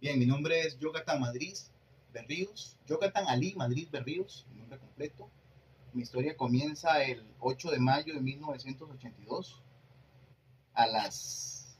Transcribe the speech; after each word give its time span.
Bien, 0.00 0.18
mi 0.18 0.24
nombre 0.24 0.62
es 0.62 0.78
Yogatan 0.78 1.20
Madrid 1.20 1.54
Berríos, 2.10 2.78
Yogatan 2.86 3.28
Ali 3.28 3.54
Madrid 3.54 3.86
Berríos, 3.92 4.46
mi 4.50 4.58
nombre 4.58 4.78
completo. 4.78 5.28
Mi 5.92 6.00
historia 6.00 6.38
comienza 6.38 7.02
el 7.04 7.22
8 7.38 7.70
de 7.70 7.80
mayo 7.80 8.14
de 8.14 8.20
1982 8.22 9.62
a 10.72 10.86
las 10.86 11.78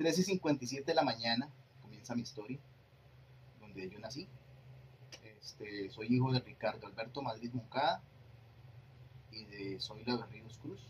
13.57 0.00 0.84
de 0.84 0.94
la 0.94 1.04
mañana. 1.04 1.48
Comienza 1.80 2.16
mi 2.16 2.22
historia, 2.22 2.58
donde 3.60 3.88
yo 3.88 4.00
nací. 4.00 4.26
Este, 5.40 5.90
soy 5.90 6.08
hijo 6.12 6.32
de 6.32 6.40
Ricardo 6.40 6.88
Alberto 6.88 7.22
Madrid 7.22 7.52
Moncada 7.52 8.02
y 9.30 9.44
de 9.44 9.78
Zoila 9.78 10.16
Berríos 10.16 10.58
Cruz. 10.58 10.80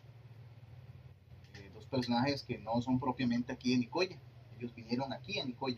Eh, 1.57 1.71
dos 1.75 1.85
personajes 1.85 2.43
que 2.43 2.57
no 2.57 2.81
son 2.81 2.99
propiamente 2.99 3.53
aquí 3.53 3.73
de 3.73 3.81
Nicoya. 3.81 4.19
Ellos 4.59 4.75
vinieron 4.75 5.13
aquí 5.13 5.39
a 5.39 5.45
Nicoya 5.45 5.77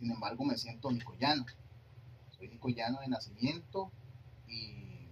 sin 0.00 0.10
embargo, 0.10 0.46
me 0.46 0.56
siento 0.56 0.90
nicoyano. 0.90 1.44
Soy 2.30 2.48
nicoyano 2.48 3.00
de 3.00 3.08
nacimiento 3.08 3.92
y 4.48 5.08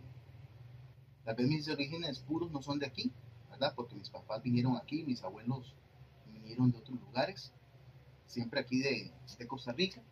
tal 1.25 1.37
vez 1.37 1.47
mis 1.47 1.69
orígenes 1.69 2.21
puros 2.21 2.51
no 2.51 2.63
son 2.63 2.79
de 2.79 2.87
aquí, 2.87 3.13
¿verdad? 3.51 3.75
Porque 3.77 3.95
mis 3.95 4.09
papás 4.09 4.43
vinieron 4.43 4.79
aquí, 4.79 5.05
mis 5.05 5.23
abuelos 5.23 5.75
vinieron 6.33 6.73
de 6.73 6.79
otros 6.79 6.99
lugares, 7.01 7.53
siempre 8.25 8.61
aquí 8.61 8.81
de, 8.81 9.13
Costa 9.47 9.73
Rica, 9.73 10.03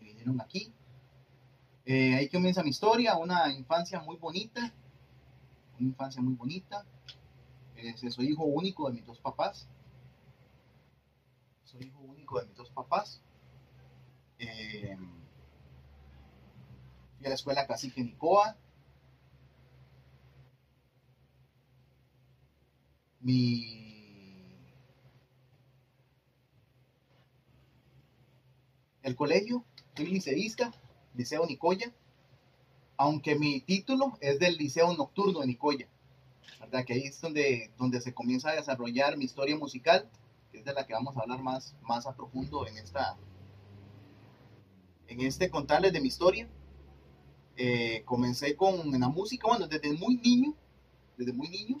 y 0.00 0.04
vinieron 0.06 0.40
aquí. 0.40 0.72
Eh, 1.84 2.14
ahí 2.14 2.30
comienza 2.30 2.62
mi 2.62 2.70
historia, 2.70 3.18
una 3.18 3.52
infancia 3.52 4.00
muy 4.00 4.16
bonita, 4.16 4.72
una 5.78 5.88
infancia 5.88 6.22
muy 6.22 6.34
bonita. 6.34 6.86
Soy 8.08 8.30
hijo 8.30 8.44
único 8.44 8.88
de 8.88 8.94
mis 8.94 9.04
dos 9.04 9.20
papás. 9.20 9.68
Soy 11.64 11.84
hijo 11.84 12.00
único 12.00 12.40
de 12.40 12.46
mis 12.46 12.56
dos 12.56 12.70
papás. 12.70 13.20
Eh, 14.38 14.96
fui 17.16 17.26
a 17.26 17.28
la 17.28 17.34
escuela 17.34 17.66
Cacique 17.66 18.02
Nicoa. 18.02 18.56
Mi, 23.20 23.86
el 29.02 29.16
colegio, 29.16 29.64
soy 29.96 30.06
liceísta, 30.06 30.72
Liceo 31.14 31.44
Nicoya, 31.46 31.92
aunque 32.96 33.34
mi 33.36 33.60
título 33.60 34.16
es 34.20 34.38
del 34.38 34.56
Liceo 34.56 34.94
Nocturno 34.94 35.40
de 35.40 35.46
Nicoya, 35.46 35.88
¿verdad? 36.60 36.84
Que 36.84 36.92
ahí 36.92 37.02
es 37.04 37.20
donde, 37.20 37.70
donde 37.78 38.00
se 38.00 38.14
comienza 38.14 38.50
a 38.50 38.54
desarrollar 38.54 39.16
mi 39.16 39.24
historia 39.24 39.56
musical, 39.56 40.08
que 40.52 40.58
es 40.58 40.64
de 40.64 40.72
la 40.72 40.86
que 40.86 40.92
vamos 40.92 41.16
a 41.16 41.20
hablar 41.20 41.42
más, 41.42 41.74
más 41.82 42.06
a 42.06 42.14
profundo 42.14 42.66
en 42.66 42.76
esta, 42.78 43.16
en 45.08 45.20
este 45.20 45.50
contarles 45.50 45.92
de 45.92 46.00
mi 46.00 46.08
historia. 46.08 46.48
Eh, 47.56 48.02
comencé 48.04 48.54
con 48.56 48.90
la 49.00 49.08
música, 49.08 49.48
bueno, 49.48 49.66
desde 49.66 49.92
muy 49.92 50.16
niño, 50.16 50.54
desde 51.16 51.32
muy 51.32 51.48
niño. 51.48 51.78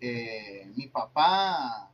Eh, 0.00 0.70
mi 0.74 0.86
papá, 0.86 1.92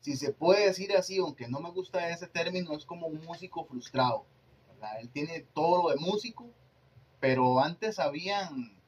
si 0.00 0.16
se 0.16 0.32
puede 0.32 0.66
decir 0.66 0.96
así, 0.96 1.18
aunque 1.18 1.48
no 1.48 1.60
me 1.60 1.70
gusta 1.70 2.08
ese 2.10 2.26
término, 2.26 2.74
es 2.74 2.86
como 2.86 3.06
un 3.06 3.22
músico 3.24 3.64
frustrado. 3.64 4.26
Él 5.00 5.08
tiene 5.10 5.40
todo 5.54 5.82
lo 5.82 5.90
de 5.90 5.96
músico, 5.96 6.50
pero 7.18 7.60
antes 7.60 7.98
habían 7.98 8.78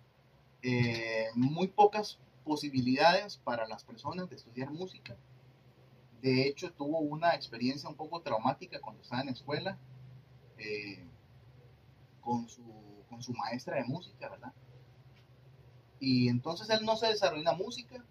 eh, 0.63 1.27
muy 1.35 1.69
pocas 1.69 2.19
posibilidades 2.45 3.39
para 3.39 3.67
las 3.67 3.83
personas 3.85 4.29
de 4.29 4.37
estudiar 4.37 4.71
música 4.71 5.17
de 6.23 6.47
hecho, 6.47 6.73
tuvo 6.73 6.99
una 7.01 7.35
experiencia 7.35 7.89
un 7.89 7.97
poco 7.97 8.21
traumática 8.21 8.81
cuando 8.81 9.03
estaba 9.03 9.21
en 9.21 9.27
la 9.27 9.33
escuela 9.33 9.79
eh, 10.59 11.05
con, 12.21 12.49
su, 12.49 12.63
con 13.09 13.23
su 13.23 13.33
maestra 13.33 13.77
de 13.77 13.85
música, 13.85 14.29
¿verdad? 14.29 14.53
Y 16.01 16.29
entonces 16.29 16.69
él 16.71 16.85
no 16.85 16.97
se 16.97 17.09
desarrolló 17.09 17.41
en 17.41 17.45
la 17.45 17.55
música, 17.55 18.05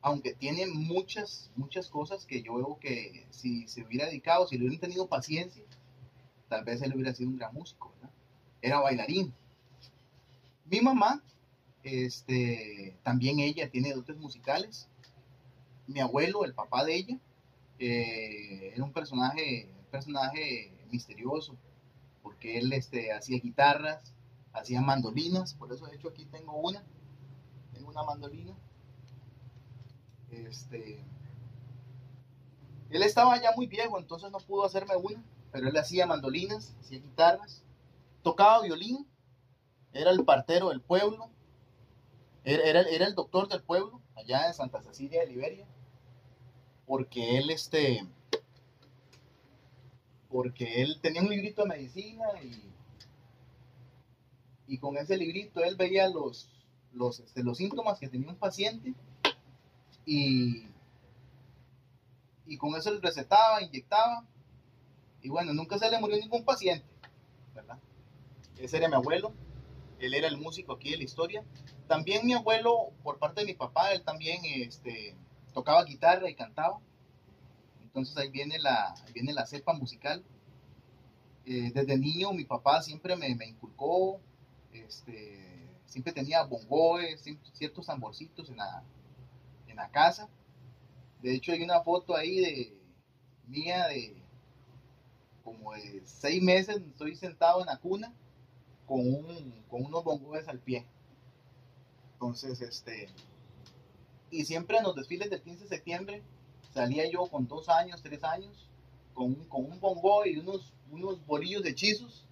aunque 0.00 0.34
tiene 0.34 0.66
muchas, 0.66 1.50
muchas 1.56 1.88
cosas 1.88 2.26
que 2.26 2.42
yo 2.42 2.54
veo 2.54 2.78
que 2.78 3.26
si 3.30 3.66
se 3.68 3.82
hubiera 3.82 4.06
dedicado, 4.06 4.46
si 4.46 4.56
le 4.56 4.64
hubieran 4.64 4.80
tenido 4.80 5.08
paciencia, 5.08 5.64
tal 6.48 6.64
vez 6.64 6.82
él 6.82 6.94
hubiera 6.94 7.14
sido 7.14 7.30
un 7.30 7.38
gran 7.38 7.54
músico, 7.54 7.92
¿verdad? 7.96 8.14
Era 8.62 8.80
bailarín. 8.80 9.34
Mi 10.64 10.80
mamá, 10.80 11.22
este, 11.82 12.96
también 13.02 13.38
ella 13.40 13.70
tiene 13.70 13.92
dotes 13.92 14.16
musicales 14.16 14.88
mi 15.86 16.00
abuelo, 16.00 16.44
el 16.44 16.54
papá 16.54 16.84
de 16.84 16.96
ella, 16.96 17.18
eh, 17.78 18.72
era 18.74 18.84
un 18.84 18.92
personaje, 18.92 19.68
personaje 19.90 20.72
misterioso, 20.90 21.56
porque 22.22 22.58
él 22.58 22.72
este, 22.72 23.12
hacía 23.12 23.38
guitarras, 23.38 24.14
hacía 24.52 24.80
mandolinas, 24.80 25.54
por 25.54 25.72
eso 25.72 25.86
de 25.86 25.96
hecho 25.96 26.08
aquí 26.08 26.24
tengo 26.26 26.56
una, 26.56 26.82
tengo 27.72 27.90
una 27.90 28.02
mandolina. 28.02 28.54
Este, 30.30 31.04
él 32.90 33.02
estaba 33.02 33.40
ya 33.40 33.52
muy 33.54 33.66
viejo, 33.66 33.98
entonces 33.98 34.30
no 34.30 34.38
pudo 34.38 34.64
hacerme 34.64 34.96
una, 34.96 35.22
pero 35.52 35.68
él 35.68 35.76
hacía 35.76 36.06
mandolinas, 36.06 36.74
hacía 36.80 36.98
guitarras, 36.98 37.62
tocaba 38.22 38.62
violín, 38.62 39.06
era 39.92 40.10
el 40.10 40.24
partero 40.24 40.70
del 40.70 40.80
pueblo, 40.80 41.30
era, 42.44 42.62
era, 42.64 42.80
era 42.82 43.06
el 43.06 43.14
doctor 43.14 43.48
del 43.48 43.62
pueblo, 43.62 44.00
allá 44.14 44.46
en 44.46 44.54
Santa 44.54 44.82
Cecilia 44.82 45.20
de 45.20 45.26
Liberia 45.26 45.66
porque 46.86 47.38
él, 47.38 47.50
este, 47.50 48.06
porque 50.28 50.82
él 50.82 50.98
tenía 51.02 51.22
un 51.22 51.28
librito 51.28 51.62
de 51.62 51.68
medicina 51.68 52.24
y, 52.42 52.62
y 54.68 54.78
con 54.78 54.96
ese 54.96 55.16
librito 55.16 55.62
él 55.64 55.76
veía 55.76 56.08
los, 56.08 56.48
los, 56.92 57.20
este, 57.20 57.42
los 57.42 57.58
síntomas 57.58 57.98
que 57.98 58.08
tenía 58.08 58.28
un 58.28 58.36
paciente 58.36 58.94
y, 60.04 60.66
y 62.46 62.56
con 62.56 62.76
eso 62.76 62.90
él 62.90 63.02
recetaba, 63.02 63.62
inyectaba 63.62 64.24
y 65.22 65.28
bueno, 65.28 65.52
nunca 65.52 65.78
se 65.78 65.90
le 65.90 65.98
murió 65.98 66.16
ningún 66.18 66.44
paciente, 66.44 66.86
¿verdad? 67.54 67.78
Ese 68.58 68.76
era 68.76 68.88
mi 68.88 68.94
abuelo, 68.94 69.32
él 69.98 70.14
era 70.14 70.28
el 70.28 70.36
músico 70.36 70.74
aquí 70.74 70.90
de 70.90 70.98
la 70.98 71.04
historia. 71.04 71.42
También 71.88 72.24
mi 72.24 72.34
abuelo, 72.34 72.90
por 73.02 73.18
parte 73.18 73.40
de 73.40 73.46
mi 73.46 73.54
papá, 73.54 73.92
él 73.92 74.02
también, 74.02 74.40
este, 74.44 75.16
tocaba 75.56 75.82
guitarra 75.84 76.28
y 76.28 76.34
cantaba. 76.34 76.78
Entonces 77.82 78.14
ahí 78.18 78.28
viene 78.28 78.58
la, 78.58 78.94
viene 79.14 79.32
la 79.32 79.46
cepa 79.46 79.72
musical. 79.72 80.22
Eh, 81.46 81.72
desde 81.72 81.96
niño 81.96 82.30
mi 82.34 82.44
papá 82.44 82.82
siempre 82.82 83.16
me, 83.16 83.34
me 83.34 83.46
inculcó, 83.46 84.20
este, 84.70 85.66
siempre 85.86 86.12
tenía 86.12 86.42
bongoes, 86.42 87.24
ciertos 87.54 87.86
tamborcitos 87.86 88.50
en 88.50 88.58
la, 88.58 88.82
en 89.66 89.76
la 89.76 89.88
casa. 89.90 90.28
De 91.22 91.34
hecho 91.34 91.52
hay 91.52 91.62
una 91.62 91.80
foto 91.80 92.14
ahí 92.14 92.38
de 92.38 92.78
mía 93.46 93.86
de 93.86 94.14
como 95.42 95.72
de 95.72 96.02
seis 96.04 96.42
meses, 96.42 96.76
estoy 96.76 97.16
sentado 97.16 97.60
en 97.60 97.66
la 97.66 97.78
cuna 97.78 98.12
con, 98.84 99.00
un, 99.00 99.64
con 99.70 99.86
unos 99.86 100.04
bongoes 100.04 100.48
al 100.48 100.58
pie. 100.58 100.84
Entonces, 102.12 102.60
este, 102.60 103.08
y 104.30 104.44
siempre 104.44 104.78
en 104.78 104.84
los 104.84 104.94
desfiles 104.94 105.30
del 105.30 105.42
15 105.42 105.64
de 105.64 105.68
septiembre 105.68 106.22
salía 106.72 107.08
yo 107.10 107.26
con 107.26 107.46
dos 107.46 107.68
años, 107.68 108.02
tres 108.02 108.22
años, 108.24 108.68
con, 109.14 109.34
con 109.46 109.64
un 109.64 109.80
bongo 109.80 110.26
y 110.26 110.36
unos, 110.38 110.72
unos 110.90 111.24
bolillos 111.26 111.62
de 111.62 111.70
hechizos, 111.70 112.26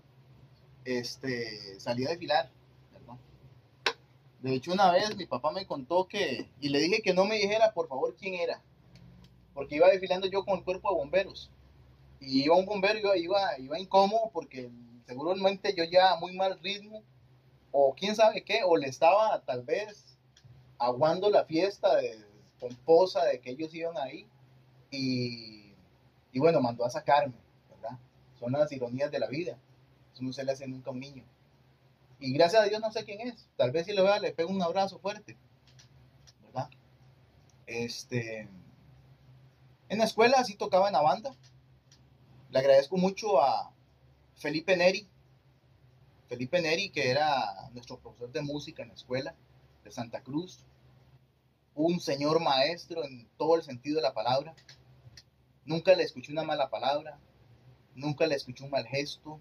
este, 0.84 1.78
salía 1.81 2.09
a 2.09 2.10
desfilar. 2.10 2.50
De 4.43 4.54
hecho, 4.54 4.72
una 4.72 4.93
vez 4.93 5.16
mi 5.16 5.25
papá 5.25 5.53
me 5.53 5.65
contó 5.65 6.06
que, 6.06 6.47
y 6.60 6.69
le 6.69 6.78
dije 6.81 7.00
que 7.00 7.15
no 7.15 7.25
me 7.25 7.37
dijera 7.37 7.72
por 7.72 7.88
favor 7.88 8.15
quién 8.15 8.34
era, 8.34 8.60
porque 9.54 9.77
iba 9.77 9.89
desfilando 9.89 10.27
yo 10.27 10.45
con 10.45 10.59
el 10.59 10.65
cuerpo 10.65 10.91
de 10.91 10.97
bomberos. 10.97 11.51
Y 12.21 12.45
iba 12.45 12.54
un 12.54 12.66
bombero, 12.66 12.98
iba, 12.98 13.16
iba, 13.16 13.59
iba 13.59 13.78
incómodo 13.78 14.30
porque 14.34 14.71
seguramente 15.07 15.74
yo 15.74 15.84
ya 15.84 16.16
muy 16.16 16.36
mal 16.36 16.59
ritmo, 16.60 17.03
o 17.72 17.95
quién 17.95 18.15
sabe 18.15 18.45
qué, 18.45 18.60
o 18.66 18.77
le 18.77 18.89
estaba 18.89 19.41
tal 19.47 19.63
vez 19.63 20.14
aguando 20.78 21.30
la 21.30 21.44
fiesta 21.44 21.97
de, 21.97 22.24
pomposa 22.59 23.24
de 23.24 23.41
que 23.41 23.50
ellos 23.50 23.74
iban 23.74 23.97
ahí 23.98 24.26
y, 24.91 25.74
y, 26.32 26.38
bueno, 26.38 26.60
mandó 26.60 26.84
a 26.84 26.91
sacarme, 26.91 27.34
¿verdad? 27.71 27.98
Son 28.38 28.53
las 28.53 28.71
ironías 28.72 29.10
de 29.10 29.18
la 29.18 29.26
vida, 29.26 29.59
eso 30.12 30.22
no 30.22 30.32
se 30.32 30.44
le 30.44 30.53
hace 30.53 30.66
nunca 30.66 30.91
a 30.91 30.92
un 30.92 31.00
niño. 31.00 31.24
Y 32.21 32.32
gracias 32.32 32.62
a 32.62 32.66
Dios 32.66 32.80
no 32.80 32.91
sé 32.92 33.04
quién 33.04 33.21
es, 33.21 33.48
tal 33.56 33.71
vez 33.71 33.86
si 33.86 33.92
lo 33.92 34.04
vea 34.04 34.18
le 34.18 34.32
pego 34.32 34.50
un 34.50 34.62
abrazo 34.62 34.98
fuerte, 34.98 35.36
¿verdad? 36.47 36.71
Este, 37.66 38.48
en 39.88 39.98
la 39.98 40.04
escuela 40.04 40.42
sí 40.44 40.54
tocaba 40.54 40.86
en 40.86 40.94
la 40.94 41.03
banda, 41.03 41.34
le 42.50 42.59
agradezco 42.59 42.97
mucho 42.97 43.41
a 43.42 43.72
Felipe 44.36 44.76
Neri, 44.76 45.06
Felipe 46.28 46.62
Neri, 46.62 46.88
que 46.91 47.10
era 47.10 47.68
nuestro 47.72 47.98
profesor 47.98 48.32
de 48.32 48.42
música 48.42 48.82
en 48.82 48.88
la 48.88 48.94
escuela 48.94 49.34
de 49.84 49.91
Santa 49.91 50.22
Cruz. 50.22 50.65
un 51.77 51.98
señor 51.98 52.41
maestro 52.41 53.04
en 53.04 53.28
todo 53.36 53.57
el 53.57 53.63
sentido 53.63 53.97
de 53.97 54.03
la 54.03 54.15
palabra. 54.15 54.54
Nunca 55.65 55.95
le 55.95 56.04
escuché 56.04 56.31
una 56.31 56.45
mala 56.45 56.71
palabra, 56.71 57.19
nunca 57.95 58.27
le 58.27 58.36
escuché 58.36 58.65
un 58.65 58.71
mal 58.71 58.86
gesto. 58.86 59.41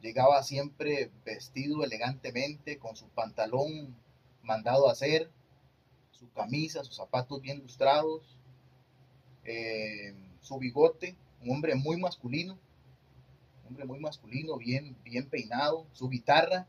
Llegaba 0.00 0.42
siempre 0.42 1.10
vestido 1.24 1.84
elegantemente, 1.84 2.78
con 2.78 2.96
su 2.96 3.06
pantalón 3.08 3.94
mandado 4.42 4.88
a 4.88 4.92
hacer, 4.92 5.30
su 6.10 6.30
camisa, 6.32 6.84
sus 6.84 6.96
zapatos 6.96 7.42
bien 7.42 7.58
lustrados, 7.58 8.38
eh, 9.44 10.14
su 10.40 10.58
bigote, 10.58 11.16
un 11.42 11.50
hombre 11.50 11.74
muy 11.74 11.98
masculino, 11.98 12.58
un 13.62 13.68
hombre 13.68 13.84
muy 13.84 13.98
masculino, 14.00 14.56
bien, 14.56 14.96
bien 15.04 15.28
peinado, 15.28 15.86
su 15.92 16.08
guitarra. 16.08 16.66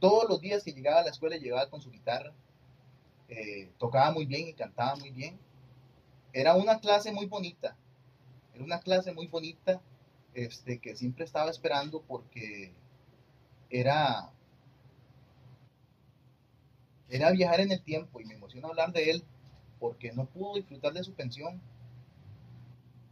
Todos 0.00 0.28
los 0.28 0.40
días 0.40 0.64
que 0.64 0.72
llegaba 0.72 1.00
a 1.00 1.04
la 1.04 1.10
escuela 1.10 1.36
llegaba 1.36 1.68
con 1.68 1.82
su 1.82 1.90
guitarra. 1.90 2.32
Eh, 3.28 3.70
tocaba 3.78 4.10
muy 4.10 4.24
bien 4.24 4.48
y 4.48 4.54
cantaba 4.54 4.96
muy 4.96 5.10
bien. 5.10 5.38
Era 6.32 6.56
una 6.56 6.80
clase 6.80 7.12
muy 7.12 7.26
bonita, 7.26 7.76
era 8.54 8.64
una 8.64 8.80
clase 8.80 9.12
muy 9.12 9.26
bonita 9.26 9.80
este, 10.32 10.78
que 10.78 10.96
siempre 10.96 11.24
estaba 11.24 11.50
esperando 11.50 12.02
porque 12.02 12.72
era, 13.68 14.32
era 17.08 17.30
viajar 17.32 17.60
en 17.60 17.72
el 17.72 17.82
tiempo 17.82 18.20
y 18.20 18.24
me 18.24 18.34
emociona 18.34 18.68
hablar 18.68 18.92
de 18.92 19.10
él 19.10 19.24
porque 19.80 20.12
no 20.12 20.26
pudo 20.26 20.54
disfrutar 20.54 20.92
de 20.92 21.04
su 21.04 21.12
pensión. 21.14 21.60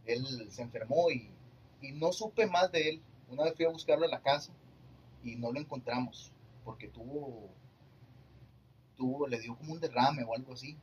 Él 0.05 0.25
se 0.49 0.63
enfermó 0.63 1.11
y, 1.11 1.29
y 1.81 1.91
no 1.91 2.13
supe 2.13 2.47
más 2.47 2.71
de 2.71 2.89
él. 2.89 3.01
Una 3.29 3.43
vez 3.43 3.55
fui 3.55 3.65
a 3.65 3.69
buscarlo 3.69 4.05
a 4.05 4.09
la 4.09 4.21
casa 4.21 4.53
y 5.23 5.35
no 5.35 5.51
lo 5.51 5.59
encontramos 5.59 6.31
porque 6.69 6.87
tuvo, 6.87 7.49
tuvo, 8.95 9.27
le 9.27 9.39
dio 9.39 9.57
como 9.57 9.73
un 9.73 9.79
derrame 9.79 10.23
o 10.23 10.35
algo 10.35 10.53
así. 10.53 10.77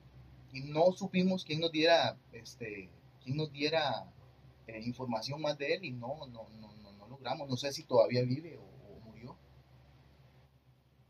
Y 0.53 0.63
no 0.63 0.91
supimos 0.91 1.45
quién 1.45 1.61
nos 1.61 1.71
diera, 1.71 2.19
este, 2.33 2.91
quién 3.23 3.37
nos 3.37 3.53
diera 3.53 4.13
eh, 4.67 4.81
información 4.83 5.41
más 5.41 5.57
de 5.59 5.75
él 5.75 5.85
y 5.85 5.93
no, 5.93 6.27
no, 6.27 6.49
no, 6.61 6.93
no, 6.99 7.07
logramos. 7.07 7.49
No 7.49 7.57
sé 7.57 7.71
si 7.71 7.85
todavía 7.85 8.25
vive 8.25 8.59
o, 8.59 8.99
murió. 9.05 9.37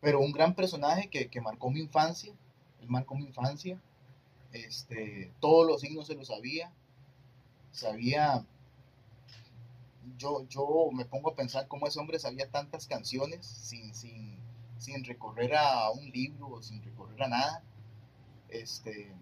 Pero 0.03 0.21
un 0.21 0.33
gran 0.33 0.55
personaje 0.55 1.09
que, 1.09 1.31
que, 1.31 1.41
marcó 1.41 1.71
mi 1.71 1.81
infancia. 1.81 2.35
Él 2.83 2.89
marcó 2.91 3.15
mi 3.15 3.25
infancia. 3.25 3.81
Este, 4.53 5.33
todos 5.41 5.67
los 5.67 5.81
signos 5.81 6.07
se 6.07 6.17
lo 6.17 6.25
sabía. 6.27 6.71
Sabía. 7.73 8.45
Yo, 10.19 10.47
yo 10.51 10.91
me 10.93 11.07
pongo 11.07 11.31
a 11.31 11.35
pensar 11.35 11.67
cómo 11.67 11.87
ese 11.87 11.99
hombre 11.99 12.19
sabía 12.19 12.51
tantas 12.51 12.87
canciones 12.87 13.47
sin, 13.47 13.95
sin, 13.95 14.36
sin 14.79 15.05
recorrer 15.05 15.55
a 15.55 15.91
un 15.91 16.11
libro, 16.11 16.63
sin 16.63 16.83
recorrer 16.83 17.23
a 17.23 17.29
nada. 17.29 17.63
Este, 18.49 19.13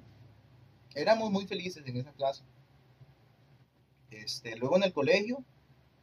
éramos 0.95 1.31
muy 1.31 1.47
felices 1.47 1.83
en 1.87 1.97
esa 1.97 2.13
clase. 2.13 2.43
Este, 4.11 4.57
luego 4.57 4.77
en 4.77 4.85
el 4.85 4.93
colegio, 4.93 5.43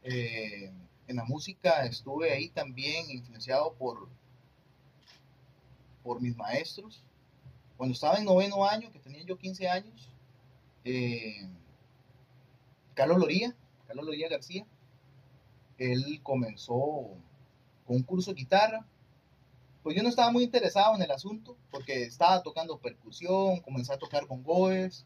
eh, 0.02 0.70
en 1.06 1.16
la 1.16 1.24
música 1.24 1.84
estuve 1.84 2.32
ahí 2.32 2.48
también 2.48 3.10
influenciado 3.10 3.72
por, 3.74 4.08
por 6.02 6.20
mis 6.20 6.36
maestros. 6.36 7.02
Cuando 7.76 7.94
estaba 7.94 8.16
en 8.18 8.24
noveno 8.24 8.66
año, 8.66 8.92
que 8.92 8.98
tenía 8.98 9.22
yo 9.24 9.36
15 9.36 9.68
años, 9.68 10.08
eh, 10.84 11.48
Carlos 12.94 13.18
Loría, 13.18 13.54
Carlos 13.86 14.04
Loría 14.04 14.28
García, 14.28 14.66
él 15.78 16.20
comenzó 16.22 17.16
con 17.86 17.96
un 17.96 18.02
curso 18.02 18.32
de 18.32 18.40
guitarra. 18.40 18.86
Pues 19.82 19.96
yo 19.96 20.02
no 20.02 20.08
estaba 20.08 20.30
muy 20.30 20.44
interesado 20.44 20.94
en 20.94 21.02
el 21.02 21.10
asunto 21.10 21.56
porque 21.70 22.04
estaba 22.04 22.42
tocando 22.42 22.78
percusión, 22.78 23.60
comencé 23.60 23.92
a 23.92 23.98
tocar 23.98 24.26
bongoes, 24.26 25.04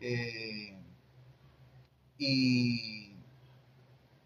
eh, 0.00 0.78
y, 2.18 3.12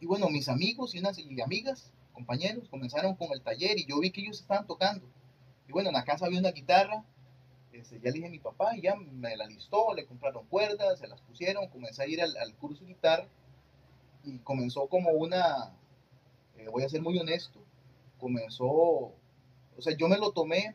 y 0.01 0.07
bueno, 0.07 0.29
mis 0.29 0.49
amigos 0.49 0.95
y 0.95 0.99
unas 0.99 1.19
y 1.19 1.41
amigas, 1.41 1.93
compañeros, 2.13 2.69
comenzaron 2.69 3.15
con 3.15 3.33
el 3.33 3.43
taller 3.43 3.79
y 3.79 3.87
yo 3.87 4.01
vi 4.01 4.11
que 4.11 4.21
ellos 4.21 4.41
estaban 4.41 4.67
tocando. 4.67 5.07
Y 5.69 5.73
bueno, 5.73 5.89
en 5.89 5.95
la 5.95 6.05
casa 6.05 6.27
había 6.27 6.41
una 6.41 6.51
guitarra, 6.51 7.05
este, 7.73 8.01
ya 8.01 8.07
le 8.07 8.13
dije 8.13 8.27
a 8.27 8.31
mi 8.31 8.39
papá 8.39 8.77
y 8.77 8.83
ya 8.83 8.97
me 8.97 9.37
la 9.37 9.47
listó, 9.47 9.95
le 9.95 10.07
compraron 10.07 10.47
cuerdas, 10.47 10.99
se 10.99 11.07
las 11.07 11.21
pusieron, 11.23 11.69
comencé 11.69 12.03
a 12.03 12.07
ir 12.07 12.21
al, 12.21 12.55
curso 12.57 12.85
de 12.85 12.89
guitarra 12.89 13.29
y 14.25 14.39
comenzó 14.39 14.89
como 14.89 15.11
una, 15.11 15.73
eh, 16.57 16.69
voy 16.71 16.83
a 16.83 16.89
ser 16.89 17.03
muy 17.03 17.19
honesto, 17.19 17.61
comenzó, 18.19 19.13
o 19.79 19.83
sea, 19.83 19.97
yo 19.97 20.09
me 20.09 20.19
lo 20.19 20.33
tomé, 20.33 20.75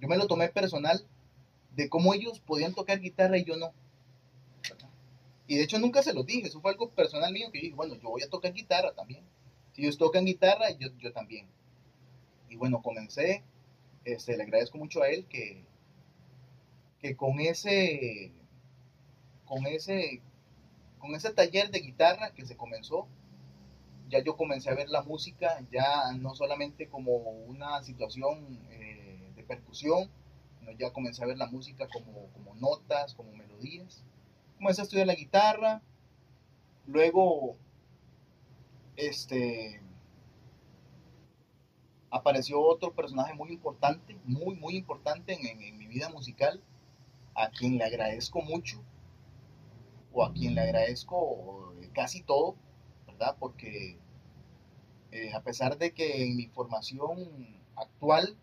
yo 0.00 0.08
me 0.08 0.16
lo 0.16 0.28
tomé 0.28 0.48
personal 0.48 1.04
de 1.74 1.88
cómo 1.88 2.14
ellos 2.14 2.38
podían 2.38 2.72
tocar 2.72 3.00
guitarra 3.00 3.36
y 3.36 3.44
yo 3.44 3.56
no. 3.56 3.72
Y 5.48 5.56
de 5.56 5.64
hecho 5.64 5.80
nunca 5.80 6.02
se 6.02 6.14
lo 6.14 6.22
dije, 6.22 6.46
eso 6.46 6.60
fue 6.60 6.70
algo 6.70 6.88
personal 6.90 7.32
mío 7.32 7.50
que 7.52 7.60
dije, 7.60 7.74
bueno, 7.74 7.96
yo 7.96 8.10
voy 8.10 8.22
a 8.22 8.30
tocar 8.30 8.52
guitarra 8.52 8.92
también. 8.94 9.24
Si 9.72 9.82
ellos 9.82 9.98
tocan 9.98 10.24
guitarra, 10.24 10.70
yo, 10.78 10.88
yo 10.98 11.12
también. 11.12 11.48
Y 12.48 12.56
bueno, 12.56 12.80
comencé, 12.80 13.42
este, 14.04 14.36
le 14.36 14.44
agradezco 14.44 14.78
mucho 14.78 15.02
a 15.02 15.08
él 15.08 15.26
que, 15.26 15.64
que 17.00 17.16
con 17.16 17.40
ese, 17.40 18.30
con 19.44 19.66
ese, 19.66 20.22
con 20.98 21.14
ese 21.16 21.32
taller 21.32 21.70
de 21.70 21.80
guitarra 21.80 22.32
que 22.32 22.46
se 22.46 22.56
comenzó, 22.56 23.08
ya 24.12 24.22
yo 24.22 24.36
comencé 24.36 24.70
a 24.70 24.74
ver 24.74 24.88
la 24.90 25.02
música 25.02 25.58
ya 25.72 26.12
no 26.12 26.34
solamente 26.36 26.88
como 26.88 27.16
una 27.16 27.82
situación 27.82 28.60
eh, 28.70 29.32
de 29.34 29.42
percusión, 29.42 30.08
sino 30.60 30.70
ya 30.72 30.92
comencé 30.92 31.24
a 31.24 31.26
ver 31.26 31.38
la 31.38 31.46
música 31.46 31.88
como, 31.92 32.28
como 32.34 32.54
notas, 32.54 33.14
como 33.14 33.32
melodías 33.32 34.04
comencé 34.62 34.80
a 34.80 34.84
estudiar 34.84 35.06
la 35.08 35.14
guitarra. 35.14 35.82
Luego, 36.86 37.56
este, 38.96 39.82
apareció 42.10 42.60
otro 42.60 42.94
personaje 42.94 43.34
muy 43.34 43.50
importante, 43.52 44.16
muy, 44.24 44.54
muy 44.54 44.76
importante 44.76 45.34
en, 45.34 45.78
mi 45.78 45.86
vida 45.86 46.08
musical, 46.10 46.62
a 47.34 47.50
quien 47.50 47.78
le 47.78 47.84
agradezco 47.84 48.40
mucho, 48.40 48.80
o 50.12 50.24
a 50.24 50.32
quien 50.32 50.54
le 50.54 50.60
agradezco 50.60 51.74
casi 51.92 52.22
todo, 52.22 52.54
¿verdad? 53.06 53.36
Porque 53.40 53.98
eh, 55.12 55.32
a 55.34 55.42
pesar 55.42 55.78
de 55.78 55.92
que 55.92 56.24
en 56.24 56.36
mi 56.36 56.46
formación 56.46 57.62
actual, 57.76 58.36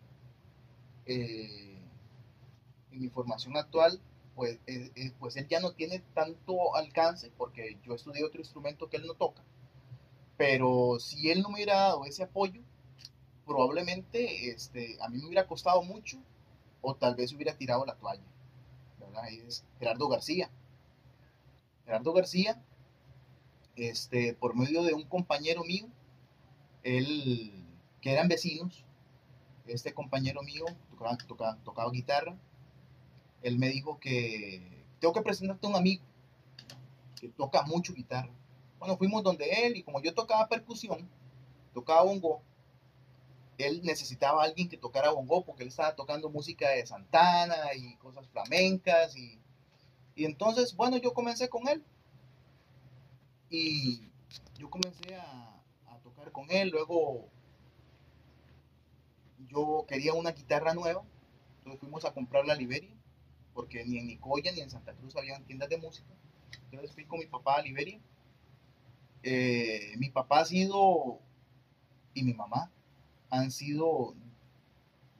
eh, 1.05 1.77
en 2.91 2.99
mi 3.01 3.09
formación 3.09 3.57
actual, 3.57 3.99
pues, 4.35 4.57
eh, 4.67 4.89
eh, 4.95 5.11
pues 5.19 5.35
él 5.35 5.47
ya 5.49 5.59
no 5.59 5.73
tiene 5.73 5.99
tanto 6.13 6.73
alcance 6.75 7.29
porque 7.37 7.77
yo 7.85 7.93
estudié 7.95 8.23
otro 8.23 8.39
instrumento 8.39 8.87
que 8.87 8.95
él 8.95 9.05
no 9.05 9.15
toca. 9.15 9.43
Pero 10.37 10.97
si 10.99 11.29
él 11.29 11.41
no 11.41 11.49
me 11.49 11.55
hubiera 11.55 11.75
dado 11.75 12.05
ese 12.05 12.23
apoyo, 12.23 12.61
probablemente 13.45 14.49
este, 14.49 14.97
a 15.01 15.09
mí 15.09 15.17
me 15.17 15.25
hubiera 15.25 15.45
costado 15.45 15.81
mucho 15.83 16.19
o 16.81 16.95
tal 16.95 17.15
vez 17.15 17.33
hubiera 17.33 17.57
tirado 17.57 17.85
la 17.85 17.95
toalla. 17.95 18.23
¿verdad? 18.97 19.27
es 19.29 19.65
Gerardo 19.77 20.07
García. 20.07 20.49
Gerardo 21.83 22.13
García, 22.13 22.63
este, 23.75 24.35
por 24.35 24.55
medio 24.55 24.83
de 24.83 24.93
un 24.93 25.03
compañero 25.03 25.65
mío, 25.65 25.89
él, 26.83 27.51
que 28.01 28.11
eran 28.11 28.27
vecinos, 28.27 28.85
este 29.67 29.93
compañero 29.93 30.41
mío 30.41 30.65
tocaba, 31.63 31.91
guitarra, 31.91 32.35
él 33.41 33.57
me 33.57 33.69
dijo 33.69 33.99
que 33.99 34.83
tengo 34.99 35.13
que 35.13 35.21
presentarte 35.21 35.65
a 35.65 35.69
un 35.69 35.75
amigo 35.75 36.03
que 37.19 37.29
toca 37.29 37.63
mucho 37.63 37.93
guitarra. 37.93 38.31
Bueno, 38.79 38.97
fuimos 38.97 39.23
donde 39.23 39.65
él 39.65 39.77
y 39.77 39.83
como 39.83 40.01
yo 40.01 40.13
tocaba 40.13 40.47
percusión, 40.47 41.09
tocaba 41.73 42.03
bongo, 42.03 42.41
él 43.57 43.81
necesitaba 43.83 44.41
a 44.41 44.45
alguien 44.45 44.69
que 44.69 44.77
tocara 44.77 45.11
bongo 45.11 45.43
porque 45.43 45.63
él 45.63 45.69
estaba 45.69 45.95
tocando 45.95 46.29
música 46.29 46.69
de 46.69 46.85
Santana 46.85 47.73
y 47.75 47.95
cosas 47.95 48.27
flamencas 48.29 49.15
y, 49.17 49.37
y 50.15 50.25
entonces, 50.25 50.75
bueno, 50.75 50.97
yo 50.97 51.13
comencé 51.13 51.49
con 51.49 51.67
él 51.67 51.83
y 53.49 54.09
yo 54.57 54.69
comencé 54.69 55.15
a 55.15 55.48
con 56.31 56.51
él, 56.51 56.69
luego 56.69 57.27
yo 59.47 59.85
quería 59.87 60.13
una 60.13 60.31
guitarra 60.31 60.73
nueva, 60.73 61.03
entonces 61.59 61.79
fuimos 61.79 62.05
a 62.05 62.13
comprar 62.13 62.45
la 62.45 62.55
Liberia 62.55 62.99
porque 63.59 63.83
ni 63.83 63.97
en 63.97 64.07
Nicoya 64.07 64.53
ni 64.53 64.61
en 64.61 64.69
Santa 64.69 64.93
Cruz 64.93 65.17
habían 65.17 65.43
tiendas 65.43 65.67
de 65.67 65.77
música. 65.77 66.07
Entonces 66.71 66.93
fui 66.93 67.03
con 67.03 67.19
mi 67.19 67.25
papá 67.25 67.57
a 67.57 67.61
Liberia. 67.61 67.99
Eh, 69.21 69.95
mi 69.97 70.09
papá 70.09 70.39
ha 70.39 70.45
sido, 70.45 71.19
y 72.13 72.23
mi 72.23 72.33
mamá, 72.33 72.71
han 73.29 73.51
sido 73.51 74.15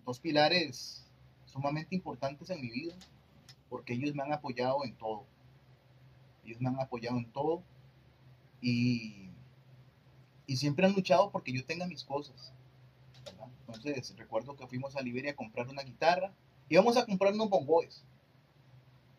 dos 0.06 0.22
pilares 0.22 1.06
sumamente 1.46 1.96
importantes 1.96 2.50
en 2.50 2.62
mi 2.62 2.70
vida, 2.70 2.96
porque 3.70 3.94
ellos 3.94 4.16
me 4.16 4.24
han 4.24 4.32
apoyado 4.32 4.86
en 4.86 4.96
todo. 4.96 5.26
Ellos 6.46 6.62
me 6.62 6.70
han 6.70 6.80
apoyado 6.80 7.18
en 7.18 7.30
todo 7.32 7.62
y, 8.62 9.29
y 10.50 10.58
siempre 10.58 10.84
han 10.88 10.94
luchado 10.94 11.30
porque 11.30 11.54
yo 11.54 11.64
tenga 11.64 11.86
mis 11.86 12.04
cosas. 12.04 12.52
Entonces 13.68 14.16
recuerdo 14.18 14.58
que 14.58 14.66
fuimos 14.66 14.96
a 14.96 15.02
Liberia 15.04 15.34
a 15.34 15.36
comprar 15.36 15.68
una 15.70 15.84
guitarra, 15.84 16.34
íbamos 16.68 16.98
a 16.98 17.06
comprar 17.06 17.34
unos 17.34 17.52
bongoes 17.52 18.04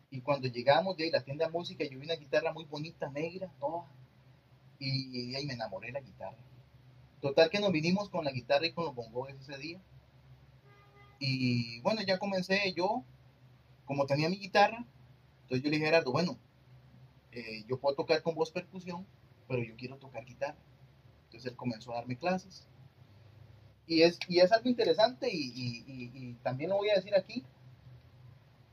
Y 0.09 0.19
cuando 0.19 0.49
llegamos 0.49 0.97
de 0.97 1.05
ahí, 1.05 1.09
la 1.09 1.23
tienda 1.23 1.45
de 1.45 1.53
música, 1.53 1.85
yo 1.85 1.97
vi 1.97 2.05
una 2.05 2.15
guitarra 2.15 2.51
muy 2.51 2.65
bonita, 2.65 3.09
negra, 3.09 3.49
toda. 3.61 3.85
Y, 4.77 5.33
ahí 5.33 5.45
me 5.45 5.53
enamoré 5.53 5.87
de 5.87 5.93
la 5.93 6.01
guitarra. 6.01 6.43
Total 7.21 7.49
que 7.49 7.61
nos 7.61 7.71
vinimos 7.71 8.09
con 8.09 8.25
la 8.25 8.31
guitarra 8.31 8.65
y 8.65 8.73
con 8.73 8.83
los 8.83 8.93
bongos 8.93 9.29
ese 9.29 9.57
día. 9.57 9.79
Y 11.17 11.79
bueno, 11.79 12.01
ya 12.01 12.19
comencé 12.19 12.73
yo, 12.73 13.05
como 13.85 14.05
tenía 14.05 14.27
mi 14.27 14.37
guitarra, 14.37 14.85
entonces 15.43 15.63
yo 15.63 15.69
le 15.69 15.77
dije 15.77 15.85
a 15.85 15.91
Gerardo, 15.91 16.11
bueno, 16.11 16.37
eh, 17.31 17.63
yo 17.69 17.79
puedo 17.79 17.95
tocar 17.95 18.21
con 18.21 18.35
voz 18.35 18.51
percusión, 18.51 19.07
pero 19.47 19.63
yo 19.63 19.77
quiero 19.77 19.95
tocar 19.95 20.25
guitarra. 20.25 20.57
Entonces 21.31 21.51
él 21.51 21.57
comenzó 21.57 21.93
a 21.93 21.95
darme 21.95 22.17
clases. 22.17 22.67
Y 23.87 24.01
es, 24.01 24.19
y 24.27 24.39
es 24.39 24.51
algo 24.51 24.69
interesante 24.69 25.29
y, 25.31 26.33
también 26.43 26.71
lo 26.71 26.77
voy 26.77 26.89
a 26.89 26.95
decir 26.95 27.15
aquí, 27.15 27.45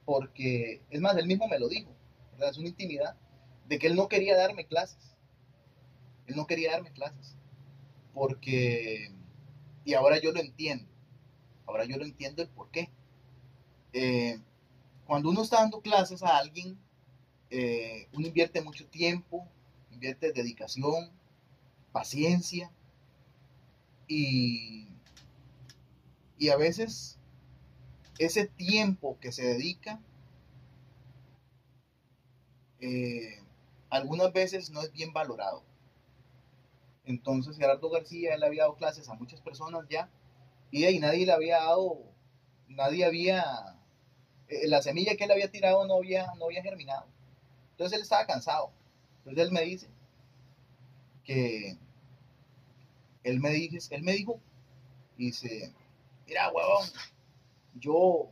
porque 0.04 0.82
es 0.90 1.00
más, 1.00 1.16
él 1.16 1.26
mismo 1.26 1.46
me 1.46 1.58
lo 1.58 1.68
dijo, 1.68 1.90
¿verdad? 2.32 2.50
es 2.50 2.58
una 2.58 2.68
intimidad, 2.68 3.16
de 3.68 3.78
que 3.78 3.86
él 3.86 3.94
no 3.94 4.08
quería 4.08 4.36
darme 4.36 4.66
clases. 4.66 5.14
Él 6.26 6.34
no 6.34 6.46
quería 6.46 6.72
darme 6.72 6.90
clases. 6.90 7.36
Porque, 8.12 9.12
y 9.84 9.94
ahora 9.94 10.20
yo 10.20 10.32
lo 10.32 10.40
entiendo, 10.40 10.88
ahora 11.66 11.84
yo 11.84 11.96
lo 11.96 12.04
entiendo 12.04 12.42
el 12.42 12.48
por 12.48 12.70
qué. 12.70 12.90
Eh, 13.92 14.40
cuando 15.06 15.30
uno 15.30 15.42
está 15.42 15.60
dando 15.60 15.80
clases 15.80 16.22
a 16.24 16.38
alguien, 16.38 16.76
eh, 17.50 18.08
uno 18.12 18.26
invierte 18.26 18.62
mucho 18.62 18.86
tiempo, 18.88 19.46
invierte 19.90 20.32
dedicación, 20.32 21.17
paciencia 21.92 22.70
y, 24.06 24.88
y 26.38 26.48
a 26.48 26.56
veces 26.56 27.18
ese 28.18 28.46
tiempo 28.46 29.18
que 29.20 29.32
se 29.32 29.44
dedica 29.44 30.00
eh, 32.80 33.42
algunas 33.90 34.32
veces 34.32 34.70
no 34.70 34.82
es 34.82 34.92
bien 34.92 35.12
valorado. 35.12 35.62
Entonces 37.04 37.56
Gerardo 37.56 37.88
García, 37.90 38.34
él 38.34 38.42
había 38.42 38.62
dado 38.64 38.76
clases 38.76 39.08
a 39.08 39.14
muchas 39.14 39.40
personas 39.40 39.86
ya 39.88 40.10
y 40.70 40.84
ahí 40.84 40.98
nadie 40.98 41.24
le 41.26 41.32
había 41.32 41.56
dado, 41.58 42.02
nadie 42.68 43.04
había, 43.04 43.42
eh, 44.48 44.68
la 44.68 44.82
semilla 44.82 45.16
que 45.16 45.24
él 45.24 45.30
había 45.30 45.50
tirado 45.50 45.86
no 45.86 45.94
había, 45.96 46.26
no 46.38 46.46
había 46.46 46.62
germinado. 46.62 47.06
Entonces 47.72 47.96
él 47.96 48.02
estaba 48.02 48.26
cansado. 48.26 48.70
Entonces 49.20 49.44
él 49.46 49.52
me 49.52 49.62
dice 49.62 49.88
que 51.28 51.76
él 53.22 53.38
me, 53.38 53.50
dice, 53.50 53.94
él 53.94 54.02
me 54.02 54.12
dijo, 54.12 54.40
dice, 55.18 55.74
mira, 56.26 56.50
huevón, 56.50 56.88
yo, 57.74 58.30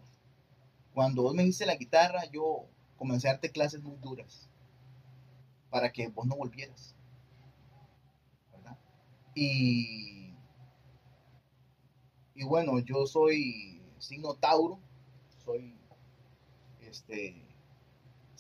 cuando 0.95 1.23
vos 1.23 1.35
me 1.35 1.45
diste 1.45 1.67
la 1.67 1.77
guitarra, 1.77 2.25
yo 2.33 2.65
comencé 2.97 3.29
a 3.29 3.33
darte 3.33 3.53
clases 3.53 3.83
muy 3.83 3.99
duras 3.99 4.49
para 5.69 5.93
que 5.93 6.09
vos 6.09 6.25
no 6.25 6.37
volvieras. 6.37 6.95
¿verdad? 8.51 8.79
Y, 9.35 10.33
y 12.35 12.45
bueno, 12.45 12.79
yo 12.79 13.07
soy 13.07 13.83
signo 13.99 14.37
Tauro, 14.37 14.81
soy 15.45 15.77
este 16.81 17.46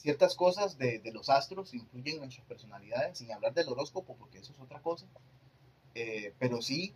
ciertas 0.06 0.36
cosas 0.36 0.78
de, 0.78 1.02
los 1.12 1.28
astros 1.28 1.74
influyen 1.74 2.14
en 2.14 2.20
nuestras 2.20 2.46
personalidades, 2.46 3.18
sin 3.18 3.32
hablar 3.32 3.52
del 3.54 3.68
horóscopo, 3.68 4.14
porque 4.14 4.38
eso 4.38 4.52
es 4.52 4.60
otra 4.60 4.80
cosa. 4.80 5.04
Eh, 5.96 6.32
pero 6.38 6.62
sí, 6.62 6.94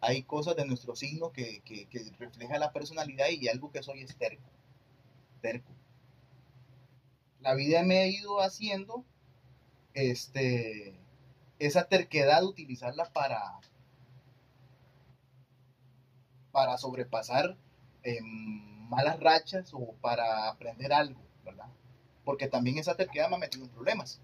hay 0.00 0.22
cosas 0.22 0.54
de 0.54 0.64
nuestro 0.64 0.94
signo 0.94 1.32
que, 1.32 1.60
que, 1.62 1.88
refleja 2.20 2.60
la 2.60 2.72
personalidad 2.72 3.26
y 3.30 3.48
algo 3.48 3.72
que 3.72 3.82
soy 3.82 4.02
es 4.02 4.16
terco. 4.16 4.48
Terco. 5.40 5.72
La 7.40 7.54
vida 7.54 7.82
me 7.82 7.98
ha 7.98 8.06
ido 8.06 8.40
haciendo 8.40 9.04
este, 9.94 10.94
esa 11.58 11.88
terquedad, 11.88 12.44
utilizarla 12.44 13.12
para, 13.12 13.42
para 16.52 16.78
sobrepasar 16.78 17.56
malas 18.88 19.18
rachas 19.18 19.74
o 19.74 19.94
para 20.00 20.48
aprender 20.48 20.92
algo, 20.92 21.20
¿verdad? 21.44 21.66
Porque 22.24 22.48
también 22.48 22.78
esa 22.78 22.96
terquedad 22.96 23.28
me 23.28 23.36
ha 23.36 23.40
metido 23.40 23.64
en 23.64 23.70
problemas. 23.70 24.20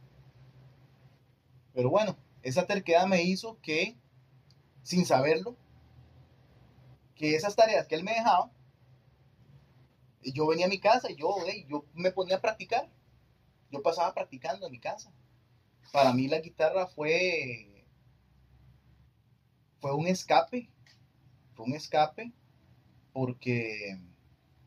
Pero 1.75 1.90
bueno, 1.90 2.17
esa 2.43 2.67
terquedad 2.67 3.07
me 3.07 3.23
hizo 3.23 3.59
que, 3.61 3.97
sin 4.83 5.05
saberlo, 5.05 5.57
que 7.14 7.35
esas 7.35 7.57
tareas 7.57 7.87
que 7.87 7.97
él 7.97 8.05
me 8.05 8.14
dejaba, 8.14 8.50
yo 10.23 10.47
venía 10.47 10.67
a 10.67 10.71
mi 10.71 10.78
casa 10.78 11.11
y 11.11 11.17
yo, 11.17 11.35
yo 11.69 11.85
me 11.95 12.12
ponía 12.12 12.37
a 12.37 12.40
practicar. 12.40 12.88
Yo 13.71 13.83
pasaba 13.83 14.14
practicando 14.14 14.67
en 14.67 14.73
mi 14.73 14.81
casa. 14.81 15.12
Para 15.93 16.12
mí 16.12 16.28
la 16.28 16.40
guitarra 16.40 16.87
fue, 16.87 17.85
fue 19.81 19.95
un 19.95 20.07
escape, 20.07 20.69
fue 21.55 21.67
un 21.67 21.75
escape 21.75 22.33
porque 23.12 23.99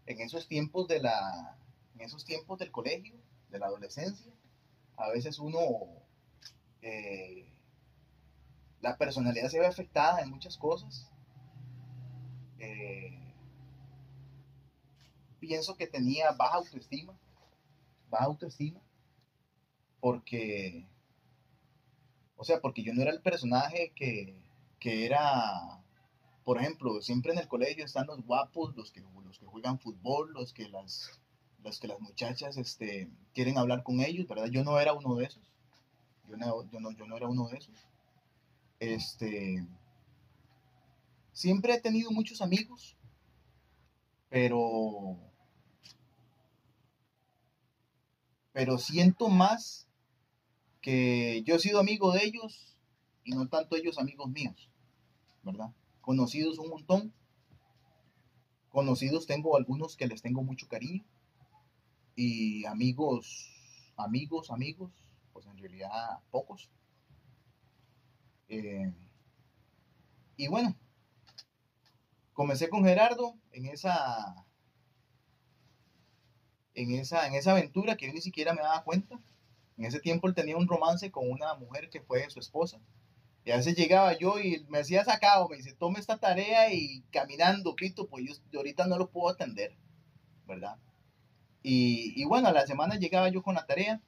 en 0.06 0.22
esos 0.22 0.48
tiempos 0.48 0.88
de 0.88 1.02
la, 1.02 1.58
en 2.02 2.08
esos 2.08 2.26
tiempos 2.26 2.58
del 2.58 2.72
colegio, 2.72 3.16
de 3.50 3.60
la 3.60 3.68
adolescencia, 3.68 4.34
a 4.98 5.10
veces 5.10 5.38
uno, 5.38 5.60
eh, 6.82 7.54
la 8.82 8.98
personalidad 8.98 9.50
se 9.50 9.60
ve 9.60 9.68
afectada 9.68 10.22
en 10.22 10.32
muchas 10.32 10.58
cosas. 10.58 11.12
Eh, 12.58 13.36
pienso 15.40 15.78
que 15.78 15.86
tenía 15.86 16.32
baja 16.32 16.56
autoestima, 16.56 17.14
baja 18.10 18.26
autoestima, 18.26 18.82
porque, 20.00 20.88
o 22.36 22.44
sea, 22.44 22.62
porque 22.62 22.82
yo 22.82 22.94
no 22.96 23.04
era 23.04 23.12
el 23.12 23.22
personaje 23.22 23.94
que, 23.96 24.36
que 24.80 25.06
era 25.06 25.80
por 26.44 26.58
ejemplo, 26.58 27.00
siempre 27.02 27.32
en 27.32 27.38
el 27.38 27.48
colegio 27.48 27.86
están 27.86 28.08
los 28.08 28.26
guapos, 28.26 28.76
los 28.76 28.92
que, 28.92 29.02
los 29.24 29.38
que 29.38 29.46
juegan 29.46 29.80
fútbol, 29.80 30.34
los 30.34 30.54
que 30.54 30.68
las 30.68 31.21
los 31.64 31.80
que 31.80 31.88
las 31.88 32.00
muchachas 32.00 32.58
este, 32.58 33.10
quieren 33.34 33.58
hablar 33.58 33.84
con 33.84 34.02
ellos, 34.02 34.28
¿verdad? 34.28 34.48
Yo 34.48 34.64
no 34.64 34.80
era 34.80 34.94
uno 34.94 35.16
de 35.16 35.26
esos. 35.26 35.44
Yo 36.28 36.38
no, 36.38 36.70
yo 36.70 36.80
no, 36.80 36.92
yo 36.92 37.06
no 37.06 37.18
era 37.18 37.28
uno 37.28 37.48
de 37.48 37.58
esos. 37.58 37.76
Este, 38.80 39.66
siempre 41.34 41.74
he 41.74 41.82
tenido 41.82 42.12
muchos 42.12 42.42
amigos, 42.42 42.96
pero, 44.30 45.18
pero 48.54 48.78
siento 48.78 49.30
más 49.30 49.88
que 50.82 51.44
yo 51.46 51.56
he 51.56 51.60
sido 51.60 51.80
amigo 51.80 52.12
de 52.12 52.24
ellos 52.24 52.76
y 53.24 53.32
no 53.32 53.48
tanto 53.50 53.76
ellos 53.76 54.00
amigos 54.00 54.30
míos, 54.30 54.70
¿verdad? 55.44 55.72
Conocidos 56.02 56.58
un 56.58 56.70
montón. 56.70 57.14
Conocidos 58.70 59.28
tengo 59.28 59.58
algunos 59.58 59.98
que 59.98 60.08
les 60.08 60.22
tengo 60.22 60.44
mucho 60.44 60.68
cariño 60.68 61.04
y 62.24 62.66
amigos, 62.68 63.50
amigos, 63.98 64.52
amigos, 64.52 64.92
pues 65.34 65.48
en 65.48 65.58
realidad 65.58 66.20
pocos. 66.30 66.70
Eh, 68.48 68.94
y 70.38 70.48
bueno, 70.48 70.76
comencé 72.34 72.70
con 72.70 72.84
Gerardo 72.84 73.34
en 73.52 73.66
esa, 73.66 74.46
en 76.76 76.92
esa, 76.92 77.26
en 77.26 77.34
esa 77.34 77.54
aventura 77.54 77.98
que 77.98 78.06
yo 78.06 78.14
ni 78.14 78.22
siquiera 78.22 78.54
me 78.54 78.62
daba 78.62 78.84
cuenta. 78.84 79.20
En 79.78 79.86
ese 79.86 80.00
tiempo 80.00 80.28
él 80.28 80.36
tenía 80.36 80.58
un 80.58 80.68
romance 80.68 81.10
con 81.10 81.28
una 81.28 81.56
mujer 81.56 81.90
que 81.90 82.02
fue 82.02 82.30
su 82.30 82.40
esposa. 82.40 82.80
Y 83.46 83.50
a 83.50 83.58
veces 83.58 83.76
llegaba 83.76 84.16
yo 84.16 84.40
y 84.40 84.64
me 84.70 84.78
hacía 84.78 85.04
sacado, 85.04 85.50
me 85.50 85.58
dice, 85.58 85.74
tome 85.74 86.00
esta 86.00 86.20
tarea 86.20 86.72
y 86.72 87.02
caminando, 87.12 87.76
Pito, 87.76 88.08
pues 88.08 88.44
yo 88.52 88.60
ahorita 88.60 88.86
no 88.86 89.00
lo 89.00 89.10
puedo 89.10 89.30
atender, 89.34 89.76
¿verdad? 90.46 90.78
Y, 91.64 92.26
bueno, 92.26 92.48
a 92.48 92.54
la 92.54 92.66
semana 92.66 92.96
llegaba 92.96 93.30
yo 93.30 93.44
con 93.44 93.56
la 93.56 93.66
tarea 93.66 94.02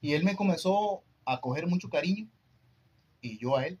y 0.00 0.14
él 0.14 0.24
me 0.24 0.36
comenzó 0.36 1.02
a 1.24 1.40
coger 1.40 1.66
mucho 1.66 1.90
cariño 1.90 2.28
y 3.20 3.38
yo 3.38 3.56
a 3.56 3.66
él. 3.66 3.78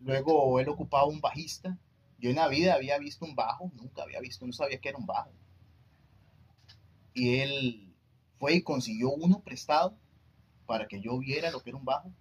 Luego 0.00 0.58
él 0.58 0.68
ocupaba 0.68 1.06
un 1.06 1.20
bajista. 1.20 1.78
Yo 2.18 2.30
en 2.30 2.36
la 2.36 2.48
vida 2.48 2.74
había 2.74 2.98
visto 2.98 3.24
un 3.24 3.36
bajo, 3.36 3.70
nunca 3.74 4.02
había 4.02 4.20
visto, 4.20 4.46
no 4.46 4.52
sabía 4.52 4.80
que 4.80 4.88
era 4.88 4.98
un 4.98 5.06
bajo. 5.06 5.32
Y 7.14 7.38
él 7.38 7.94
fue 8.38 8.54
y 8.54 8.62
consiguió 8.62 9.10
uno 9.10 9.40
prestado 9.40 9.96
para 10.66 10.88
que 10.88 11.00
yo 11.00 11.18
viera 11.18 11.50
lo 11.50 11.60
que 11.60 11.70
era 11.70 11.78
un 11.78 11.84
bajo. 11.84 12.12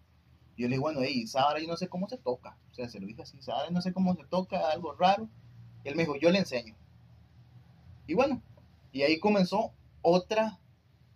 Y 0.55 0.63
yo 0.63 0.67
le 0.67 0.75
dije, 0.75 0.81
bueno, 0.81 0.99
hey, 1.01 1.25
Sara, 1.25 1.59
yo 1.59 1.67
no 1.67 1.77
sé 1.77 1.87
cómo 1.87 2.07
se 2.07 2.17
toca. 2.17 2.57
O 2.71 2.73
sea, 2.73 2.89
se 2.89 2.99
lo 2.99 3.07
dije 3.07 3.23
así, 3.23 3.41
Sara, 3.41 3.69
no 3.71 3.81
sé 3.81 3.93
cómo 3.93 4.13
se 4.15 4.25
toca, 4.25 4.69
algo 4.69 4.93
raro. 4.93 5.29
Y 5.83 5.89
él 5.89 5.95
me 5.95 6.03
dijo, 6.03 6.15
yo 6.17 6.29
le 6.29 6.39
enseño. 6.39 6.75
Y 8.05 8.13
bueno, 8.13 8.41
y 8.91 9.03
ahí 9.03 9.19
comenzó 9.19 9.73
otra, 10.01 10.59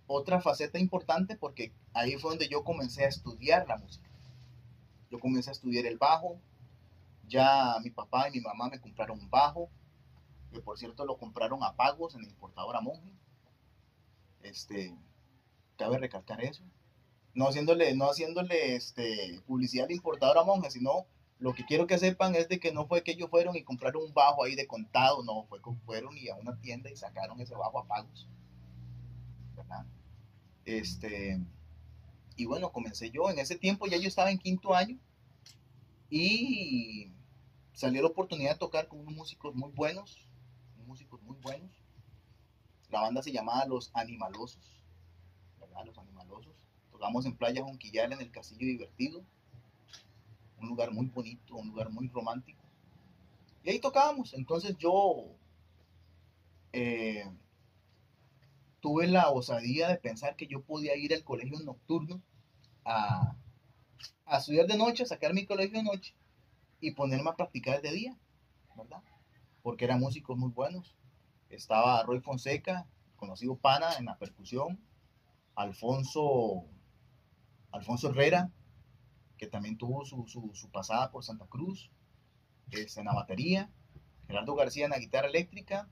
otra 0.08 0.42
faceta 0.42 0.80
importante 0.80 1.36
porque 1.36 1.74
ahí 1.94 2.18
fue 2.18 2.32
donde 2.32 2.48
yo 2.48 2.64
comencé 2.64 3.06
a 3.06 3.10
estudiar 3.10 3.68
la 3.68 3.78
música. 3.78 4.10
Yo 5.12 5.20
comencé 5.20 5.50
a 5.50 5.54
estudiar 5.54 5.86
el 5.86 5.98
bajo. 5.98 6.40
Ya 7.28 7.78
mi 7.84 7.90
papá 7.90 8.30
y 8.30 8.34
mi 8.34 8.42
mamá 8.42 8.70
me 8.70 8.80
compraron 8.80 9.20
un 9.20 9.30
bajo, 9.30 9.70
que 10.52 10.60
por 10.60 10.78
cierto 10.78 11.06
lo 11.06 11.18
compraron 11.18 11.64
a 11.64 11.74
pagos 11.74 12.14
en 12.14 12.22
la 12.22 12.28
importadora 12.28 12.82
Monje. 12.82 13.12
Este, 14.44 14.96
cabe 15.76 15.98
recalcar 15.98 16.44
eso. 16.44 16.64
No 17.34 17.48
haciéndole, 17.48 17.96
no 17.96 18.06
haciéndole 18.06 18.76
este, 18.76 19.42
publicidad 19.48 19.88
a 19.90 20.44
monje, 20.44 20.72
sino 20.72 21.06
lo 21.40 21.54
que 21.54 21.66
quiero 21.66 21.86
que 21.86 21.98
sepan 21.98 22.36
es 22.36 22.48
de 22.48 22.60
que 22.60 22.72
no 22.72 22.88
fue 22.88 23.04
que 23.04 23.12
ellos 23.12 23.30
fueron 23.30 23.56
y 23.56 23.64
compraron 23.64 24.04
un 24.04 24.14
bajo 24.14 24.44
ahí 24.44 24.56
de 24.56 24.68
contado, 24.68 25.24
no, 25.24 25.46
fue 25.46 25.62
que 25.62 25.72
fueron 25.86 26.18
y 26.18 26.30
a 26.30 26.36
una 26.36 26.60
tienda 26.60 26.90
y 26.90 26.96
sacaron 26.96 27.40
ese 27.42 27.56
bajo 27.56 27.80
a 27.80 27.86
pagos. 27.86 28.28
¿verdad? 29.56 29.86
Este, 30.64 31.40
y 32.38 32.46
bueno, 32.46 32.72
comencé 32.72 33.12
yo, 33.12 33.30
en 33.30 33.40
ese 33.40 33.58
tiempo 33.58 33.86
ya 33.88 33.98
yo 33.98 34.08
estaba 34.08 34.32
en 34.32 34.40
quinto 34.40 34.74
año 34.74 34.98
y 36.10 37.12
salió 37.74 38.02
la 38.02 38.08
oportunidad 38.08 38.54
de 38.54 38.60
tocar 38.60 38.88
con 38.88 39.00
unos 39.00 39.14
músicos 39.14 39.54
muy 39.56 39.72
buenos, 39.72 40.28
músicos 40.86 41.22
muy 41.24 41.36
buenos. 41.38 41.72
La 42.90 43.02
banda 43.02 43.22
se 43.22 43.32
llamaba 43.32 43.66
Los 43.66 43.92
Animalosos, 43.94 44.82
¿verdad? 45.60 45.86
Los 45.86 45.98
Animalosos. 45.98 46.54
Tocamos 46.92 47.26
en 47.26 47.36
Playa 47.36 47.64
Jonquillal 47.64 48.14
en 48.14 48.22
el 48.22 48.32
Castillo 48.32 48.66
Divertido 48.68 49.26
un 50.60 50.70
lugar 50.70 50.92
muy 50.92 51.08
bonito, 51.08 51.56
un 51.56 51.70
lugar 51.70 51.90
muy 51.90 52.08
romántico. 52.10 52.64
Y 53.64 53.72
ahí 53.72 53.80
tocábamos. 53.80 54.34
Entonces 54.34 54.78
yo 54.78 55.26
eh, 56.74 57.26
tuve 58.80 59.08
la 59.08 59.30
osadía 59.30 59.88
de 59.88 59.98
pensar 59.98 60.36
que 60.36 60.48
yo 60.48 60.62
podía 60.62 60.96
ir 60.96 61.14
al 61.14 61.24
colegio 61.24 61.60
nocturno 61.60 62.22
a, 62.84 63.36
a 64.26 64.38
estudiar 64.38 64.68
de 64.68 64.78
noche, 64.78 65.04
a 65.04 65.08
sacar 65.08 65.34
mi 65.34 65.46
colegio 65.46 65.78
de 65.78 65.84
noche 65.84 66.16
y 66.80 66.92
ponerme 66.92 67.32
a 67.32 67.36
practicar 67.36 67.82
de 67.82 67.92
día, 67.92 68.18
¿verdad? 68.76 69.02
Porque 69.64 69.86
eran 69.86 70.00
músicos 70.00 70.38
muy 70.38 70.52
buenos. 70.52 70.96
Estaba 71.50 72.04
Roy 72.04 72.20
Fonseca, 72.20 72.86
conocido 73.16 73.56
pana 73.56 73.94
en 73.98 74.06
la 74.06 74.18
percusión, 74.18 74.80
Alfonso, 75.56 76.66
Alfonso 77.72 78.10
Herrera, 78.10 78.52
que 79.38 79.48
también 79.48 79.78
tuvo 79.78 80.06
su, 80.06 80.26
su, 80.28 80.70
pasada 80.70 81.12
por 81.12 81.24
Santa 81.24 81.46
Cruz, 81.48 81.90
es 82.72 82.98
en 82.98 83.06
la 83.06 83.14
batería, 83.14 83.70
Gerardo 84.28 84.56
García 84.56 84.86
en 84.86 84.92
la 84.92 85.00
guitarra 85.00 85.28
eléctrica, 85.28 85.88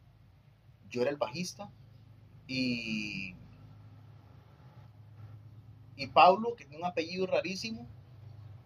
yo 0.89 1.01
era 1.01 1.11
el 1.11 1.17
bajista, 1.17 1.69
y, 2.47 3.35
y 5.95 6.07
Pablo, 6.07 6.55
que 6.55 6.65
tiene 6.65 6.83
un 6.83 6.89
apellido 6.89 7.27
rarísimo, 7.27 7.87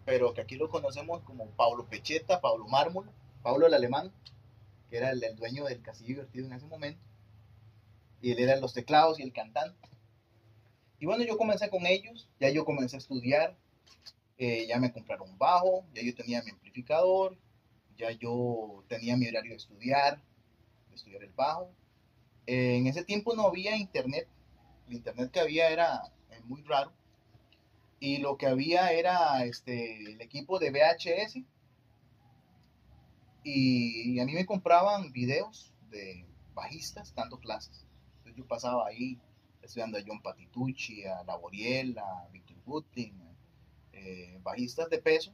pero 0.04 0.32
que 0.32 0.40
aquí 0.40 0.56
lo 0.56 0.68
conocemos 0.68 1.22
como 1.22 1.46
Pablo 1.50 1.86
Pecheta, 1.86 2.40
Pablo 2.40 2.66
Mármol, 2.66 3.10
Pablo 3.42 3.66
el 3.66 3.74
alemán, 3.74 4.12
que 4.90 4.96
era 4.96 5.10
el, 5.10 5.22
el 5.22 5.36
dueño 5.36 5.64
del 5.64 5.82
Castillo 5.82 6.08
Divertido 6.08 6.46
en 6.46 6.52
ese 6.54 6.66
momento, 6.66 7.00
y 8.20 8.32
él 8.32 8.38
era 8.38 8.56
los 8.56 8.72
teclados 8.72 9.18
y 9.18 9.22
el 9.22 9.32
cantante. 9.32 9.88
Y 10.98 11.06
bueno, 11.06 11.24
yo 11.24 11.36
comencé 11.36 11.70
con 11.70 11.86
ellos, 11.86 12.28
ya 12.40 12.50
yo 12.50 12.64
comencé 12.64 12.96
a 12.96 12.98
estudiar, 12.98 13.56
eh, 14.38 14.66
ya 14.68 14.78
me 14.78 14.92
compraron 14.92 15.36
bajo, 15.36 15.84
ya 15.94 16.02
yo 16.02 16.14
tenía 16.14 16.42
mi 16.42 16.50
amplificador, 16.50 17.36
ya 17.96 18.12
yo 18.12 18.84
tenía 18.88 19.16
mi 19.16 19.28
horario 19.28 19.50
de 19.50 19.56
estudiar, 19.56 20.22
de 20.88 20.94
estudiar 20.94 21.24
el 21.24 21.32
bajo. 21.32 21.70
Eh, 22.46 22.76
en 22.76 22.86
ese 22.86 23.04
tiempo 23.04 23.34
no 23.34 23.46
había 23.46 23.76
internet, 23.76 24.28
el 24.88 24.94
internet 24.94 25.30
que 25.30 25.40
había 25.40 25.70
era 25.70 26.02
eh, 26.30 26.40
muy 26.44 26.62
raro 26.62 26.92
y 28.00 28.18
lo 28.18 28.36
que 28.36 28.46
había 28.46 28.92
era 28.92 29.44
este, 29.44 29.96
el 30.12 30.20
equipo 30.20 30.58
de 30.58 30.70
VHS 30.70 31.38
y, 33.42 34.20
a 34.20 34.24
mí 34.24 34.34
me 34.34 34.46
compraban 34.46 35.12
videos 35.12 35.72
de 35.90 36.26
bajistas 36.54 37.14
dando 37.14 37.38
clases. 37.38 37.86
Entonces 38.18 38.36
yo 38.36 38.46
pasaba 38.46 38.86
ahí 38.86 39.18
estudiando 39.62 39.98
a 39.98 40.02
John 40.06 40.20
Patitucci, 40.20 41.04
a 41.04 41.24
Laboriel, 41.24 41.98
a 41.98 42.28
Victor 42.32 42.56
Butin, 42.64 43.27
eh, 44.00 44.38
bajistas 44.42 44.88
de 44.90 44.98
peso 44.98 45.32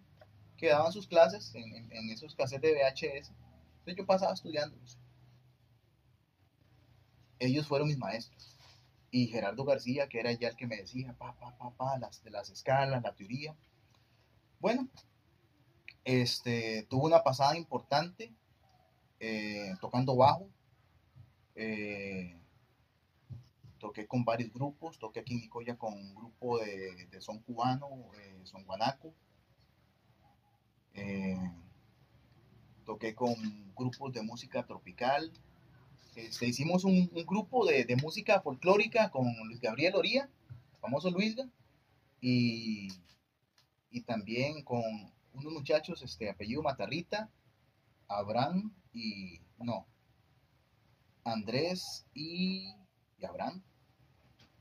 que 0.56 0.68
daban 0.68 0.92
sus 0.92 1.06
clases 1.06 1.54
en, 1.54 2.10
esos 2.10 2.34
cassettes 2.34 2.72
de 2.72 2.80
VHS. 2.80 3.32
Entonces 3.78 3.96
yo 3.96 4.06
pasaba 4.06 4.32
estudiándolos. 4.32 4.98
Ellos 7.38 7.66
fueron 7.66 7.88
mis 7.88 7.98
maestros. 7.98 8.56
Y 9.10 9.26
Gerardo 9.26 9.64
García, 9.64 10.08
que 10.08 10.20
era 10.20 10.32
ya 10.32 10.48
el 10.48 10.56
que 10.56 10.66
me 10.66 10.76
decía, 10.76 11.14
pa, 11.18 11.34
pa, 11.38 11.56
pa, 11.56 11.70
pa, 11.70 11.98
las, 11.98 12.22
de 12.24 12.30
las 12.30 12.50
escalas, 12.50 13.02
la 13.02 13.14
teoría. 13.14 13.54
Bueno, 14.60 14.88
este, 16.04 16.86
tuvo 16.88 17.06
una 17.06 17.22
pasada 17.22 17.56
importante 17.56 18.32
eh, 19.20 19.74
tocando 19.80 20.16
bajo. 20.16 20.48
Eh, 21.54 22.36
toqué 23.84 24.06
con 24.06 24.24
varios 24.24 24.50
grupos, 24.50 24.98
toqué 24.98 25.20
aquí 25.20 25.34
en 25.34 25.40
Nicoya 25.40 25.76
con 25.76 25.92
un 25.92 26.14
grupo 26.14 26.58
de, 26.58 27.06
son 27.20 27.40
cubano, 27.40 27.86
eh, 28.18 28.40
son 28.44 28.64
guanaco. 28.64 29.12
Eh, 30.94 31.36
toqué 32.86 33.14
con 33.14 33.34
grupos 33.74 34.10
de 34.14 34.22
música 34.22 34.64
tropical. 34.66 35.30
Este, 36.16 36.46
hicimos 36.46 36.84
un, 36.84 37.10
grupo 37.26 37.66
de, 37.66 37.94
música 38.02 38.40
folclórica 38.40 39.10
con 39.10 39.26
Luis 39.48 39.60
Gabriel 39.60 39.96
Oría, 39.96 40.30
famoso 40.80 41.10
Luisga, 41.10 41.46
y, 42.22 42.88
y 43.90 44.00
también 44.00 44.64
con 44.64 44.82
unos 45.34 45.52
muchachos, 45.52 46.00
este, 46.00 46.30
apellido 46.30 46.62
Matarrita, 46.62 47.28
Abraham 48.08 48.72
y, 48.94 49.42
no, 49.58 49.86
Andrés 51.22 52.06
y, 52.14 52.74
y 53.18 53.24
Abraham. 53.26 53.62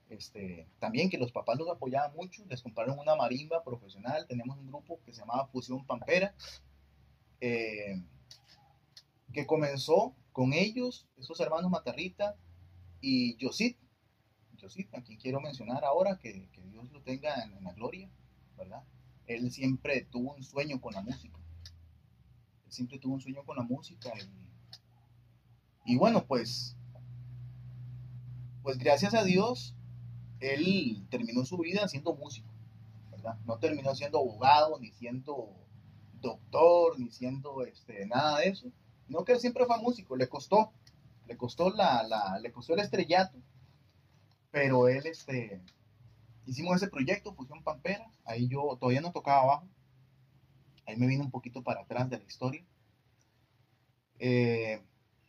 Este, 0.09 0.67
también 0.79 1.09
que 1.09 1.17
los 1.17 1.31
papás 1.31 1.57
los 1.57 1.69
apoyaban 1.69 2.13
mucho, 2.15 2.45
les 2.47 2.61
compraron 2.61 2.99
una 2.99 3.15
marimba 3.15 3.63
profesional, 3.63 4.27
tenemos 4.27 4.57
un 4.57 4.67
grupo 4.67 4.99
que 5.03 5.13
se 5.13 5.21
llamaba 5.21 5.47
Fusión 5.47 5.85
Pampera, 5.85 6.35
eh, 7.41 8.01
que 9.31 9.47
comenzó 9.47 10.15
con 10.31 10.53
ellos, 10.53 11.07
esos 11.17 11.39
hermanos 11.39 11.71
Matarrita 11.71 12.35
y 13.01 13.37
Yosit, 13.37 13.77
Yosit, 14.57 14.93
a 14.93 15.01
quien 15.01 15.19
quiero 15.19 15.41
mencionar 15.41 15.83
ahora, 15.83 16.19
que, 16.19 16.47
Dios 16.71 16.91
lo 16.91 17.01
tenga 17.01 17.43
en, 17.43 17.63
la 17.63 17.73
gloria, 17.73 18.09
¿verdad? 18.57 18.83
Él 19.27 19.51
siempre 19.51 20.07
tuvo 20.11 20.33
un 20.33 20.43
sueño 20.43 20.79
con 20.81 20.93
la 20.93 21.01
música, 21.01 21.39
él 22.65 22.71
siempre 22.71 22.99
tuvo 22.99 23.15
un 23.15 23.21
sueño 23.21 23.43
con 23.45 23.57
la 23.57 23.63
música 23.63 24.11
y, 25.85 25.93
y 25.93 25.97
bueno, 25.97 26.25
pues, 26.25 26.75
pues 28.61 28.77
gracias 28.77 29.13
a 29.13 29.23
Dios 29.23 29.75
él 30.39 31.05
terminó 31.09 31.45
su 31.45 31.57
vida 31.57 31.87
siendo 31.87 32.13
músico, 32.15 32.49
¿verdad? 33.11 33.37
No 33.45 33.57
terminó 33.57 33.95
siendo 33.95 34.19
abogado, 34.19 34.79
ni 34.79 34.91
siendo 34.91 35.53
doctor, 36.21 36.99
ni 36.99 37.11
siendo 37.11 37.63
este, 37.65 38.05
nada 38.05 38.39
de 38.39 38.49
eso. 38.49 38.71
No 39.07 39.23
que 39.23 39.33
él 39.33 39.39
siempre 39.39 39.65
fue 39.65 39.77
músico, 39.77 40.15
le 40.15 40.27
costó, 40.27 40.71
le 41.27 41.37
costó 41.37 41.69
la, 41.69 42.03
la, 42.03 42.39
le 42.39 42.51
costó 42.51 42.73
el 42.73 42.79
estrellato, 42.79 43.37
pero 44.51 44.87
él, 44.87 45.05
este, 45.05 45.61
hicimos 46.45 46.77
ese 46.77 46.87
proyecto, 46.87 47.33
Fusión 47.33 47.63
Pampera, 47.63 48.09
ahí 48.25 48.47
yo 48.47 48.77
todavía 48.79 49.01
no 49.01 49.11
tocaba 49.11 49.41
abajo, 49.41 49.67
ahí 50.85 50.95
me 50.95 51.07
vino 51.07 51.23
un 51.23 51.31
poquito 51.31 51.61
para 51.63 51.81
atrás 51.81 52.09
de 52.09 52.17
la 52.17 52.23
historia. 52.23 52.65
Eh, 54.19 54.81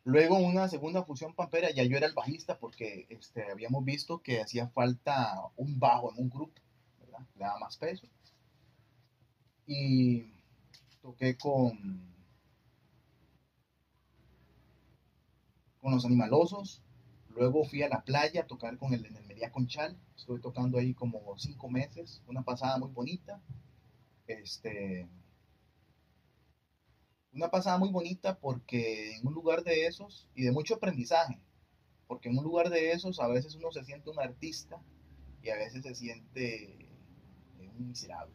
Luego 0.05 0.37
una 0.37 0.69
segunda 0.69 1.03
fusión 1.03 1.35
pampera, 1.35 1.71
ya 1.71 1.83
yo 1.85 1.97
era 1.97 2.07
el 2.07 2.13
bajista 2.13 2.59
porque 2.59 3.07
este, 3.09 3.51
habíamos 3.51 3.85
visto 3.85 4.21
que 4.23 4.41
hacía 4.41 4.69
falta 4.69 5.35
un 5.57 5.79
bajo 5.81 6.13
en 6.13 6.19
un 6.25 6.31
grupo, 6.31 6.61
¿verdad? 7.01 7.27
Le 7.37 7.45
daba 7.45 7.59
más 7.59 7.79
peso. 7.79 8.07
Y 9.67 10.31
toqué 11.01 11.39
con, 11.39 12.03
con 15.81 15.93
los 15.93 16.05
animalosos. 16.05 16.83
Luego 17.31 17.65
fui 17.65 17.83
a 17.83 17.89
la 17.89 18.03
playa 18.05 18.43
a 18.43 18.47
tocar 18.47 18.77
con 18.77 18.93
el 18.93 19.07
en 19.07 19.17
el 19.17 19.51
Conchal. 19.51 19.97
Estuve 20.17 20.39
tocando 20.41 20.79
ahí 20.79 20.93
como 20.95 21.21
cinco 21.39 21.71
meses, 21.71 22.23
una 22.27 22.43
pasada 22.43 22.79
muy 22.79 22.91
bonita. 22.91 23.41
Este, 24.27 25.09
una 27.35 27.51
pasada 27.51 27.79
muy 27.79 27.91
bonita 27.91 28.39
porque 28.39 29.17
en 29.17 29.27
un 29.27 29.35
lugar 29.35 29.65
de 29.65 29.87
esos, 29.87 30.29
y 30.35 30.45
de 30.45 30.53
mucho 30.53 30.77
aprendizaje, 30.77 31.41
porque 32.07 32.29
en 32.29 32.39
un 32.39 32.45
lugar 32.45 32.71
de 32.71 32.93
esos 32.93 33.19
a 33.19 33.27
veces 33.27 33.55
uno 33.57 33.73
se 33.73 33.85
siente 33.85 34.11
un 34.11 34.21
artista 34.21 34.81
y 35.43 35.51
a 35.51 35.57
veces 35.57 35.83
se 35.83 35.95
siente 35.95 36.89
un 37.59 37.89
miserable. 37.89 38.35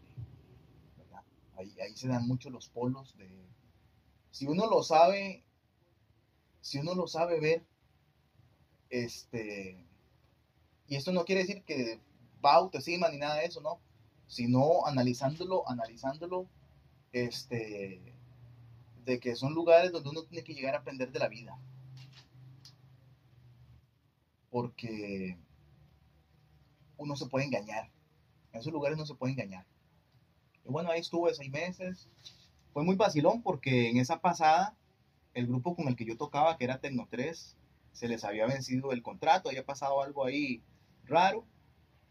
Ahí, 1.56 1.76
ahí 1.82 1.96
se 1.96 2.08
dan 2.08 2.28
mucho 2.28 2.50
los 2.50 2.70
polos 2.70 3.18
de... 3.18 3.30
Si 4.32 4.46
uno 4.46 4.68
lo 4.68 4.82
sabe, 4.82 5.44
si 6.62 6.80
uno 6.80 6.96
lo 6.96 7.08
sabe 7.08 7.40
ver, 7.40 7.66
este... 8.90 9.86
Y 10.88 10.96
esto 10.96 11.12
no 11.12 11.26
quiere 11.26 11.42
decir 11.42 11.64
que 11.64 12.00
va 12.44 12.54
autoestima 12.54 13.10
ni 13.10 13.18
nada 13.18 13.36
de 13.36 13.46
eso, 13.46 13.62
¿no? 13.62 13.80
Sino 14.28 14.86
analizándolo, 14.86 15.68
analizándolo, 15.70 16.48
este 17.12 18.19
de 19.10 19.20
que 19.20 19.36
son 19.36 19.54
lugares 19.54 19.92
donde 19.92 20.10
uno 20.10 20.24
tiene 20.24 20.44
que 20.44 20.54
llegar 20.54 20.76
a 20.76 20.80
aprender 20.80 21.12
de 21.12 21.20
la 21.20 21.28
vida. 21.28 21.58
Porque 24.52 25.38
uno 26.98 27.16
se 27.16 27.26
puede 27.26 27.46
engañar. 27.46 27.90
En 28.54 28.60
esos 28.60 28.72
lugares 28.72 28.98
no 28.98 29.06
se 29.08 29.16
puede 29.16 29.34
engañar. 29.34 29.66
Y 30.64 30.70
bueno, 30.70 30.92
ahí 30.92 31.00
estuve 31.00 31.34
seis 31.34 31.50
meses. 31.50 32.08
Fue 32.72 32.84
muy 32.84 32.96
vacilón 32.96 33.42
porque 33.42 33.90
en 33.90 33.98
esa 33.98 34.22
pasada, 34.22 34.76
el 35.34 35.48
grupo 35.48 35.76
con 35.76 35.88
el 35.88 35.96
que 35.96 36.06
yo 36.06 36.16
tocaba, 36.16 36.58
que 36.58 36.66
era 36.66 36.80
Tecno 36.80 37.08
3, 37.10 37.58
se 37.92 38.08
les 38.08 38.24
había 38.24 38.46
vencido 38.46 38.92
el 38.92 39.02
contrato, 39.02 39.50
había 39.50 39.66
pasado 39.66 40.04
algo 40.04 40.24
ahí 40.26 40.62
raro. 41.06 41.46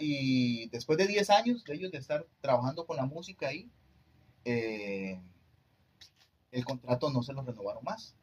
Y 0.00 0.68
después 0.70 0.98
de 0.98 1.06
10 1.06 1.30
años 1.30 1.64
de 1.64 1.74
ellos 1.74 1.92
de 1.92 1.98
estar 1.98 2.26
trabajando 2.40 2.86
con 2.86 2.96
la 2.96 3.06
música 3.06 3.48
ahí, 3.48 3.70
eh, 4.44 5.20
el 6.50 6.64
contrato 6.64 7.10
no 7.10 7.22
se 7.22 7.32
lo 7.32 7.42
renovaron 7.42 7.84
más. 7.84 8.14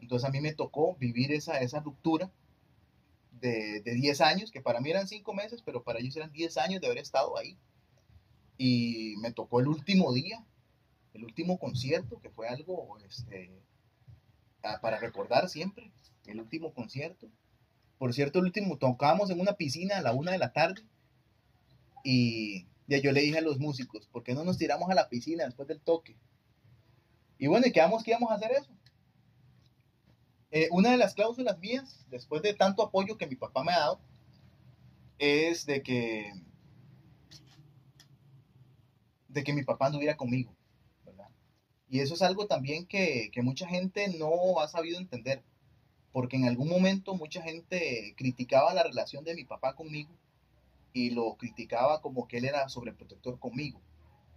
Entonces 0.00 0.28
a 0.28 0.32
mí 0.32 0.40
me 0.40 0.54
tocó 0.54 0.96
vivir 0.96 1.32
esa, 1.32 1.58
esa 1.58 1.80
ruptura 1.80 2.30
de, 3.40 3.80
de 3.80 3.94
10 3.94 4.20
años, 4.20 4.50
que 4.50 4.60
para 4.60 4.80
mí 4.80 4.90
eran 4.90 5.08
5 5.08 5.32
meses, 5.34 5.62
pero 5.62 5.82
para 5.82 6.00
ellos 6.00 6.16
eran 6.16 6.32
10 6.32 6.56
años 6.58 6.80
de 6.80 6.86
haber 6.86 6.98
estado 6.98 7.36
ahí. 7.38 7.56
Y 8.58 9.14
me 9.20 9.32
tocó 9.32 9.60
el 9.60 9.68
último 9.68 10.12
día, 10.12 10.44
el 11.14 11.24
último 11.24 11.58
concierto, 11.58 12.20
que 12.20 12.30
fue 12.30 12.48
algo 12.48 12.98
este, 12.98 13.50
para 14.80 14.98
recordar 14.98 15.48
siempre, 15.48 15.92
el 16.26 16.40
último 16.40 16.72
concierto. 16.72 17.28
Por 17.98 18.12
cierto, 18.14 18.38
el 18.38 18.46
último 18.46 18.78
tocábamos 18.78 19.30
en 19.30 19.40
una 19.40 19.54
piscina 19.54 19.98
a 19.98 20.02
la 20.02 20.12
una 20.12 20.32
de 20.32 20.38
la 20.38 20.52
tarde 20.52 20.82
y 22.04 22.66
ya 22.86 22.98
yo 22.98 23.12
le 23.12 23.20
dije 23.20 23.38
a 23.38 23.42
los 23.42 23.58
músicos, 23.58 24.06
¿por 24.08 24.22
qué 24.22 24.34
no 24.34 24.44
nos 24.44 24.58
tiramos 24.58 24.90
a 24.90 24.94
la 24.94 25.08
piscina 25.08 25.44
después 25.44 25.68
del 25.68 25.80
toque? 25.80 26.16
Y 27.42 27.48
bueno, 27.48 27.66
y 27.66 27.72
quedamos 27.72 28.04
que 28.04 28.12
íbamos 28.12 28.30
a 28.30 28.34
hacer 28.34 28.52
eso. 28.52 28.70
Eh, 30.52 30.68
una 30.70 30.92
de 30.92 30.96
las 30.96 31.12
cláusulas 31.12 31.58
mías, 31.58 32.06
después 32.08 32.40
de 32.40 32.54
tanto 32.54 32.84
apoyo 32.84 33.18
que 33.18 33.26
mi 33.26 33.34
papá 33.34 33.64
me 33.64 33.72
ha 33.72 33.80
dado, 33.80 34.00
es 35.18 35.66
de 35.66 35.82
que, 35.82 36.32
de 39.26 39.42
que 39.42 39.52
mi 39.52 39.64
papá 39.64 39.86
anduviera 39.86 40.16
conmigo. 40.16 40.54
Y 41.88 41.98
eso 41.98 42.14
es 42.14 42.22
algo 42.22 42.46
también 42.46 42.86
que, 42.86 43.30
que 43.32 43.42
mucha 43.42 43.66
gente 43.66 44.06
no 44.16 44.60
ha 44.60 44.68
sabido 44.68 45.00
entender, 45.00 45.42
porque 46.12 46.36
en 46.36 46.44
algún 46.44 46.68
momento 46.68 47.16
mucha 47.16 47.42
gente 47.42 48.14
criticaba 48.16 48.72
la 48.72 48.84
relación 48.84 49.24
de 49.24 49.34
mi 49.34 49.42
papá 49.42 49.74
conmigo 49.74 50.14
y 50.92 51.10
lo 51.10 51.34
criticaba 51.34 52.02
como 52.02 52.28
que 52.28 52.38
él 52.38 52.44
era 52.44 52.68
sobreprotector 52.68 53.40
conmigo, 53.40 53.80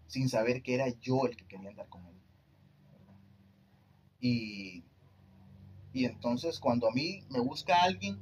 sin 0.07 0.27
saber 0.27 0.63
que 0.63 0.73
era 0.73 0.89
yo 1.01 1.27
el 1.27 1.37
que 1.37 1.45
quería 1.45 1.69
andar 1.69 1.87
con 1.87 2.03
él. 2.07 2.15
Y, 4.25 4.83
entonces 5.93 6.59
cuando 6.59 6.87
a 6.87 6.91
mí 6.91 7.23
me 7.29 7.39
busca 7.39 7.83
alguien, 7.83 8.19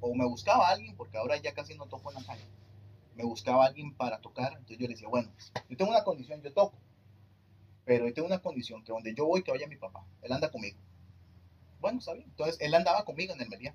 o 0.00 0.14
me 0.14 0.26
buscaba 0.26 0.68
alguien, 0.68 0.94
porque 0.94 1.16
ahora 1.16 1.38
ya 1.38 1.54
casi 1.54 1.74
no 1.74 1.86
toco 1.86 2.10
en 2.10 2.16
la 2.16 2.24
calle, 2.24 2.44
me 3.16 3.24
buscaba 3.24 3.64
alguien 3.64 3.94
para 3.94 4.20
tocar, 4.20 4.52
entonces 4.52 4.76
yo 4.78 4.86
le 4.86 4.94
decía, 4.94 5.08
bueno, 5.08 5.32
yo 5.70 5.76
tengo 5.76 5.90
una 5.90 6.04
condición, 6.04 6.42
yo 6.42 6.52
toco, 6.52 6.76
pero 7.86 8.06
yo 8.06 8.12
tengo 8.12 8.28
una 8.28 8.42
condición, 8.42 8.84
que 8.84 8.92
donde 8.92 9.14
yo 9.14 9.24
voy, 9.24 9.42
que 9.42 9.50
vaya 9.50 9.66
mi 9.66 9.76
papá, 9.76 10.04
él 10.20 10.32
anda 10.32 10.50
conmigo. 10.50 10.76
Bueno, 11.80 12.00
está 12.00 12.12
bien, 12.12 12.28
entonces 12.28 12.58
él 12.60 12.74
andaba 12.74 13.06
conmigo 13.06 13.32
en 13.32 13.40
el 13.40 13.48
Meliá. 13.48 13.74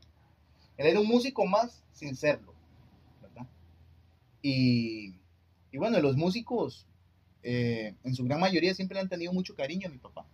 Él 0.77 0.87
era 0.87 0.99
un 0.99 1.07
músico 1.07 1.45
más 1.45 1.83
sin 1.91 2.15
serlo, 2.15 2.53
¿verdad? 3.19 3.47
Y, 4.43 5.15
y 5.71 5.77
bueno, 5.79 5.99
los 5.99 6.15
músicos, 6.17 6.85
eh, 7.41 7.95
en 8.03 8.13
su 8.15 8.23
gran 8.25 8.39
mayoría, 8.39 8.75
siempre 8.75 8.99
han 8.99 9.09
tenido 9.09 9.33
mucho 9.33 9.55
cariño 9.55 9.87
a 9.87 9.91
mi 9.91 9.97
papá. 9.97 10.27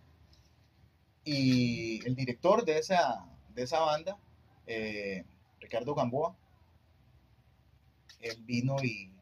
Y 1.24 2.06
el 2.06 2.14
director 2.14 2.64
de 2.64 2.78
esa, 2.78 3.26
de 3.54 3.62
esa 3.62 3.80
banda, 3.80 4.18
eh, 4.66 5.24
Ricardo 5.60 5.94
Gamboa, 5.94 6.36
él 8.20 8.42
vino 8.44 8.76
y, 8.82 9.12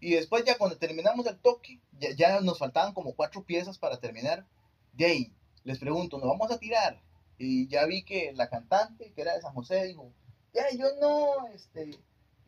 y 0.00 0.14
después 0.14 0.44
ya 0.44 0.58
cuando 0.58 0.78
terminamos 0.78 1.26
el 1.26 1.38
toque, 1.38 1.80
ya, 1.98 2.10
ya 2.14 2.40
nos 2.40 2.58
faltaban 2.58 2.94
como 2.94 3.14
cuatro 3.14 3.44
piezas 3.44 3.78
para 3.78 4.00
terminar. 4.00 4.46
De 4.92 5.06
ahí, 5.06 5.32
les 5.64 5.78
pregunto, 5.78 6.18
¿nos 6.18 6.28
vamos 6.28 6.50
a 6.50 6.58
tirar? 6.58 7.00
Y 7.38 7.66
ya 7.68 7.86
vi 7.86 8.02
que 8.02 8.32
la 8.34 8.48
cantante, 8.48 9.12
que 9.12 9.22
era 9.22 9.34
de 9.34 9.42
San 9.42 9.54
José, 9.54 9.84
dijo, 9.84 10.12
ya, 10.52 10.64
yo 10.76 10.86
no, 11.00 11.48
este, 11.48 11.98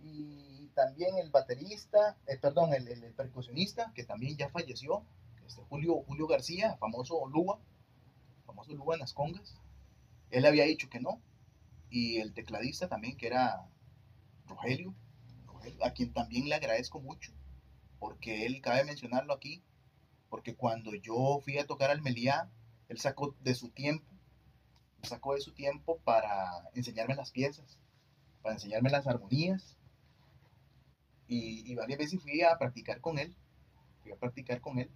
y 0.01 0.69
también 0.75 1.17
el 1.19 1.31
baterista, 1.31 2.17
eh, 2.27 2.37
perdón, 2.37 2.75
el, 2.75 2.87
el, 2.89 3.13
percusionista, 3.15 3.93
que 3.95 4.05
también 4.05 4.37
ya 4.37 4.51
falleció, 4.51 5.03
este, 5.47 5.63
Julio, 5.69 6.03
Julio 6.07 6.27
García, 6.27 6.77
famoso 6.79 7.27
Lua, 7.27 7.59
famoso 8.55 8.75
Lua 8.75 8.95
en 8.95 9.01
las 9.01 9.13
congas, 9.13 9.61
él 10.31 10.47
había 10.47 10.65
dicho 10.65 10.89
que 10.89 11.01
no, 11.01 11.21
y 11.91 12.19
el 12.19 12.33
tecladista 12.33 12.89
también, 12.89 13.17
que 13.17 13.27
era 13.27 13.69
Rogelio, 14.47 14.95
Rogelio, 15.47 15.85
a 15.85 15.91
quien 15.91 16.13
también 16.13 16.49
le 16.49 16.55
agradezco 16.55 17.01
mucho, 17.01 17.33
porque 17.99 18.47
él, 18.47 18.61
cabe 18.61 18.85
mencionarlo 18.85 19.33
aquí, 19.33 19.63
porque 20.29 20.55
cuando 20.55 20.95
yo 20.95 21.41
fui 21.45 21.59
a 21.59 21.67
tocar 21.67 21.91
al 21.91 22.03
Meliá, 22.03 22.51
él 22.89 22.99
sacó 22.99 23.35
de 23.41 23.55
su 23.55 23.71
tiempo 23.71 24.15
sacó 25.03 25.35
de 25.35 25.41
su 25.41 25.53
tiempo 25.53 25.99
para 25.99 26.51
enseñarme 26.75 27.15
las 27.15 27.31
piezas, 27.31 27.79
para 28.43 28.55
enseñarme 28.55 28.89
las 28.89 29.07
armonías. 29.07 29.77
Y, 31.29 31.71
y, 31.71 31.75
varias 31.75 31.99
veces 31.99 32.23
fui 32.23 32.43
a 32.43 32.57
practicar 32.59 33.01
con 33.01 33.19
él, 33.19 33.35
fui 34.03 34.13
a 34.13 34.17
practicar 34.17 34.61
con 34.61 34.79
él. 34.79 34.91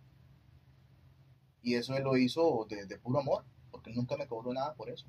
Y 1.63 1.75
eso 1.75 1.97
él 1.97 2.05
lo 2.05 2.17
hizo 2.17 2.67
de, 2.69 2.87
de 2.87 2.99
puro 2.99 3.21
amor, 3.21 3.45
porque 3.71 3.93
nunca 3.93 4.17
me 4.17 4.27
cobró 4.27 4.53
nada 4.53 4.75
por 4.75 4.91
eso. 4.91 5.07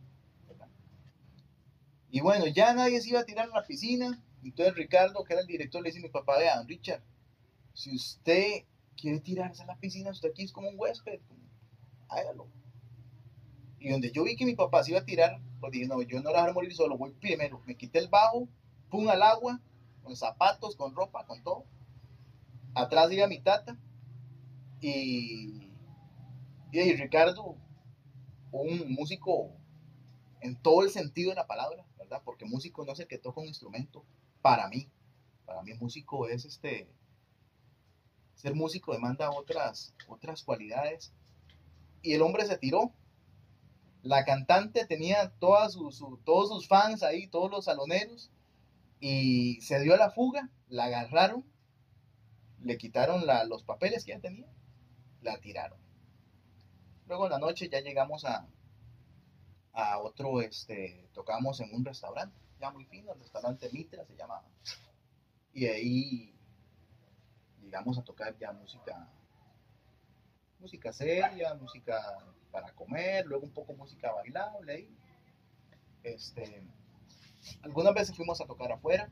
Y 2.11 2.21
bueno, 2.21 2.47
ya 2.47 2.73
nadie 2.73 2.99
se 3.01 3.09
iba 3.09 3.19
a 3.19 3.25
tirar 3.25 3.49
a 3.51 3.59
la 3.61 3.67
piscina. 3.67 4.23
Entonces 4.43 4.73
Ricardo, 4.75 5.23
que 5.23 5.33
era 5.33 5.41
el 5.41 5.47
director, 5.47 5.81
le 5.81 5.89
dice 5.89 5.99
a 5.99 6.03
mi 6.03 6.09
papá, 6.09 6.39
vean, 6.39 6.67
Richard, 6.67 7.03
si 7.73 7.95
usted 7.95 8.63
quiere 8.97 9.19
tirarse 9.19 9.61
a 9.63 9.67
la 9.67 9.77
piscina, 9.77 10.09
usted 10.09 10.29
aquí 10.29 10.43
es 10.43 10.51
como 10.51 10.69
un 10.69 10.75
huésped, 10.77 11.19
hágalo 12.07 12.47
y 13.79 13.89
donde 13.89 14.11
yo 14.11 14.23
vi 14.23 14.35
que 14.35 14.45
mi 14.45 14.55
papá 14.55 14.83
se 14.83 14.91
iba 14.91 14.99
a 14.99 15.05
tirar, 15.05 15.39
pues 15.59 15.71
dije, 15.71 15.87
no, 15.87 16.01
yo 16.01 16.21
no 16.21 16.31
lo 16.31 16.41
voy 16.41 16.49
a 16.49 16.53
morir 16.53 16.73
solo, 16.73 16.97
voy 16.97 17.11
primero. 17.11 17.61
Me 17.65 17.75
quité 17.75 17.99
el 17.99 18.09
bajo, 18.09 18.47
pum 18.89 19.07
al 19.07 19.23
agua, 19.23 19.61
con 20.03 20.15
zapatos, 20.15 20.75
con 20.75 20.93
ropa, 20.93 21.25
con 21.25 21.41
todo. 21.43 21.65
Atrás 22.73 23.11
iba 23.11 23.27
mi 23.27 23.39
tata. 23.39 23.77
Y, 24.81 25.68
y 26.71 26.93
Ricardo, 26.95 27.57
un 28.51 28.91
músico 28.93 29.51
en 30.41 30.55
todo 30.55 30.83
el 30.83 30.89
sentido 30.89 31.31
de 31.31 31.35
la 31.35 31.47
palabra, 31.47 31.85
¿verdad? 31.97 32.21
Porque 32.23 32.45
músico 32.45 32.85
no 32.85 32.93
es 32.93 32.99
el 32.99 33.07
que 33.07 33.17
toca 33.17 33.41
un 33.41 33.47
instrumento, 33.47 34.05
para 34.41 34.67
mí. 34.69 34.89
Para 35.45 35.63
mí 35.63 35.73
músico 35.73 36.27
es 36.27 36.45
este... 36.45 36.87
Ser 38.35 38.55
músico 38.55 38.93
demanda 38.93 39.31
otras, 39.31 39.93
otras 40.07 40.43
cualidades. 40.43 41.11
Y 42.01 42.13
el 42.13 42.21
hombre 42.21 42.45
se 42.45 42.57
tiró, 42.57 42.93
la 44.01 44.23
cantante 44.23 44.85
tenía 44.85 45.29
todos 45.39 45.73
sus 45.73 46.67
fans 46.67 47.03
ahí, 47.03 47.27
todos 47.27 47.51
los 47.51 47.65
saloneros, 47.65 48.31
y 49.01 49.59
se 49.61 49.81
dio 49.81 49.93
a 49.93 49.97
la 49.97 50.11
fuga, 50.11 50.49
la 50.69 50.85
agarraron, 50.85 51.43
le 52.61 52.77
quitaron 52.77 53.25
los 53.49 53.63
papeles 53.63 54.05
que 54.05 54.13
ella 54.13 54.21
tenía, 54.21 54.47
la 55.21 55.39
tiraron. 55.39 55.88
Luego 57.09 57.25
en 57.25 57.31
la 57.31 57.39
noche 57.39 57.67
ya 57.67 57.81
llegamos 57.81 58.23
a, 58.23 58.47
a 59.73 59.97
otro, 59.97 60.41
este, 60.41 61.09
tocamos 61.11 61.59
en 61.59 61.73
un 61.73 61.83
restaurante, 61.83 62.37
ya 62.61 62.69
muy 62.69 62.85
fino, 62.85 63.11
el 63.11 63.19
restaurante 63.19 63.67
Mitra 63.73 64.05
se 64.05 64.15
llamaba. 64.15 64.45
Y 65.51 65.65
ahí 65.65 66.35
llegamos 67.63 67.97
a 67.97 68.03
tocar 68.03 68.37
ya 68.37 68.51
música, 68.51 69.09
música 70.59 70.93
seria, 70.93 71.55
música 71.55 71.99
para 72.51 72.71
comer, 72.73 73.25
luego 73.25 73.45
un 73.45 73.53
poco 73.53 73.73
música 73.73 74.11
bailable 74.11 74.71
ahí. 74.71 74.97
Este, 76.03 76.63
algunas 77.63 77.95
veces 77.95 78.15
fuimos 78.15 78.39
a 78.39 78.45
tocar 78.45 78.71
afuera, 78.71 79.09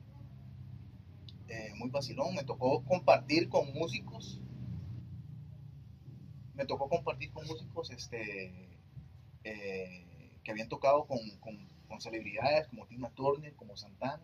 eh, 1.48 1.72
muy 1.74 1.90
vacilón, 1.90 2.36
me 2.36 2.44
tocó 2.44 2.84
compartir 2.84 3.48
con 3.48 3.72
músicos, 3.72 4.40
me 6.58 6.66
tocó 6.66 6.88
compartir 6.88 7.32
con 7.32 7.46
músicos 7.46 7.88
este, 7.90 8.52
eh, 9.44 10.32
que 10.42 10.50
habían 10.50 10.68
tocado 10.68 11.06
con, 11.06 11.18
con, 11.38 12.00
celebridades 12.00 12.68
como 12.68 12.86
Tina 12.86 13.10
Turner, 13.10 13.54
como 13.56 13.76
Santana, 13.76 14.22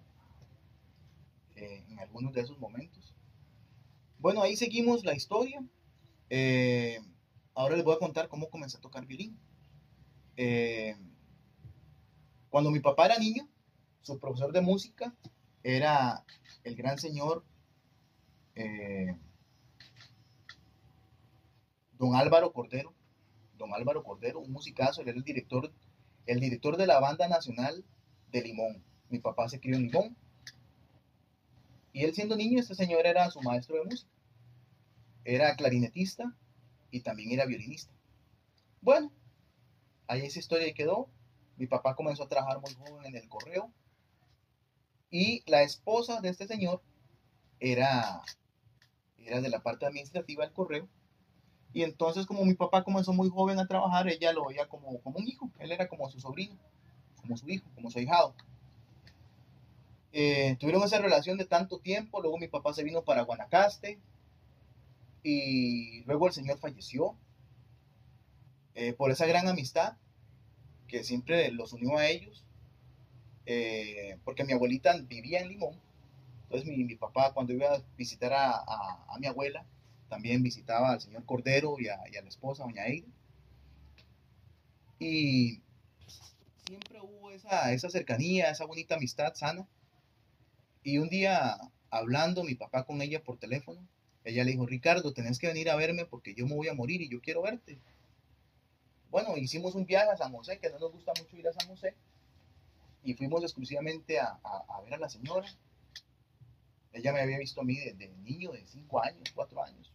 eh, 1.57 1.85
en 1.89 1.99
algunos 1.99 2.33
de 2.33 2.43
esos 2.43 2.59
momentos. 2.59 3.15
Bueno, 4.19 4.43
ahí 4.43 4.55
seguimos 4.55 5.05
la 5.05 5.15
historia. 5.15 5.65
Eh, 6.31 7.01
ahora 7.55 7.75
les 7.77 7.85
voy 7.85 7.95
a 7.95 7.99
contar 7.99 8.29
cómo 8.29 8.49
comencé 8.49 8.77
a 8.79 8.81
tocar 8.81 9.07
violín. 9.07 9.37
Eh, 10.37 10.97
cuando 12.49 12.71
mi 12.71 12.81
papá 12.81 13.07
era 13.07 13.19
niño, 13.19 13.49
su 14.03 14.21
profesor 14.21 14.53
de 14.53 14.61
música 14.61 15.15
era 15.63 16.25
el 16.63 16.77
gran 16.77 16.99
señor 16.99 17.45
don 21.99 22.15
Álvaro 22.15 22.53
Cordero. 22.53 22.95
Don 23.57 23.73
Álvaro 23.73 24.03
Cordero, 24.03 24.41
un 24.41 24.53
musicazo, 24.53 25.03
él 25.03 25.09
era 25.09 25.19
el 25.19 25.25
director, 25.25 25.73
el 26.27 26.41
director 26.41 26.77
de 26.77 26.87
la 26.87 27.01
banda 27.01 27.29
nacional 27.29 27.85
de 28.31 28.43
Limón. 28.43 28.83
Mi 29.09 29.21
papá 29.21 29.49
se 29.49 29.61
crió 29.61 29.77
en 29.77 29.85
Limón. 29.85 30.17
Y 31.93 32.05
él 32.05 32.13
siendo 32.13 32.37
niño, 32.37 32.59
este 32.59 32.75
señor 32.75 33.07
era 33.07 33.31
su 33.31 33.41
maestro 33.41 33.77
de 33.77 33.85
música. 33.85 34.11
Era 35.25 35.55
clarinetista 35.55 36.35
y 36.91 37.01
también 37.01 37.31
era 37.31 37.47
violinista. 37.47 37.93
Bueno, 38.81 39.13
ahí 40.09 40.23
esa 40.27 40.41
historia 40.41 40.75
quedó. 40.75 41.09
Mi 41.57 41.67
papá 41.67 41.95
comenzó 41.95 42.25
a 42.25 42.29
trabajar 42.29 42.61
muy 42.61 42.75
joven 42.75 43.07
en 43.07 43.17
el 43.17 43.29
correo. 43.29 43.73
Y 45.11 45.49
la 45.49 45.63
esposa 45.63 46.21
de 46.21 46.31
este 46.31 46.49
señor 46.49 46.83
era, 47.61 48.21
era 49.19 49.41
de 49.41 49.49
la 49.49 49.63
parte 49.63 49.87
administrativa 49.87 50.45
del 50.45 50.53
correo. 50.53 50.89
Y 51.75 51.83
entonces, 51.83 52.25
como 52.25 52.45
mi 52.45 52.55
papá 52.55 52.85
comenzó 52.85 53.13
muy 53.13 53.29
joven 53.29 53.59
a 53.59 53.67
trabajar, 53.67 54.09
ella 54.09 54.33
lo 54.33 54.47
veía 54.47 54.69
como, 54.69 54.99
como 55.01 55.19
un 55.19 55.27
hijo. 55.27 55.51
Él 55.59 55.73
era 55.73 55.89
como 55.89 56.09
su 56.09 56.21
sobrino, 56.21 56.57
como 57.21 57.37
su 57.37 57.51
hijo, 57.51 57.67
como 57.75 57.91
su 57.91 57.99
hijado. 57.99 58.33
Eh, 60.13 60.57
tuvieron 60.61 60.85
esa 60.85 61.01
relación 61.01 61.37
de 61.37 61.45
tanto 61.45 61.81
tiempo. 61.81 62.23
Luego 62.23 62.39
mi 62.39 62.47
papá 62.47 62.73
se 62.73 62.85
vino 62.85 63.03
para 63.03 63.23
Guanacaste. 63.23 63.99
Y 65.25 66.05
luego 66.05 66.29
el 66.29 66.33
señor 66.33 66.59
falleció. 66.59 67.17
Eh, 68.77 68.93
por 68.93 69.11
esa 69.11 69.27
gran 69.27 69.49
amistad 69.49 69.97
que 70.87 71.03
siempre 71.03 71.51
los 71.51 71.73
unió 71.73 71.99
a 71.99 72.07
ellos. 72.07 72.45
Eh, 73.47 74.17
porque 74.25 74.45
mi 74.45 74.53
abuelita 74.53 74.97
vivía 75.09 75.41
en 75.41 75.49
Limón. 75.49 75.81
Entonces 76.45 76.69
mi, 76.69 76.85
mi 76.85 76.95
papá 76.95 77.33
cuando 77.35 77.53
iba 77.53 77.67
a 77.67 77.83
visitar 77.97 78.33
a, 78.33 78.63
a, 79.09 79.19
mi 79.19 79.27
abuela, 79.27 79.67
también 80.09 80.43
visitaba 80.43 80.93
al 80.93 81.01
señor 81.01 81.25
Cordero 81.25 81.77
y 81.79 81.89
a, 81.89 82.01
y 82.11 82.17
a 82.17 82.23
la 82.23 82.29
esposa, 82.29 82.65
doña 82.65 82.87
Eide. 82.87 83.09
Y 84.99 85.61
siempre 86.67 87.01
hubo 87.01 87.31
esa, 87.31 87.73
esa 87.73 87.91
cercanía, 87.91 88.51
esa 88.51 88.65
bonita 88.65 88.97
amistad 88.97 89.35
sana. 89.35 89.67
Y 90.83 90.99
un 90.99 91.09
día, 91.09 91.59
hablando 91.91 92.45
mi 92.45 92.55
papá 92.55 92.85
con 92.85 93.01
ella 93.03 93.23
por 93.23 93.39
teléfono, 93.39 93.87
ella 94.25 94.45
le 94.45 94.53
dijo, 94.53 94.67
Ricardo, 94.67 95.13
tenés 95.13 95.39
que 95.39 95.47
venir 95.47 95.71
a 95.71 95.77
verme 95.77 96.07
porque 96.07 96.35
yo 96.35 96.47
me 96.47 96.55
voy 96.55 96.69
a 96.69 96.75
morir 96.75 97.03
y 97.03 97.09
yo 97.09 97.21
quiero 97.21 97.43
verte. 97.43 97.79
Bueno, 99.11 99.37
hicimos 99.37 99.75
un 99.75 99.87
viaje 99.87 100.11
a 100.11 100.17
San 100.17 100.33
José, 100.33 100.59
que 100.59 100.71
no 100.71 100.79
nos 100.79 100.93
gusta 100.93 101.13
mucho 101.19 101.37
ir 101.37 101.47
a 101.47 101.53
San 101.53 101.69
José, 101.69 101.95
y 103.05 103.15
fuimos 103.15 103.43
exclusivamente 103.43 104.19
a, 104.19 104.41
a, 104.43 104.81
ver 104.83 104.95
a 104.95 104.99
la 104.99 105.09
señora. 105.09 105.47
Ella 106.93 107.13
me 107.13 107.21
había 107.21 107.39
visto 107.39 107.61
a 107.61 107.65
mí 107.65 107.77
desde 107.79 108.09
niño, 108.17 108.53
de 108.53 108.67
5 108.67 109.03
años, 109.03 109.31
4 109.35 109.63
años. 109.63 109.94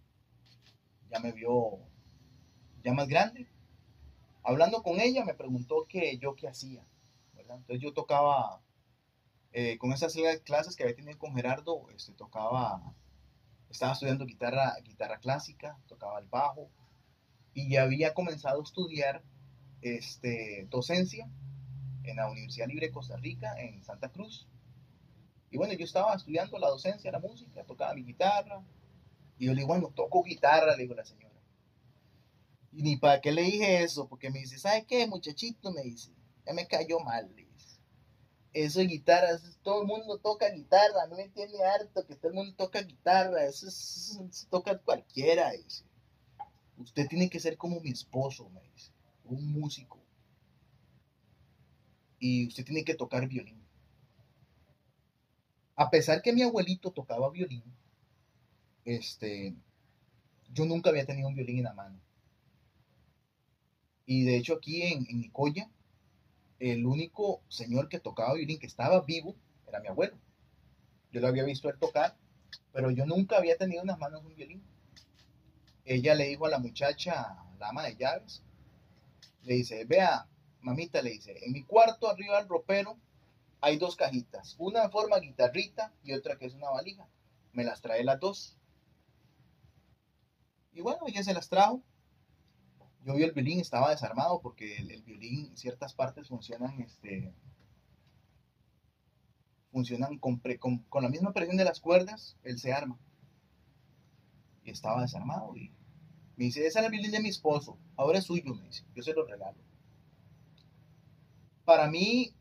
Ya 1.10 1.20
me 1.20 1.32
vio 1.32 1.80
ya 2.84 2.94
más 2.94 3.08
grande. 3.08 3.48
Hablando 4.44 4.84
con 4.84 5.00
ella, 5.00 5.26
me 5.26 5.34
preguntó 5.34 5.86
que 5.88 6.18
yo 6.18 6.36
qué 6.36 6.48
hacía. 6.48 6.84
Entonces 7.56 7.82
yo 7.82 7.94
tocaba, 7.94 8.62
eh, 9.52 9.78
con 9.78 9.92
esas 9.92 10.16
clases 10.44 10.76
que 10.76 10.84
había 10.84 10.96
tenido 10.96 11.18
con 11.18 11.36
Gerardo, 11.36 11.88
este, 11.96 12.14
tocaba, 12.14 12.94
estaba 13.70 13.94
estudiando 13.94 14.26
guitarra, 14.26 14.76
guitarra 14.84 15.20
clásica, 15.20 15.78
tocaba 15.88 16.20
el 16.20 16.28
bajo, 16.28 16.70
y 17.54 17.70
ya 17.70 17.84
había 17.84 18.14
comenzado 18.14 18.60
a 18.60 18.64
estudiar 18.64 19.24
este, 19.82 20.68
docencia 20.70 21.28
en 22.04 22.16
la 22.16 22.30
Universidad 22.30 22.68
Libre 22.68 22.88
de 22.88 22.94
Costa 22.94 23.18
Rica, 23.18 23.54
en 23.58 23.84
Santa 23.84 24.10
Cruz. 24.10 24.48
Y 25.52 25.58
bueno, 25.58 25.74
yo 25.74 25.86
estaba 25.86 26.14
estudiando 26.14 26.60
la 26.60 26.70
docencia, 26.70 27.12
la 27.12 27.20
música, 27.20 27.64
tocaba 27.64 27.94
mi 27.96 28.04
guitarra. 28.04 28.62
Y 29.40 29.46
yo 29.46 29.54
le 29.54 29.62
digo, 29.62 29.70
bueno, 29.70 29.92
toco 29.96 30.22
guitarra, 30.22 30.76
le 30.76 30.84
digo 30.84 30.94
la 30.94 31.06
señora. 31.06 31.34
Y 32.74 32.84
ni 32.84 32.98
para 32.98 33.22
qué 33.22 33.32
le 33.32 33.42
dije 33.44 33.84
eso, 33.84 34.08
porque 34.08 34.30
me 34.30 34.40
dice, 34.40 34.60
¿sabe 34.60 34.86
qué, 34.86 35.08
muchachito? 35.08 35.72
Me 35.72 35.82
dice, 35.82 36.12
ya 36.46 36.54
me 36.54 36.68
cayó 36.68 37.00
mal, 37.00 37.34
le 37.34 37.46
dice. 37.46 37.80
Eso 38.52 38.80
de 38.80 38.88
guitarra, 38.88 39.30
todo 39.64 39.82
el 39.82 39.88
mundo 39.88 40.18
toca 40.20 40.50
guitarra, 40.50 41.08
no 41.10 41.16
me 41.16 41.24
entiende 41.24 41.64
harto 41.64 42.06
que 42.06 42.16
todo 42.16 42.30
el 42.30 42.34
mundo 42.36 42.54
toca 42.56 42.82
guitarra, 42.82 43.46
eso, 43.46 43.68
es, 43.68 44.20
eso 44.30 44.48
toca 44.50 44.78
cualquiera, 44.78 45.52
dice. 45.52 45.86
Usted 46.78 47.08
tiene 47.08 47.30
que 47.30 47.40
ser 47.40 47.58
como 47.58 47.80
mi 47.80 47.92
esposo, 47.92 48.50
me 48.50 48.62
dice, 48.62 48.92
un 49.24 49.52
músico. 49.54 50.00
Y 52.20 52.48
usted 52.48 52.66
tiene 52.66 52.84
que 52.84 52.96
tocar 52.96 53.26
violín. 53.28 53.64
A 55.78 55.90
pesar 55.90 56.22
que 56.22 56.34
mi 56.34 56.42
abuelito 56.42 56.92
tocaba 56.92 57.30
violín, 57.30 57.64
este, 58.96 59.54
yo 60.54 60.66
nunca 60.66 60.90
había 60.90 61.06
tenido 61.06 61.28
un 61.28 61.36
violín 61.36 61.60
en 61.60 61.64
la 61.66 61.74
mano. 61.74 62.00
Y 64.06 64.24
de 64.24 64.38
hecho 64.38 64.56
aquí 64.56 64.82
en, 64.82 65.06
en 65.10 65.22
Nicoya, 65.22 65.70
el 66.60 66.86
único 66.86 67.42
señor 67.48 67.90
que 67.90 68.00
tocaba 68.00 68.34
violín 68.34 68.60
que 68.60 68.68
estaba 68.68 69.02
vivo 69.02 69.36
era 69.68 69.80
mi 69.80 69.88
abuelo. 69.88 70.18
Yo 71.12 71.22
lo 71.22 71.28
había 71.28 71.44
visto 71.44 71.70
él 71.70 71.78
tocar, 71.80 72.16
pero 72.74 72.92
yo 72.92 73.06
nunca 73.06 73.38
había 73.38 73.58
tenido 73.58 73.82
en 73.82 73.88
las 73.88 74.00
manos 74.00 74.24
un 74.24 74.36
violín 74.36 74.64
ella 75.90 76.14
le 76.14 76.28
dijo 76.28 76.46
a 76.46 76.50
la 76.50 76.60
muchacha, 76.60 77.36
la 77.58 77.70
ama 77.70 77.84
de 77.84 77.96
llaves, 77.96 78.44
le 79.42 79.56
dice, 79.56 79.86
vea, 79.86 80.28
mamita, 80.62 81.02
le 81.02 81.10
dice, 81.10 81.36
en 81.44 81.52
mi 81.52 81.64
cuarto 81.64 82.08
arriba 82.08 82.38
del 82.38 82.48
ropero 82.48 82.96
hay 83.60 83.78
dos 83.78 83.96
cajitas, 83.96 84.56
una 84.60 84.84
en 84.84 84.92
forma 84.92 85.18
guitarrita 85.18 85.92
y 86.04 86.14
otra 86.14 86.38
que 86.38 86.46
es 86.46 86.54
una 86.54 86.70
valija. 86.70 87.08
Me 87.54 87.64
las 87.64 87.82
trae 87.82 88.04
las 88.04 88.20
dos. 88.20 88.56
Y 90.80 90.82
bueno, 90.82 91.00
ella 91.08 91.22
se 91.26 91.34
las 91.34 91.50
trajo. 91.50 91.84
Yo 93.04 93.14
vi 93.14 93.24
el 93.24 93.34
violín, 93.34 93.60
estaba 93.60 93.90
desarmado 93.90 94.40
porque 94.40 94.78
el, 94.78 95.04
violín 95.04 95.48
en 95.48 95.58
ciertas 95.58 95.94
partes 95.94 96.30
funcionan, 96.30 96.80
este, 96.80 97.34
funcionan 99.74 100.18
con, 100.20 100.40
con 100.88 101.04
la 101.04 101.10
misma 101.10 101.34
presión 101.34 101.58
de 101.58 101.66
las 101.66 101.82
cuerdas, 101.82 102.38
él 102.44 102.60
se 102.60 102.72
arma. 102.72 102.98
Y 104.64 104.72
estaba 104.72 105.02
desarmado 105.02 105.54
y 105.58 105.70
me 106.38 106.46
dice, 106.46 106.66
esa 106.66 106.80
es 106.80 106.86
el 106.86 106.92
violín 106.92 107.12
de 107.12 107.20
mi 107.20 107.28
esposo, 107.28 107.78
ahora 107.98 108.20
es 108.20 108.24
suyo, 108.24 108.56
me 108.56 108.64
dice, 108.64 108.86
yo 108.96 109.04
se 109.04 109.14
lo 109.14 109.26
regalo. 109.26 109.60
Para 111.66 111.90
mí 111.90 112.34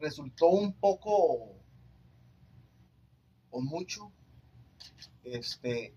resultó 0.00 0.48
un 0.48 0.72
poco 0.72 1.54
o 3.50 3.60
mucho 3.60 4.10
este, 5.22 5.94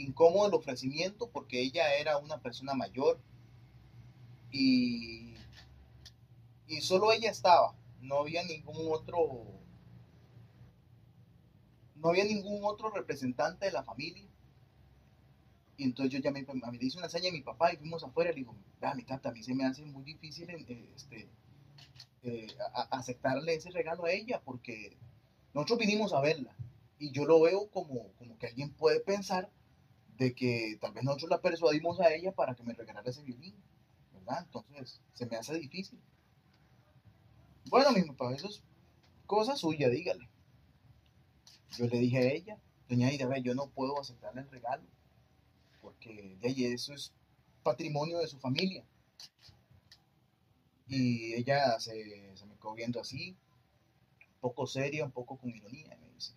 incómodo 0.00 0.48
el 0.48 0.54
ofrecimiento 0.54 1.28
porque 1.30 1.60
ella 1.60 1.94
era 1.94 2.18
una 2.18 2.38
persona 2.38 2.74
mayor 2.74 3.18
y, 4.50 5.34
y 6.66 6.80
solo 6.80 7.12
ella 7.12 7.30
estaba, 7.30 7.74
no 8.00 8.20
había 8.20 8.42
ningún 8.44 8.92
otro 8.92 9.18
no 11.96 12.10
había 12.10 12.24
ningún 12.24 12.64
otro 12.64 12.90
representante 12.90 13.66
de 13.66 13.72
la 13.72 13.82
familia 13.82 14.28
y 15.78 15.84
entonces 15.84 16.12
yo 16.12 16.18
llamé, 16.18 16.44
a 16.62 16.70
mí 16.72 16.78
le 16.78 16.86
hice 16.86 16.98
una 16.98 17.08
seña 17.08 17.28
a 17.28 17.32
mi 17.32 17.40
papá 17.40 17.72
y 17.72 17.76
fuimos 17.76 18.02
afuera. 18.02 18.30
Le 18.30 18.38
digo, 18.38 18.52
mi 18.96 19.04
tata, 19.04 19.28
a 19.28 19.32
mí 19.32 19.44
se 19.44 19.54
me 19.54 19.64
hace 19.64 19.84
muy 19.84 20.02
difícil 20.02 20.50
eh, 20.50 20.90
este, 20.94 21.28
eh, 22.24 22.48
aceptarle 22.90 23.54
ese 23.54 23.70
regalo 23.70 24.04
a 24.04 24.10
ella 24.10 24.42
porque 24.44 24.96
nosotros 25.54 25.78
vinimos 25.78 26.12
a 26.12 26.20
verla. 26.20 26.52
Y 26.98 27.12
yo 27.12 27.26
lo 27.26 27.40
veo 27.40 27.70
como, 27.70 28.08
como 28.18 28.36
que 28.38 28.48
alguien 28.48 28.72
puede 28.72 28.98
pensar 28.98 29.48
de 30.18 30.34
que 30.34 30.76
tal 30.80 30.92
vez 30.92 31.04
nosotros 31.04 31.30
la 31.30 31.40
persuadimos 31.40 32.00
a 32.00 32.12
ella 32.12 32.32
para 32.32 32.54
que 32.54 32.62
me 32.62 32.74
regalara 32.74 33.08
ese 33.08 33.22
violín, 33.22 33.54
¿verdad? 34.12 34.44
Entonces 34.44 35.00
se 35.14 35.26
me 35.26 35.36
hace 35.36 35.54
difícil. 35.54 36.00
Bueno, 37.70 37.92
mi 37.92 38.02
papá, 38.02 38.34
eso 38.34 38.48
es 38.48 38.62
cosa 39.26 39.56
suya, 39.56 39.88
dígale. 39.88 40.28
Yo 41.76 41.86
le 41.86 41.98
dije 41.98 42.18
a 42.18 42.32
ella, 42.32 42.58
doña 42.88 43.12
Ida, 43.12 43.38
yo 43.38 43.54
no 43.54 43.68
puedo 43.70 44.00
aceptarle 44.00 44.40
el 44.40 44.50
regalo 44.50 44.84
porque 45.80 46.36
de 46.40 46.48
ahí 46.48 46.64
eso 46.66 46.92
es 46.92 47.12
patrimonio 47.62 48.18
de 48.18 48.26
su 48.26 48.38
familia. 48.38 48.84
Y 50.86 51.34
ella 51.34 51.78
se, 51.80 52.36
se 52.36 52.46
me 52.46 52.56
quedó 52.56 52.74
viendo 52.74 53.00
así, 53.00 53.36
un 54.20 54.40
poco 54.40 54.66
seria, 54.66 55.04
un 55.04 55.12
poco 55.12 55.36
con 55.36 55.50
ironía, 55.50 55.96
me 56.00 56.10
dice, 56.10 56.32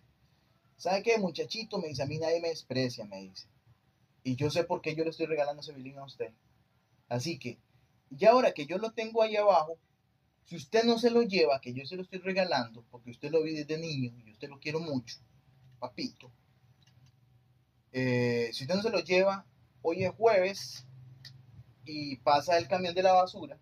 ¿sabe 0.76 1.02
qué, 1.02 1.18
muchachito? 1.18 1.78
Me 1.78 1.88
dice, 1.88 2.02
a 2.02 2.06
mí 2.06 2.18
nadie 2.18 2.40
me 2.40 2.48
desprecia, 2.48 3.04
me 3.04 3.20
dice. 3.22 3.46
Y 4.24 4.36
yo 4.36 4.50
sé 4.50 4.64
por 4.64 4.80
qué 4.80 4.94
yo 4.94 5.04
le 5.04 5.10
estoy 5.10 5.26
regalando 5.26 5.62
ese 5.62 5.72
violín 5.72 5.98
a 5.98 6.04
usted. 6.04 6.32
Así 7.08 7.38
que, 7.38 7.58
y 8.10 8.24
ahora 8.24 8.52
que 8.52 8.66
yo 8.66 8.78
lo 8.78 8.92
tengo 8.92 9.22
ahí 9.22 9.36
abajo, 9.36 9.78
si 10.44 10.56
usted 10.56 10.84
no 10.84 10.98
se 10.98 11.10
lo 11.10 11.22
lleva, 11.22 11.60
que 11.60 11.72
yo 11.72 11.84
se 11.86 11.96
lo 11.96 12.02
estoy 12.02 12.20
regalando, 12.20 12.84
porque 12.90 13.10
usted 13.10 13.30
lo 13.30 13.42
vi 13.42 13.54
desde 13.54 13.78
niño 13.78 14.12
y 14.24 14.32
usted 14.32 14.48
lo 14.48 14.60
quiero 14.60 14.80
mucho, 14.80 15.18
papito, 15.78 16.30
eh, 17.92 18.50
si 18.52 18.64
usted 18.64 18.76
no 18.76 18.82
se 18.82 18.90
lo 18.90 19.00
lleva, 19.00 19.46
hoy 19.82 20.04
es 20.04 20.12
jueves 20.14 20.86
y 21.84 22.16
pasa 22.16 22.58
el 22.58 22.68
camión 22.68 22.94
de 22.94 23.02
la 23.02 23.12
basura, 23.12 23.58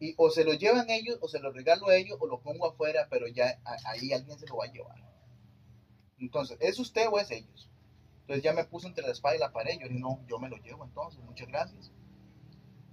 y 0.00 0.14
o 0.18 0.30
se 0.30 0.44
lo 0.44 0.52
llevan 0.54 0.90
ellos, 0.90 1.18
o 1.20 1.28
se 1.28 1.40
lo 1.40 1.52
regalo 1.52 1.88
a 1.88 1.96
ellos, 1.96 2.18
o 2.20 2.26
lo 2.26 2.40
pongo 2.40 2.70
afuera, 2.70 3.06
pero 3.10 3.26
ya 3.28 3.60
ahí 3.86 4.12
alguien 4.12 4.38
se 4.38 4.46
lo 4.46 4.56
va 4.56 4.66
a 4.66 4.72
llevar. 4.72 4.96
Entonces, 6.18 6.58
¿es 6.60 6.78
usted 6.78 7.06
o 7.10 7.18
es 7.18 7.30
ellos? 7.30 7.70
Entonces 8.24 8.42
ya 8.42 8.54
me 8.54 8.64
puso 8.64 8.88
entre 8.88 9.04
la 9.04 9.12
espada 9.12 9.36
y 9.36 9.38
la 9.38 9.52
pared. 9.52 9.78
Yo 9.78 9.86
dije, 9.86 10.00
no, 10.00 10.24
yo 10.26 10.38
me 10.38 10.48
lo 10.48 10.56
llevo 10.56 10.84
entonces, 10.84 11.22
muchas 11.22 11.46
gracias. 11.46 11.92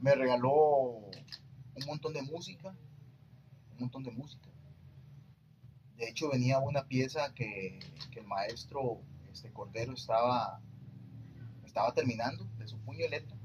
Me 0.01 0.13
regaló 0.13 0.51
un 0.51 1.85
montón 1.87 2.11
de 2.13 2.21
música, 2.21 2.75
un 3.71 3.79
montón 3.79 4.03
de 4.03 4.11
música. 4.11 4.49
de 5.95 6.09
hecho 6.09 6.29
venía 6.29 6.59
una 6.59 6.85
pieza 6.85 7.33
que, 7.33 7.79
que 8.11 8.19
el 8.19 8.27
maestro 8.27 9.01
este 9.31 9.53
Cordero 9.53 9.93
estaba, 9.93 10.61
estaba 11.63 11.93
terminando 11.93 12.45
de 12.57 12.67
su 12.67 12.77
puño 12.79 13.05
y 13.05 13.09
letra, 13.09 13.37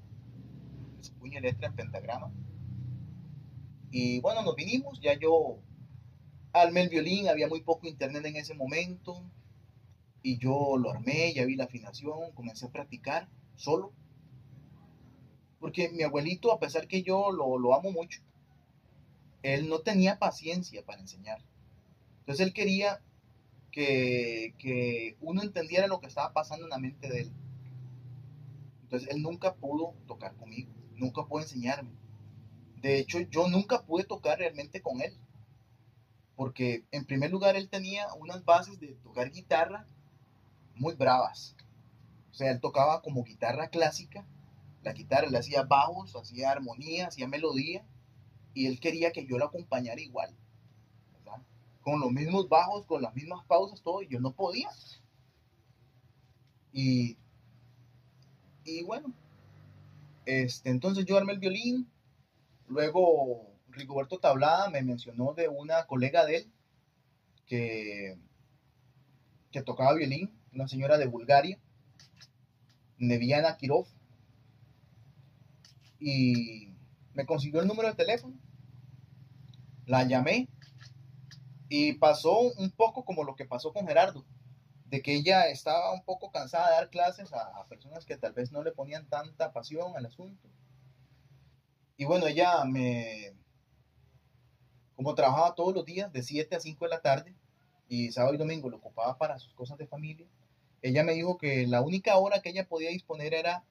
de 0.96 1.04
su 1.04 1.14
puño 1.14 1.38
y 1.38 1.42
letra 1.42 1.68
en 1.68 1.76
pentagrama. 1.76 2.32
Y 3.92 4.20
bueno, 4.20 4.42
nos 4.42 4.56
vinimos, 4.56 5.00
ya 5.00 5.16
yo 5.16 5.60
armé 6.52 6.82
el 6.82 6.88
violín, 6.88 7.28
había 7.28 7.46
muy 7.46 7.62
poco 7.62 7.86
internet 7.86 8.24
en 8.24 8.36
ese 8.36 8.54
momento, 8.54 9.22
y 10.26 10.38
yo 10.38 10.76
lo 10.76 10.90
armé, 10.90 11.32
ya 11.34 11.44
vi 11.44 11.54
la 11.54 11.66
afinación, 11.66 12.32
comencé 12.34 12.66
a 12.66 12.72
practicar 12.72 13.28
solo. 13.54 13.92
Porque 15.60 15.88
mi 15.90 16.02
abuelito, 16.02 16.50
a 16.50 16.58
pesar 16.58 16.88
que 16.88 17.04
yo 17.04 17.30
lo, 17.30 17.74
amo 17.76 17.92
mucho, 17.92 18.20
él 19.44 19.68
no 19.68 19.78
tenía 19.82 20.18
paciencia 20.18 20.84
para 20.84 21.00
enseñar. 21.00 21.38
Entonces 22.18 22.44
él 22.44 22.52
quería 22.52 23.00
que, 23.70 24.56
que, 24.58 25.16
uno 25.20 25.44
entendiera 25.44 25.86
lo 25.86 26.00
que 26.00 26.08
estaba 26.08 26.32
pasando 26.32 26.64
en 26.64 26.70
la 26.70 26.78
mente 26.78 27.08
de 27.08 27.20
él. 27.20 27.32
Entonces 28.82 29.08
él 29.12 29.22
nunca 29.22 29.54
pudo 29.54 29.94
tocar 30.08 30.34
conmigo, 30.34 30.72
nunca 30.96 31.24
pudo 31.24 31.42
enseñarme. 31.42 31.92
De 32.82 32.98
hecho, 32.98 33.20
yo 33.20 33.46
nunca 33.46 33.84
pude 33.84 34.02
tocar 34.02 34.40
realmente 34.40 34.82
con 34.82 35.00
él. 35.00 35.16
Porque 36.34 36.84
en 36.90 37.04
primer 37.04 37.30
lugar 37.30 37.54
él 37.54 37.68
tenía 37.68 38.12
unas 38.14 38.44
bases 38.44 38.80
de 38.80 38.88
tocar 39.04 39.30
guitarra 39.30 39.86
muy 40.76 40.94
bravas. 40.94 41.56
O 42.30 42.34
sea, 42.34 42.50
él 42.50 42.60
tocaba 42.60 43.02
como 43.02 43.24
guitarra 43.24 43.68
clásica. 43.68 44.26
La 44.82 44.92
guitarra 44.92 45.28
le 45.28 45.38
hacía 45.38 45.62
bajos, 45.62 46.14
hacía 46.14 46.50
armonía, 46.50 47.08
hacía 47.08 47.26
melodía. 47.26 47.84
Y 48.54 48.66
él 48.66 48.78
quería 48.78 49.10
que 49.10 49.26
yo 49.26 49.38
lo 49.38 49.46
acompañara 49.46 50.00
igual. 50.00 50.34
Con 51.80 52.00
los 52.00 52.10
mismos 52.10 52.48
bajos, 52.48 52.84
con 52.86 53.00
las 53.00 53.14
mismas 53.14 53.44
pausas, 53.46 53.80
todo. 53.80 54.02
Y 54.02 54.08
yo 54.08 54.20
no 54.20 54.32
podía. 54.32 54.68
Y, 56.72 57.16
y 58.64 58.82
bueno, 58.82 59.14
este, 60.26 60.70
entonces 60.70 61.06
yo 61.06 61.16
armé 61.16 61.32
el 61.32 61.38
violín. 61.38 61.88
Luego 62.68 63.46
Rigoberto 63.68 64.18
Tablada 64.18 64.68
me 64.68 64.82
mencionó 64.82 65.32
de 65.32 65.48
una 65.48 65.86
colega 65.86 66.26
de 66.26 66.36
él 66.38 66.52
que, 67.46 68.18
que 69.52 69.62
tocaba 69.62 69.94
violín 69.94 70.36
una 70.56 70.68
señora 70.68 70.98
de 70.98 71.06
Bulgaria, 71.06 71.58
Neviana 72.98 73.56
Kirov, 73.56 73.86
y 76.00 76.74
me 77.14 77.26
consiguió 77.26 77.60
el 77.60 77.68
número 77.68 77.88
de 77.88 77.94
teléfono. 77.94 78.34
La 79.86 80.04
llamé 80.04 80.48
y 81.68 81.92
pasó 81.94 82.40
un 82.40 82.70
poco 82.70 83.04
como 83.04 83.22
lo 83.22 83.36
que 83.36 83.44
pasó 83.44 83.72
con 83.72 83.86
Gerardo, 83.86 84.24
de 84.86 85.02
que 85.02 85.14
ella 85.14 85.48
estaba 85.48 85.92
un 85.92 86.02
poco 86.04 86.30
cansada 86.30 86.70
de 86.70 86.74
dar 86.76 86.90
clases 86.90 87.32
a, 87.32 87.60
a 87.60 87.66
personas 87.66 88.04
que 88.04 88.16
tal 88.16 88.32
vez 88.32 88.50
no 88.50 88.62
le 88.62 88.72
ponían 88.72 89.06
tanta 89.08 89.52
pasión 89.52 89.96
al 89.96 90.06
asunto. 90.06 90.48
Y 91.98 92.04
bueno, 92.04 92.26
ella 92.26 92.64
me, 92.64 93.34
como 94.94 95.14
trabajaba 95.14 95.54
todos 95.54 95.74
los 95.74 95.84
días 95.84 96.10
de 96.12 96.22
7 96.22 96.56
a 96.56 96.60
5 96.60 96.84
de 96.84 96.90
la 96.90 97.00
tarde 97.02 97.34
y 97.88 98.10
sábado 98.10 98.34
y 98.34 98.38
domingo 98.38 98.68
lo 98.68 98.78
ocupaba 98.78 99.16
para 99.18 99.38
sus 99.38 99.54
cosas 99.54 99.78
de 99.78 99.86
familia, 99.86 100.26
ella 100.86 101.02
me 101.02 101.14
dijo 101.14 101.36
que 101.36 101.66
la 101.66 101.80
única 101.80 102.16
hora 102.16 102.40
que 102.40 102.50
ella 102.50 102.68
podía 102.68 102.90
disponer 102.90 103.34
era 103.34 103.64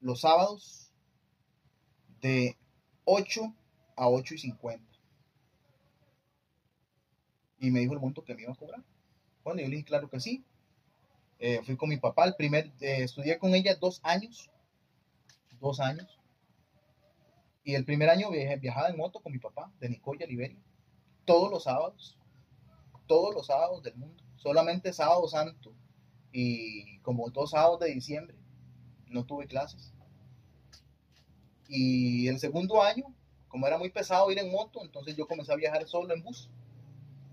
los 0.00 0.22
sábados 0.22 0.90
de 2.22 2.56
8 3.04 3.54
a 3.96 4.08
8 4.08 4.34
y 4.34 4.38
50. 4.38 4.84
Y 7.60 7.70
me 7.70 7.80
dijo 7.80 7.92
el 7.92 8.00
monto 8.00 8.24
que 8.24 8.34
me 8.34 8.42
iba 8.42 8.52
a 8.52 8.56
cobrar. 8.56 8.82
Bueno, 9.44 9.60
yo 9.60 9.68
le 9.68 9.76
dije, 9.76 9.84
claro 9.84 10.08
que 10.08 10.20
sí. 10.20 10.42
Eh, 11.38 11.60
fui 11.64 11.76
con 11.76 11.90
mi 11.90 11.98
papá, 11.98 12.24
el 12.24 12.34
primer, 12.34 12.72
eh, 12.80 13.02
estudié 13.02 13.38
con 13.38 13.54
ella 13.54 13.74
dos 13.74 14.00
años. 14.04 14.50
Dos 15.60 15.80
años. 15.80 16.18
Y 17.62 17.74
el 17.74 17.84
primer 17.84 18.08
año 18.08 18.30
viajé, 18.30 18.56
viajaba 18.56 18.88
en 18.88 18.96
moto 18.96 19.20
con 19.20 19.32
mi 19.32 19.38
papá, 19.38 19.70
de 19.80 19.90
Nicoya, 19.90 20.26
Liberia. 20.26 20.62
Todos 21.26 21.50
los 21.50 21.64
sábados. 21.64 22.16
Todos 23.06 23.34
los 23.34 23.46
sábados 23.46 23.82
del 23.82 23.96
mundo 23.96 24.27
solamente 24.38 24.92
sábado 24.92 25.26
santo 25.28 25.74
y 26.32 26.98
como 27.00 27.28
dos 27.30 27.50
sábados 27.50 27.80
de 27.80 27.92
diciembre 27.92 28.36
no 29.06 29.24
tuve 29.24 29.46
clases. 29.46 29.92
Y 31.68 32.28
el 32.28 32.38
segundo 32.38 32.82
año, 32.82 33.04
como 33.48 33.66
era 33.66 33.78
muy 33.78 33.90
pesado 33.90 34.30
ir 34.30 34.38
en 34.38 34.50
moto, 34.50 34.82
entonces 34.82 35.16
yo 35.16 35.26
comencé 35.26 35.52
a 35.52 35.56
viajar 35.56 35.86
solo 35.86 36.14
en 36.14 36.22
bus. 36.22 36.50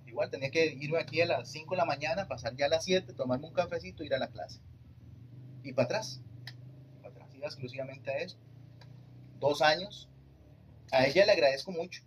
Igual 0.05 0.29
tenía 0.29 0.49
que 0.49 0.65
irme 0.65 0.99
aquí 0.99 1.21
a 1.21 1.25
las 1.25 1.51
5 1.51 1.71
de 1.71 1.77
la 1.77 1.85
mañana, 1.85 2.27
pasar 2.27 2.55
ya 2.55 2.65
a 2.65 2.69
las 2.69 2.85
7, 2.85 3.13
tomarme 3.13 3.47
un 3.47 3.53
cafecito 3.53 4.03
ir 4.03 4.13
a 4.13 4.19
la 4.19 4.29
clase. 4.29 4.59
Y 5.63 5.73
para 5.73 5.85
atrás. 5.85 6.21
Para 7.01 7.13
atrás, 7.13 7.35
iba 7.35 7.47
exclusivamente 7.47 8.11
a 8.11 8.17
eso. 8.19 8.37
Dos 9.39 9.61
años. 9.61 10.09
A 10.91 11.05
ella 11.05 11.25
le 11.25 11.31
agradezco 11.33 11.71
mucho. 11.71 12.03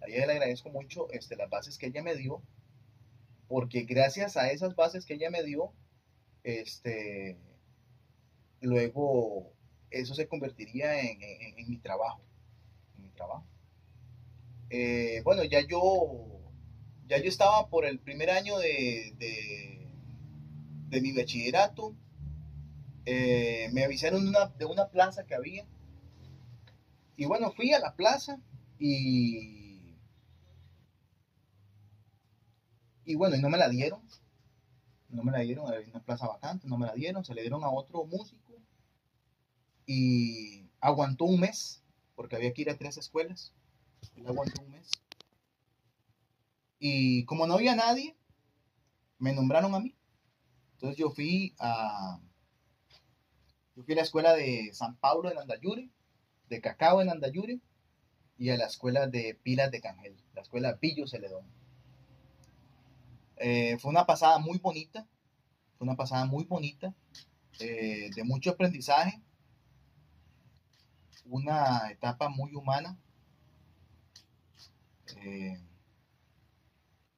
A 0.00 0.08
ella 0.08 0.26
le 0.26 0.32
agradezco 0.34 0.70
mucho 0.70 1.10
este, 1.10 1.36
las 1.36 1.50
bases 1.50 1.78
que 1.78 1.86
ella 1.86 2.02
me 2.02 2.14
dio 2.14 2.42
porque 3.50 3.82
gracias 3.82 4.36
a 4.36 4.52
esas 4.52 4.76
bases 4.76 5.04
que 5.04 5.14
ella 5.14 5.28
me 5.28 5.42
dio, 5.42 5.72
este, 6.44 7.36
luego 8.60 9.52
eso 9.90 10.14
se 10.14 10.28
convertiría 10.28 11.00
en, 11.00 11.18
mi 11.68 11.76
trabajo, 11.78 12.22
en 12.96 13.02
mi 13.02 13.10
trabajo. 13.10 13.44
Eh, 14.70 15.20
bueno, 15.24 15.42
ya 15.42 15.66
yo, 15.66 16.40
ya 17.08 17.18
yo 17.18 17.28
estaba 17.28 17.68
por 17.68 17.86
el 17.86 17.98
primer 17.98 18.30
año 18.30 18.56
de, 18.56 19.16
de, 20.88 21.00
mi 21.00 21.10
bachillerato, 21.10 21.96
eh, 23.04 23.68
me 23.72 23.82
avisaron 23.82 24.32
de 24.58 24.64
una 24.64 24.90
plaza 24.90 25.26
que 25.26 25.34
había, 25.34 25.66
y 27.16 27.24
bueno, 27.24 27.50
fui 27.50 27.72
a 27.72 27.80
la 27.80 27.96
plaza 27.96 28.38
y 28.78 29.59
Y 33.10 33.16
bueno, 33.16 33.34
y 33.34 33.40
no 33.40 33.50
me 33.50 33.58
la 33.58 33.68
dieron. 33.68 34.00
No 35.08 35.24
me 35.24 35.32
la 35.32 35.40
dieron, 35.40 35.66
había 35.66 35.88
una 35.88 36.04
plaza 36.04 36.28
vacante, 36.28 36.68
no 36.68 36.78
me 36.78 36.86
la 36.86 36.94
dieron, 36.94 37.24
se 37.24 37.34
le 37.34 37.40
dieron 37.40 37.64
a 37.64 37.68
otro 37.68 38.04
músico. 38.04 38.54
Y 39.84 40.70
aguantó 40.80 41.24
un 41.24 41.40
mes, 41.40 41.82
porque 42.14 42.36
había 42.36 42.52
que 42.52 42.62
ir 42.62 42.70
a 42.70 42.78
tres 42.78 42.98
escuelas. 42.98 43.52
Él 44.14 44.28
aguantó 44.28 44.62
un 44.62 44.70
mes. 44.70 44.92
Y 46.78 47.24
como 47.24 47.48
no 47.48 47.54
había 47.54 47.74
nadie, 47.74 48.16
me 49.18 49.32
nombraron 49.32 49.74
a 49.74 49.80
mí. 49.80 49.96
Entonces 50.74 50.96
yo 50.96 51.10
fui 51.10 51.56
a, 51.58 52.20
yo 53.74 53.82
fui 53.82 53.94
a 53.94 53.96
la 53.96 54.02
escuela 54.02 54.34
de 54.34 54.70
San 54.72 54.94
Pablo 54.98 55.32
en 55.32 55.38
Andayure, 55.38 55.90
de 56.48 56.60
Cacao 56.60 57.02
en 57.02 57.10
Andayure, 57.10 57.58
y 58.38 58.50
a 58.50 58.56
la 58.56 58.66
escuela 58.66 59.08
de 59.08 59.36
Pilas 59.42 59.72
de 59.72 59.80
Cangel, 59.80 60.16
la 60.32 60.42
escuela 60.42 60.78
Pillo 60.78 61.08
Celedón. 61.08 61.58
Eh, 63.42 63.78
fue 63.78 63.90
una 63.90 64.04
pasada 64.04 64.38
muy 64.38 64.58
bonita, 64.58 65.06
fue 65.78 65.86
una 65.86 65.96
pasada 65.96 66.26
muy 66.26 66.44
bonita, 66.44 66.94
eh, 67.58 68.10
de 68.14 68.22
mucho 68.22 68.50
aprendizaje, 68.50 69.18
una 71.24 71.90
etapa 71.90 72.28
muy 72.28 72.54
humana, 72.54 72.98
eh, 75.16 75.58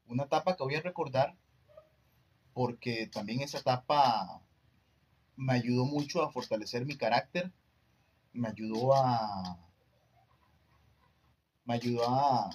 una 0.07 0.23
etapa 0.23 0.55
que 0.57 0.63
voy 0.63 0.77
a 0.77 0.81
recordar 0.81 1.37
porque 2.55 3.09
también 3.09 3.41
esa 3.41 3.59
etapa 3.59 4.43
me 5.35 5.55
ayudó 5.55 5.87
mucho 5.87 6.23
a 6.23 6.31
fortalecer 6.31 6.87
mi 6.87 6.97
carácter, 6.97 7.51
me 8.33 8.47
ayudó 8.47 8.95
a 8.95 9.59
me 11.65 11.75
ayudó 11.75 12.09
a 12.09 12.51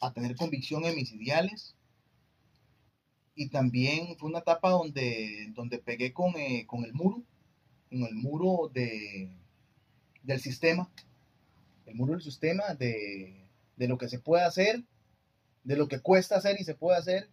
a 0.00 0.12
tener 0.12 0.36
convicción 0.36 0.84
en 0.84 0.94
mis 0.94 1.12
ideales. 1.12 1.74
Y 3.34 3.48
también 3.50 4.16
fue 4.16 4.30
una 4.30 4.40
etapa 4.40 4.70
donde, 4.70 5.52
donde 5.54 5.78
pegué 5.78 6.12
con, 6.12 6.36
eh, 6.36 6.64
con 6.66 6.84
el 6.84 6.92
muro, 6.92 7.22
con 7.88 8.02
el 8.02 8.14
muro 8.14 8.68
de, 8.72 9.30
del 10.22 10.40
sistema, 10.40 10.90
el 11.86 11.94
muro 11.94 12.14
del 12.14 12.22
sistema 12.22 12.74
de, 12.74 13.48
de 13.76 13.88
lo 13.88 13.96
que 13.96 14.08
se 14.08 14.18
puede 14.18 14.44
hacer, 14.44 14.82
de 15.62 15.76
lo 15.76 15.86
que 15.86 16.00
cuesta 16.00 16.36
hacer 16.36 16.60
y 16.60 16.64
se 16.64 16.74
puede 16.74 16.98
hacer, 16.98 17.28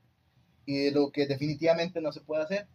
y 0.66 0.86
de 0.86 0.92
lo 0.92 1.12
que 1.12 1.26
definitivamente 1.26 2.02
no 2.02 2.12
se 2.12 2.22
puede 2.22 2.44
hacer. 2.44 2.68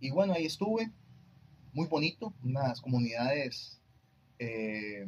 Y 0.00 0.10
bueno, 0.10 0.32
ahí 0.32 0.46
estuve, 0.46 0.90
muy 1.72 1.86
bonito, 1.86 2.34
unas 2.42 2.80
comunidades 2.80 3.80
eh, 4.38 5.06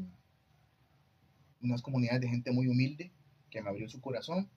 unas 1.64 1.82
comunidades 1.82 2.20
de 2.20 2.28
gente 2.28 2.52
muy 2.52 2.68
humilde 2.68 3.12
que 3.50 3.62
me 3.62 3.70
abrió 3.70 3.88
su 3.88 4.00
corazón. 4.00 4.50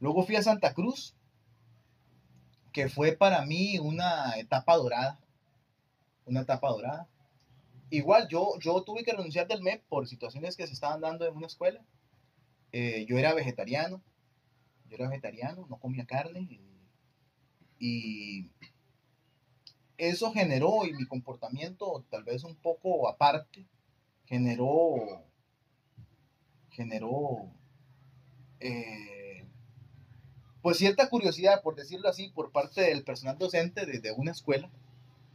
Luego 0.00 0.24
fui 0.24 0.36
a 0.36 0.42
Santa 0.42 0.74
Cruz, 0.74 1.14
que 2.72 2.88
fue 2.88 3.12
para 3.12 3.44
mí 3.44 3.78
una 3.78 4.38
etapa 4.38 4.76
dorada, 4.76 5.20
una 6.26 6.40
etapa 6.40 6.68
dorada. 6.68 7.08
igual 7.90 8.26
yo, 8.28 8.58
yo 8.58 8.82
tuve 8.82 9.04
que 9.04 9.12
renunciar 9.12 9.46
del 9.46 9.62
MEP 9.62 9.84
por 9.88 10.08
situaciones 10.08 10.56
que 10.56 10.66
se 10.66 10.72
estaban 10.72 11.00
dando 11.00 11.26
en 11.26 11.36
una 11.36 11.46
escuela. 11.46 11.84
Eh, 12.72 13.04
yo 13.06 13.18
era 13.18 13.34
vegetariano, 13.34 14.02
yo 14.88 14.96
era 14.96 15.08
vegetariano, 15.08 15.66
no 15.68 15.78
comía 15.78 16.06
carne. 16.06 16.48
y 17.78 18.50
eso 19.98 20.32
generó, 20.32 20.84
y 20.84 20.92
mi 20.94 21.06
comportamiento 21.06 22.04
tal 22.10 22.24
vez 22.24 22.42
un 22.42 22.56
poco 22.56 23.08
aparte, 23.08 23.66
generó, 24.24 25.24
generó, 26.72 27.50
eh, 28.60 29.44
pues 30.62 30.78
cierta 30.78 31.08
curiosidad, 31.08 31.62
por 31.62 31.76
decirlo 31.76 32.08
así, 32.08 32.28
por 32.28 32.50
parte 32.50 32.82
del 32.82 33.04
personal 33.04 33.38
docente 33.38 33.86
de, 33.86 34.12
una 34.12 34.32
escuela, 34.32 34.70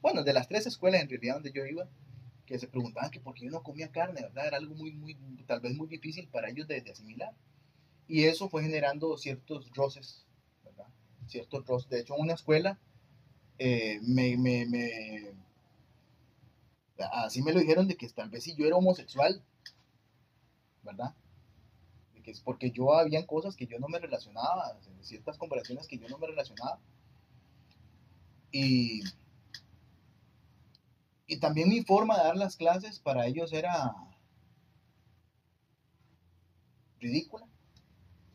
bueno, 0.01 0.23
de 0.23 0.33
las 0.33 0.47
tres 0.47 0.67
escuelas 0.67 1.01
en 1.01 1.09
realidad 1.09 1.35
donde 1.35 1.51
yo 1.51 1.65
iba, 1.65 1.87
que 2.45 2.59
se 2.59 2.67
preguntaban 2.67 3.11
que 3.11 3.19
por 3.19 3.33
qué 3.33 3.45
yo 3.45 3.51
no 3.51 3.63
comía 3.63 3.91
carne, 3.91 4.21
¿verdad? 4.21 4.47
Era 4.47 4.57
algo 4.57 4.73
muy, 4.75 4.91
muy, 4.93 5.15
tal 5.45 5.59
vez 5.59 5.75
muy 5.75 5.87
difícil 5.87 6.27
para 6.29 6.49
ellos 6.49 6.67
de, 6.67 6.83
asimilar. 6.89 7.33
Y 8.07 8.23
eso 8.23 8.49
fue 8.49 8.63
generando 8.63 9.17
ciertos 9.17 9.69
roces, 9.73 10.25
¿verdad? 10.63 10.87
Ciertos 11.27 11.65
roces. 11.65 11.89
De 11.89 11.99
hecho, 11.99 12.15
en 12.15 12.21
una 12.21 12.35
escuela 12.35 12.79
eh, 13.59 13.99
me, 14.01 14.37
me, 14.37 14.65
me, 14.65 15.33
así 17.11 17.41
me 17.41 17.51
lo 17.51 17.59
dijeron 17.59 17.87
de 17.87 17.97
que 17.97 18.07
tal 18.07 18.29
vez 18.29 18.45
si 18.45 18.55
yo 18.55 18.65
era 18.65 18.77
homosexual, 18.77 19.43
¿verdad? 20.83 21.13
De 22.27 22.33
que 22.33 22.37
es 22.37 22.41
porque 22.41 22.71
yo 22.71 22.93
habían 22.93 23.25
cosas 23.25 23.55
que 23.55 23.67
yo 23.67 23.79
no 23.79 23.87
me 23.87 23.99
relacionaba, 23.99 24.77
ciertas 25.01 25.37
comparaciones 25.37 25.87
que 25.87 25.97
yo 25.97 26.09
no 26.09 26.17
me 26.17 26.27
relacionaba. 26.27 26.79
Y, 28.51 29.01
y 31.27 31.39
también 31.39 31.69
mi 31.69 31.83
forma 31.83 32.17
de 32.17 32.23
dar 32.23 32.37
las 32.37 32.55
clases 32.55 32.99
para 32.99 33.27
ellos 33.27 33.53
era 33.53 33.93
ridícula. 36.99 37.47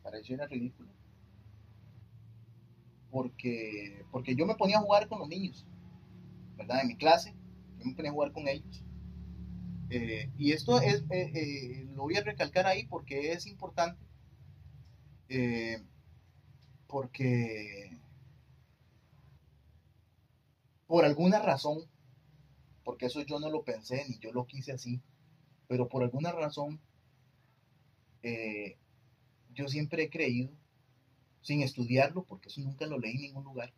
Para 0.03 0.19
ellos 0.19 0.31
era 0.31 0.47
ridícula 0.47 0.93
porque, 3.13 4.07
porque 4.11 4.35
yo 4.35 4.47
me 4.47 4.55
ponía 4.55 4.79
a 4.79 4.81
jugar 4.81 5.07
con 5.07 5.19
los 5.19 5.29
niños, 5.29 5.67
¿verdad? 6.57 6.81
En 6.81 6.89
mi 6.89 6.97
clase, 6.97 7.35
yo 7.79 7.85
me 7.85 7.95
ponía 7.95 8.11
a 8.11 8.15
jugar 8.15 8.33
con 8.33 8.49
ellos. 8.49 8.83
Eh, 9.95 10.31
y 10.39 10.53
esto 10.53 10.81
es, 10.81 11.03
eh, 11.11 11.31
eh, 11.35 11.87
lo 11.95 12.05
voy 12.05 12.17
a 12.17 12.23
recalcar 12.23 12.67
ahí 12.67 12.87
porque 12.87 13.33
es 13.33 13.47
importante, 13.47 14.01
porque 16.87 17.99
por 20.87 21.05
alguna 21.05 21.41
razón, 21.41 21.91
porque 22.85 23.05
eso 23.07 23.21
yo 23.21 23.39
no 23.39 23.51
lo 23.51 23.65
pensé 23.65 24.07
ni 24.09 24.19
yo 24.19 24.33
lo 24.33 24.47
quise 24.47 24.73
así, 24.73 25.03
pero 25.69 25.91
por 25.91 26.03
alguna 26.03 26.33
razón, 26.33 26.81
yo 29.53 29.69
siempre 29.69 30.05
he 30.05 30.11
creído 30.11 30.51
sin 31.43 31.61
estudiarlo, 31.61 32.25
porque 32.25 32.49
eso 32.49 32.63
nunca 32.63 32.87
lo 32.87 32.99
leí 32.99 33.17
en 33.17 33.23
ningún 33.23 33.45
lugar. 33.45 33.75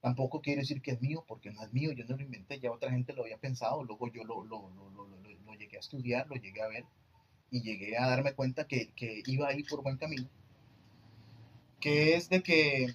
Tampoco 0.00 0.40
quiero 0.40 0.60
decir 0.60 0.80
que 0.82 0.92
es 0.92 1.00
mío, 1.02 1.24
porque 1.28 1.50
no 1.50 1.62
es 1.62 1.72
mío, 1.72 1.92
yo 1.92 2.04
no 2.06 2.16
lo 2.16 2.22
inventé, 2.22 2.58
ya 2.58 2.72
otra 2.72 2.90
gente 2.90 3.12
lo 3.12 3.22
había 3.22 3.38
pensado, 3.38 3.84
luego 3.84 4.08
yo 4.08 4.24
lo, 4.24 4.44
lo, 4.44 4.70
lo, 4.70 4.90
lo 4.90 5.54
llegué 5.54 5.76
a 5.76 5.80
estudiar, 5.80 6.26
lo 6.28 6.36
llegué 6.36 6.62
a 6.62 6.68
ver 6.68 6.84
y 7.50 7.62
llegué 7.62 7.96
a 7.98 8.08
darme 8.08 8.34
cuenta 8.34 8.66
que, 8.66 8.92
que 8.94 9.22
iba 9.26 9.48
ahí 9.48 9.62
por 9.64 9.82
buen 9.82 9.96
camino. 9.96 10.28
Que 11.80 12.14
es 12.14 12.28
de 12.28 12.42
que, 12.42 12.94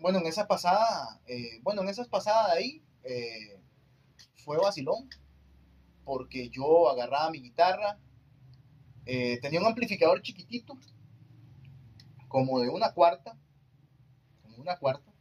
bueno, 0.00 0.18
en 0.18 0.26
esa 0.26 0.46
pasada, 0.46 1.20
eh, 1.26 1.60
bueno, 1.62 1.82
en 1.82 1.88
esas 1.88 2.08
pasadas 2.08 2.52
ahí 2.56 2.82
eh, 3.04 3.58
fue 4.44 4.58
vacilón, 4.58 5.08
porque 6.04 6.48
yo 6.50 6.90
agarraba 6.90 7.30
mi 7.30 7.40
guitarra, 7.40 7.98
eh, 9.06 9.38
tenía 9.40 9.60
un 9.60 9.66
amplificador 9.66 10.22
chiquitito, 10.22 10.78
como 12.28 12.60
de 12.60 12.68
una 12.68 12.92
cuarta, 12.92 13.36
como 14.42 14.56
una 14.58 14.76
cuarta. 14.78 15.11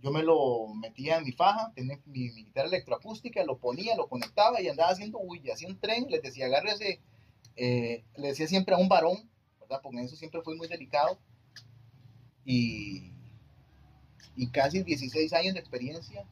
Yo 0.00 0.12
me 0.12 0.22
lo 0.22 0.68
metía 0.74 1.18
en 1.18 1.24
mi 1.24 1.32
faja, 1.32 1.72
tenía 1.74 1.98
mi, 2.06 2.30
guitarra 2.30 2.68
electroacústica, 2.68 3.42
lo 3.44 3.58
ponía, 3.58 3.96
lo 3.96 4.08
conectaba 4.08 4.60
y 4.60 4.68
andaba 4.68 4.90
haciendo 4.90 5.18
uy, 5.18 5.50
hacía 5.50 5.68
un 5.68 5.80
tren, 5.80 6.06
les 6.08 6.22
decía, 6.22 6.46
agárrese, 6.46 7.00
eh, 7.56 8.04
le 8.16 8.28
decía 8.28 8.46
siempre 8.46 8.74
a 8.74 8.78
un 8.78 8.88
varón, 8.88 9.28
¿verdad? 9.60 9.80
Porque 9.82 10.02
eso 10.02 10.14
siempre 10.14 10.40
fue 10.42 10.54
muy 10.54 10.68
delicado. 10.68 11.18
Y, 12.44 13.12
y 14.36 14.48
casi 14.50 14.82
16 14.82 15.32
años 15.32 15.54
de 15.54 15.60
experiencia 15.60 16.24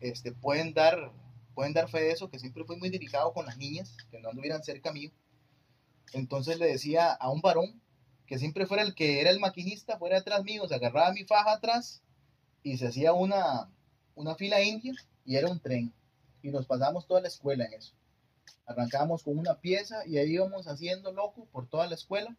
este, 0.00 0.32
pueden, 0.32 0.74
dar, 0.74 1.10
pueden 1.54 1.72
dar 1.72 1.88
fe 1.88 2.00
de 2.00 2.10
eso, 2.10 2.28
que 2.28 2.38
siempre 2.38 2.64
fue 2.64 2.76
muy 2.76 2.90
delicado 2.90 3.32
con 3.32 3.46
las 3.46 3.56
niñas, 3.56 3.96
que 4.10 4.20
no 4.20 4.28
anduvieran 4.28 4.62
cerca 4.62 4.92
mío. 4.92 5.10
Entonces 6.12 6.58
le 6.58 6.66
decía 6.66 7.12
a 7.12 7.30
un 7.30 7.40
varón, 7.40 7.80
que 8.26 8.38
siempre 8.38 8.66
fuera 8.66 8.82
el 8.82 8.94
que 8.94 9.20
era 9.20 9.30
el 9.30 9.40
maquinista, 9.40 9.98
fuera 9.98 10.16
detrás 10.16 10.44
mío, 10.44 10.68
se 10.68 10.74
agarraba 10.74 11.12
mi 11.12 11.24
faja 11.24 11.52
atrás 11.52 12.02
y 12.66 12.76
se 12.78 12.88
hacía 12.88 13.12
una, 13.12 13.70
una 14.16 14.34
fila 14.34 14.60
india 14.60 14.92
y 15.24 15.36
era 15.36 15.48
un 15.48 15.60
tren. 15.60 15.94
Y 16.42 16.50
nos 16.50 16.66
pasamos 16.66 17.06
toda 17.06 17.20
la 17.20 17.28
escuela 17.28 17.64
en 17.64 17.74
eso. 17.74 17.94
Arrancábamos 18.66 19.22
con 19.22 19.38
una 19.38 19.60
pieza 19.60 20.04
y 20.04 20.18
ahí 20.18 20.32
íbamos 20.32 20.66
haciendo 20.66 21.12
loco 21.12 21.46
por 21.52 21.68
toda 21.68 21.86
la 21.86 21.94
escuela. 21.94 22.36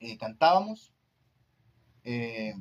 Eh, 0.00 0.18
cantábamos, 0.18 0.92
eh, 2.02 2.54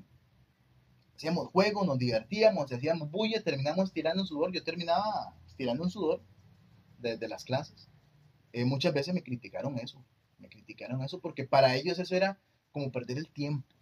hacíamos 1.16 1.48
juegos, 1.48 1.88
nos 1.88 1.98
divertíamos, 1.98 2.72
hacíamos 2.72 3.10
bulla, 3.10 3.44
terminamos 3.44 3.92
tirando 3.92 4.22
un 4.22 4.28
sudor. 4.28 4.54
Yo 4.54 4.64
terminaba 4.64 5.36
tirando 5.58 5.82
un 5.82 5.90
sudor 5.90 6.22
desde 7.00 7.28
las 7.28 7.44
clases. 7.44 7.90
Eh, 8.52 8.66
muchas 8.66 8.94
veces 8.94 9.16
me 9.16 9.24
criticaron 9.24 9.80
eso 9.80 10.06
me 10.38 10.50
criticaron 10.50 11.02
eso 11.02 11.20
porque 11.20 11.46
para 11.46 11.76
ellos 11.76 11.98
eso 11.98 12.16
era 12.16 12.38
como 12.72 12.92
perder 12.92 13.18
el 13.18 13.30
tiempo. 13.30 13.73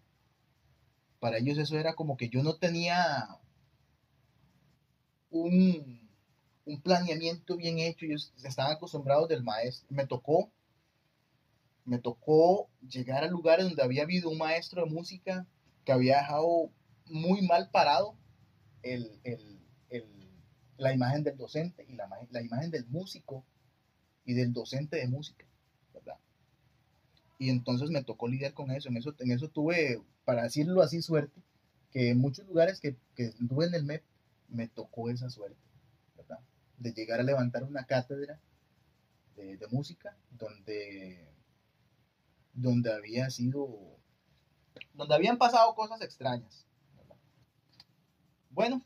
Para 1.22 1.38
ellos 1.38 1.58
eso 1.58 1.80
era 1.80 1.94
como 1.96 2.18
que 2.18 2.28
yo 2.28 2.44
no 2.44 2.58
tenía 2.58 3.40
un, 5.32 6.10
un 6.66 6.82
planeamiento 6.82 7.56
bien 7.58 7.80
hecho, 7.80 8.06
ellos 8.06 8.34
estaban 8.44 8.74
acostumbrados 8.74 9.30
del 9.30 9.44
maestro. 9.44 9.88
Me 9.90 10.06
tocó, 10.06 10.52
me 11.86 12.00
tocó 12.00 12.70
llegar 12.88 13.24
a 13.24 13.28
lugares 13.28 13.66
donde 13.66 13.84
había 13.84 14.04
habido 14.04 14.30
un 14.30 14.38
maestro 14.38 14.84
de 14.84 14.92
música 14.92 15.46
que 15.86 15.92
había 15.92 16.18
dejado 16.18 16.72
muy 17.06 17.42
mal 17.42 17.70
parado 17.72 18.16
el, 18.84 19.20
el, 19.24 19.60
el, 19.90 20.06
la 20.78 20.94
imagen 20.94 21.24
del 21.24 21.38
docente 21.38 21.86
y 21.88 21.96
la, 21.96 22.10
la 22.32 22.42
imagen 22.42 22.72
del 22.72 22.88
músico 22.88 23.46
y 24.26 24.34
del 24.34 24.54
docente 24.54 24.98
de 24.98 25.08
música. 25.08 25.46
Y 27.42 27.50
entonces 27.50 27.90
me 27.90 28.04
tocó 28.04 28.28
lidiar 28.28 28.54
con 28.54 28.70
eso. 28.70 28.90
En 28.90 28.98
eso, 28.98 29.16
en 29.18 29.32
eso 29.32 29.50
tuve, 29.50 30.00
para 30.26 30.44
decirlo 30.44 30.84
así, 30.84 31.02
suerte, 31.02 31.42
que 31.90 32.12
en 32.12 32.20
muchos 32.20 32.46
lugares 32.46 32.80
que, 32.80 32.96
que 33.16 33.24
estuve 33.24 33.66
en 33.66 33.74
el 33.74 33.84
MEP, 33.84 34.04
me 34.50 34.68
tocó 34.68 35.10
esa 35.10 35.28
suerte, 35.28 35.58
¿verdad? 36.16 36.38
De 36.78 36.94
llegar 36.94 37.20
a 37.20 37.24
levantar 37.24 37.64
una 37.64 37.84
cátedra 37.88 38.40
de, 39.36 39.58
música 39.72 40.16
donde, 40.30 41.34
donde 42.54 42.94
había 42.94 43.28
sido, 43.32 43.98
donde 44.94 45.16
habían 45.16 45.40
pasado 45.40 45.74
cosas 45.74 46.00
extrañas. 46.04 46.68
Bueno, 48.52 48.86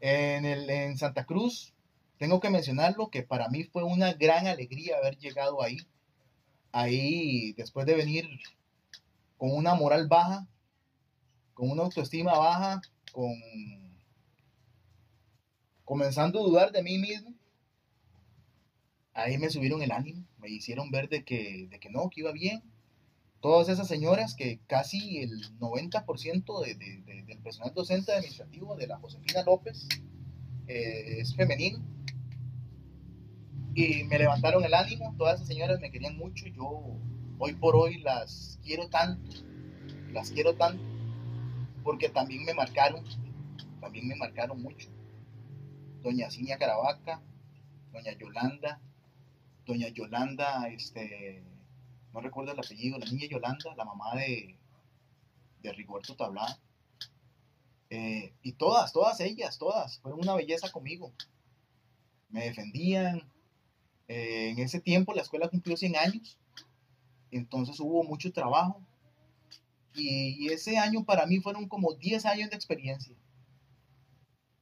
en, 0.00 0.44
el, 0.44 0.68
en 0.68 0.98
Santa 0.98 1.24
Cruz, 1.24 1.72
tengo 2.18 2.38
que 2.38 2.50
mencionarlo, 2.50 3.08
que 3.08 3.22
para 3.22 3.48
mí 3.48 3.64
fue 3.64 3.82
una 3.82 4.12
gran 4.12 4.46
alegría 4.46 4.98
haber 4.98 5.16
llegado 5.16 5.62
ahí 5.62 5.78
ahí, 6.74 7.52
después 7.52 7.86
de 7.86 7.94
venir 7.94 8.28
con 9.38 9.52
una 9.52 9.74
moral 9.74 10.08
baja, 10.08 10.46
con 11.54 11.70
una 11.70 11.84
autoestima 11.84 12.36
baja, 12.36 12.82
con 13.12 13.32
comenzando 15.84 16.40
a 16.40 16.42
dudar 16.42 16.72
de 16.72 16.82
mí 16.82 16.98
mismo, 16.98 17.32
ahí 19.12 19.38
me 19.38 19.50
subieron 19.50 19.82
el 19.82 19.92
ánimo, 19.92 20.24
me 20.38 20.48
hicieron 20.48 20.90
ver 20.90 21.08
de 21.08 21.22
que, 21.22 21.68
de 21.70 21.78
que 21.78 21.90
no, 21.90 22.10
que 22.10 22.22
iba 22.22 22.32
bien. 22.32 22.62
Todas 23.40 23.68
esas 23.68 23.86
señoras 23.86 24.34
que 24.34 24.58
casi 24.66 25.18
el 25.18 25.56
90% 25.60 26.64
de, 26.64 26.74
del 26.74 27.38
personal 27.38 27.72
docente 27.74 28.12
administrativo 28.12 28.74
de 28.74 28.86
la 28.86 28.98
Josefina 28.98 29.42
López 29.44 29.86
eh, 30.66 31.20
es 31.20 31.36
femenino 31.36 31.93
y 33.74 34.04
me 34.04 34.18
levantaron 34.18 34.64
el 34.64 34.74
ánimo, 34.74 35.14
todas 35.18 35.36
esas 35.36 35.48
señoras 35.48 35.80
me 35.80 35.90
querían 35.90 36.16
mucho, 36.16 36.46
yo 36.46 36.96
hoy 37.38 37.54
por 37.54 37.76
hoy 37.76 37.98
las 37.98 38.58
quiero 38.62 38.88
tanto, 38.88 39.36
las 40.12 40.30
quiero 40.30 40.54
tanto, 40.54 40.82
porque 41.82 42.08
también 42.08 42.44
me 42.44 42.54
marcaron, 42.54 43.04
también 43.80 44.08
me 44.08 44.16
marcaron 44.16 44.62
mucho. 44.62 44.88
Doña 46.02 46.30
Cinia 46.30 46.58
Caravaca, 46.58 47.22
doña 47.92 48.12
Yolanda, 48.12 48.80
doña 49.66 49.88
Yolanda, 49.88 50.68
este, 50.68 51.42
no 52.12 52.20
recuerdo 52.20 52.52
el 52.52 52.58
apellido, 52.58 52.98
la 52.98 53.06
niña 53.06 53.26
Yolanda, 53.28 53.74
la 53.76 53.84
mamá 53.84 54.14
de, 54.16 54.58
de 55.62 55.72
Rigoberto 55.72 56.14
Tablá. 56.14 56.58
Eh, 57.90 58.34
y 58.42 58.52
todas, 58.52 58.92
todas 58.92 59.20
ellas, 59.20 59.58
todas, 59.58 59.98
fueron 60.00 60.20
una 60.20 60.34
belleza 60.34 60.70
conmigo 60.70 61.12
me 62.34 62.46
defendían. 62.46 63.22
Eh, 64.08 64.50
en 64.50 64.58
ese 64.58 64.80
tiempo 64.80 65.14
la 65.14 65.22
escuela 65.22 65.48
cumplió 65.48 65.76
100 65.76 65.96
años, 65.96 66.38
entonces 67.30 67.80
hubo 67.80 68.04
mucho 68.04 68.32
trabajo. 68.32 68.80
Y, 69.94 70.48
ese 70.48 70.76
año 70.76 71.04
para 71.04 71.24
mí 71.26 71.38
fueron 71.38 71.68
como 71.68 71.94
10 71.94 72.26
años 72.26 72.50
de 72.50 72.56
experiencia. 72.56 73.14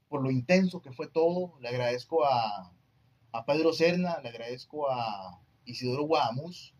Por 0.08 0.22
lo 0.22 0.30
intenso 0.30 0.82
que 0.82 0.92
fue 0.92 1.08
todo, 1.08 1.58
le 1.60 1.68
agradezco 1.68 2.24
a, 2.24 2.70
a 3.32 3.46
Pedro 3.46 3.72
Serna, 3.72 4.20
le 4.20 4.28
agradezco 4.28 4.90
a 4.90 5.40
Isidoro 5.64 6.04
Guadamuz, 6.04 6.74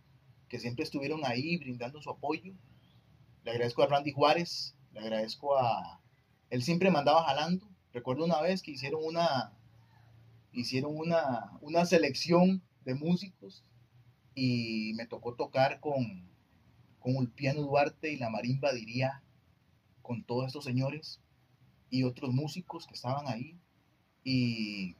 que 0.49 0.59
siempre 0.59 0.85
estuvieron 0.85 1.25
ahí 1.25 1.57
brindando 1.57 2.03
su 2.03 2.11
apoyo. 2.11 2.53
Le 3.45 3.51
agradezco 3.51 3.83
a 3.83 3.87
Randy 3.87 4.13
Juárez, 4.13 4.75
le 4.93 5.01
agradezco 5.01 5.57
a... 5.57 6.01
Él 6.51 6.63
siempre 6.63 6.91
mandaba 6.91 7.25
jalando. 7.25 7.67
Recuerdo 7.93 8.25
una 8.25 8.41
vez 8.43 8.63
que 8.63 8.73
hicieron 8.73 9.03
una, 9.03 9.53
hicieron 10.53 10.96
una, 10.96 11.53
una 11.61 11.84
selección 11.84 12.62
de 12.84 12.94
músicos 12.94 13.64
y 14.34 14.92
me 14.94 15.07
tocó 15.07 15.34
tocar 15.34 15.80
con, 15.80 16.28
con 17.00 17.16
Ulpiano 17.16 17.62
Duarte 17.62 18.12
y 18.12 18.16
la 18.16 18.30
marimba 18.30 18.72
diría 18.72 19.22
con 20.03 20.24
todos 20.24 20.46
estos 20.46 20.64
señores 20.64 21.20
y 21.90 22.05
otros 22.05 22.32
músicos 22.32 22.86
que 22.86 22.94
estaban 22.94 23.28
ahí. 23.28 23.59
Y, 24.24 24.96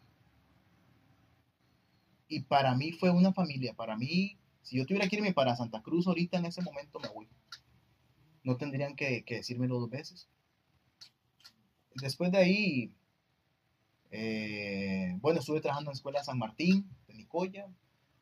y 2.29 2.41
para 2.41 2.75
mí 2.75 2.93
fue 2.93 3.11
una 3.11 3.33
familia, 3.33 3.75
para 3.75 3.97
mí 3.97 4.37
si 4.63 4.77
yo 4.77 4.87
tuviera 4.87 5.09
que 5.09 5.17
irme 5.17 5.33
para 5.33 5.57
Santa 5.57 5.83
Cruz 5.83 6.07
ahorita 6.07 6.39
en 6.39 6.47
ese 6.47 6.63
momento 6.63 7.01
me 7.01 7.09
voy. 7.09 7.29
No 8.45 8.57
tendrían 8.57 8.97
que, 8.97 9.25
que 9.25 9.37
decírmelo 9.37 9.79
dos 9.79 9.91
veces. 9.91 10.29
Después 11.95 12.33
de 12.33 12.39
ahí, 12.39 12.95
eh, 14.13 15.17
bueno, 15.21 15.41
estuve 15.41 15.63
trabajando 15.63 15.91
en 15.91 15.95
la 15.95 15.97
Escuela 15.97 16.23
San 16.23 16.39
Martín 16.39 16.89
de 17.09 17.15
Nicoya. 17.15 17.67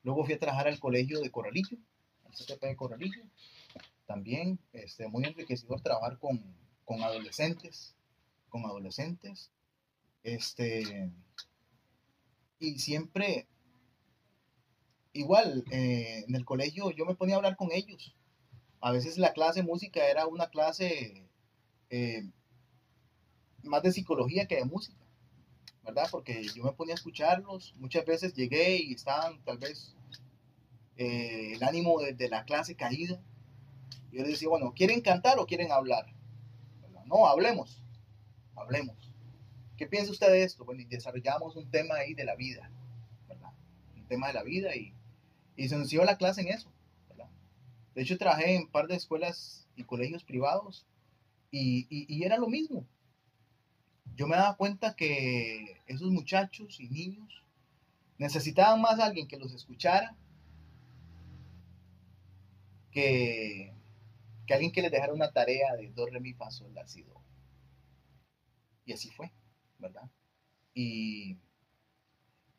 Luego 0.05 0.25
fui 0.25 0.35
a 0.35 0.39
trabajar 0.39 0.69
al 0.69 0.79
colegio 0.79 1.21
de 1.21 1.31
Corralillo, 1.31 1.77
al 2.25 2.33
CTP 2.33 2.63
de 2.63 2.77
Corralillo. 2.77 3.23
También 4.07 4.59
este, 4.73 5.09
muy 5.09 5.25
enriquecedor 5.25 5.81
trabajar 5.81 6.19
con, 6.19 6.43
con 6.85 7.03
adolescentes, 7.03 7.97
con 8.49 8.65
adolescentes. 8.65 9.51
Este, 10.23 11.11
y 12.61 12.79
siempre 12.79 13.49
igual, 15.13 15.65
eh, 15.73 16.25
en 16.29 16.37
el 16.37 16.45
colegio 16.45 16.91
yo 16.93 17.05
me 17.05 17.17
ponía 17.17 17.35
a 17.35 17.39
hablar 17.39 17.57
con 17.57 17.73
ellos. 17.73 18.15
A 18.81 18.93
veces 18.93 19.19
la 19.19 19.33
clase 19.33 19.61
de 19.61 19.67
música 19.67 20.07
era 20.09 20.27
una 20.27 20.49
clase 20.49 21.29
eh, 21.91 22.31
más 23.63 23.83
de 23.83 23.93
psicología 23.93 24.47
que 24.47 24.57
de 24.57 24.65
música, 24.65 25.05
¿verdad? 25.93 26.09
Porque 26.11 26.43
yo 26.43 26.65
me 26.65 26.73
ponía 26.73 26.95
a 26.95 26.97
escucharlos. 26.97 27.75
Muchas 27.79 28.05
veces 28.05 28.35
llegué 28.35 28.77
y 28.77 28.95
estaban 28.95 29.43
tal 29.45 29.59
vez 29.59 29.95
eh, 30.97 31.53
el 31.55 31.63
ánimo 31.63 32.01
de, 32.01 32.29
la 32.29 32.45
clase 32.45 32.75
caída. 32.75 33.21
Y 34.11 34.17
yo 34.17 34.23
les 34.23 34.33
decía, 34.33 34.49
bueno, 34.49 34.73
¿quieren 34.75 35.01
cantar 35.01 35.39
o 35.39 35.47
quieren 35.47 35.71
hablar? 35.73 36.07
No, 37.07 37.27
hablemos, 37.27 37.83
hablemos. 38.55 38.97
¿Qué 39.77 39.87
piensa 39.87 40.13
usted 40.13 40.31
de 40.31 40.45
esto? 40.45 40.65
Bueno, 40.65 40.81
y 40.83 40.85
desarrollamos 40.85 41.57
un 41.57 41.71
tema 41.71 41.97
ahí 41.97 42.15
de 42.15 42.25
la 42.25 42.37
vida. 42.37 42.71
Un 43.97 44.07
tema 44.07 44.29
de 44.29 44.35
la 44.35 44.43
vida 44.43 44.75
y 44.77 44.93
y 45.61 45.69
se 45.69 45.77
nos 45.77 45.93
la 45.93 46.17
clase 46.17 46.41
en 46.41 46.49
eso. 46.49 46.73
De 47.95 48.03
hecho, 48.03 48.17
trabajé 48.17 48.55
en 48.55 48.63
un 48.63 48.69
par 48.69 48.87
de 48.87 48.95
escuelas 48.95 49.69
y 49.77 49.85
colegios 49.85 50.25
privados 50.25 50.87
y, 51.51 51.87
y, 51.91 52.25
era 52.25 52.39
lo 52.39 52.49
mismo. 52.49 52.87
Yo 54.17 54.27
me 54.27 54.37
daba 54.37 54.57
cuenta 54.57 54.95
que 54.95 55.81
esos 55.87 56.11
muchachos 56.11 56.79
y 56.81 56.89
niños 56.89 57.43
necesitaban 58.19 58.81
más 58.81 59.01
a 59.01 59.07
alguien 59.07 59.29
que 59.29 59.39
los 59.39 59.55
escuchara 59.55 60.15
que, 62.93 63.73
que 64.47 64.55
alguien 64.55 64.73
que 64.73 64.83
les 64.83 64.91
dejara 64.91 65.15
una 65.15 65.33
tarea 65.33 65.75
de 65.77 65.89
do, 65.91 66.07
re, 66.07 66.21
mi, 66.21 66.35
fa, 66.35 66.51
sol, 66.51 66.75
la. 66.75 66.85
Y 68.85 68.93
así 68.93 69.09
fue, 69.11 69.33
¿verdad? 69.79 70.11
Y 70.75 71.39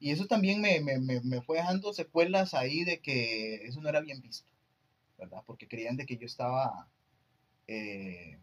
y 0.02 0.10
eso 0.10 0.26
también 0.26 0.62
me, 0.62 1.42
fue 1.44 1.58
dejando 1.58 1.94
secuelas 1.94 2.56
ahí 2.56 2.84
de 2.84 3.02
que 3.02 3.68
eso 3.68 3.82
no 3.82 3.90
era 3.90 4.02
bien 4.02 4.20
visto, 4.20 4.50
¿verdad? 5.20 5.44
Porque 5.46 5.68
creían 5.68 5.96
de 5.96 6.08
que 6.08 6.18
yo 6.18 6.26
estaba, 6.26 6.90
eh, 7.68 8.40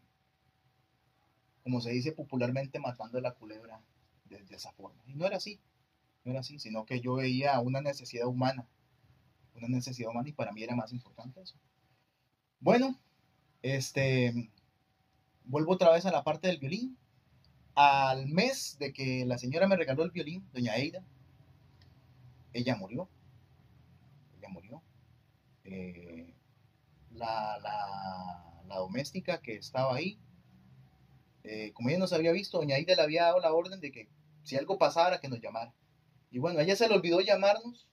como 1.69 1.83
se 1.83 1.91
dice 1.91 2.13
popularmente, 2.13 2.79
matando 2.79 3.21
la 3.21 3.35
culebra 3.35 3.79
de, 4.25 4.43
esa 4.49 4.73
forma. 4.73 5.03
Y 5.07 5.13
no 5.13 5.27
era 5.27 5.37
así, 5.37 5.61
no 6.25 6.31
era 6.31 6.41
así, 6.41 6.59
sino 6.59 6.87
que 6.87 7.03
yo 7.03 7.17
veía 7.17 7.61
una 7.61 7.83
necesidad 7.83 8.27
humana, 8.27 8.67
una 9.55 9.69
necesidad 9.69 10.11
humana 10.11 10.31
y 10.31 10.33
para 10.33 10.53
mí 10.53 10.63
era 10.63 10.75
más 10.75 10.95
importante 10.95 11.43
eso. 11.43 11.57
Bueno, 12.61 12.99
este, 13.61 14.51
vuelvo 15.45 15.73
otra 15.73 15.91
vez 15.91 16.07
a 16.07 16.11
la 16.11 16.25
parte 16.25 16.49
del 16.49 16.59
violín. 16.59 16.97
Al 17.75 18.29
mes 18.29 18.79
de 18.81 18.95
que 18.95 19.27
la 19.27 19.37
señora 19.37 19.69
me 19.69 19.77
regaló 19.77 20.05
el 20.05 20.11
violín, 20.11 20.49
doña 20.55 20.75
Eida, 20.75 21.05
ella 22.55 22.77
murió. 22.77 23.11
Ella 24.39 24.49
murió. 24.49 24.83
Eh, 25.65 26.35
la, 27.11 27.59
doméstica 28.69 29.43
que 29.43 29.57
estaba 29.57 29.97
ahí, 29.97 30.19
eh, 31.45 31.73
como 31.73 31.89
ella 31.89 31.99
nos 31.99 32.13
había 32.13 32.33
visto, 32.33 32.59
doña 32.59 32.77
Aida 32.77 32.95
le 32.95 33.03
había 33.03 33.25
dado 33.25 33.41
la 33.41 33.53
orden 33.53 33.81
de 33.81 33.93
que 33.93 34.09
si 34.43 34.57
algo 34.57 34.79
pasara, 34.79 35.21
que 35.21 35.29
nos 35.29 35.41
llamara. 35.41 35.75
Y 36.31 36.39
bueno, 36.39 36.61
ella 36.61 36.77
se 36.77 36.89
le 36.89 36.95
olvidó 36.95 37.21
llamarnos 37.21 37.89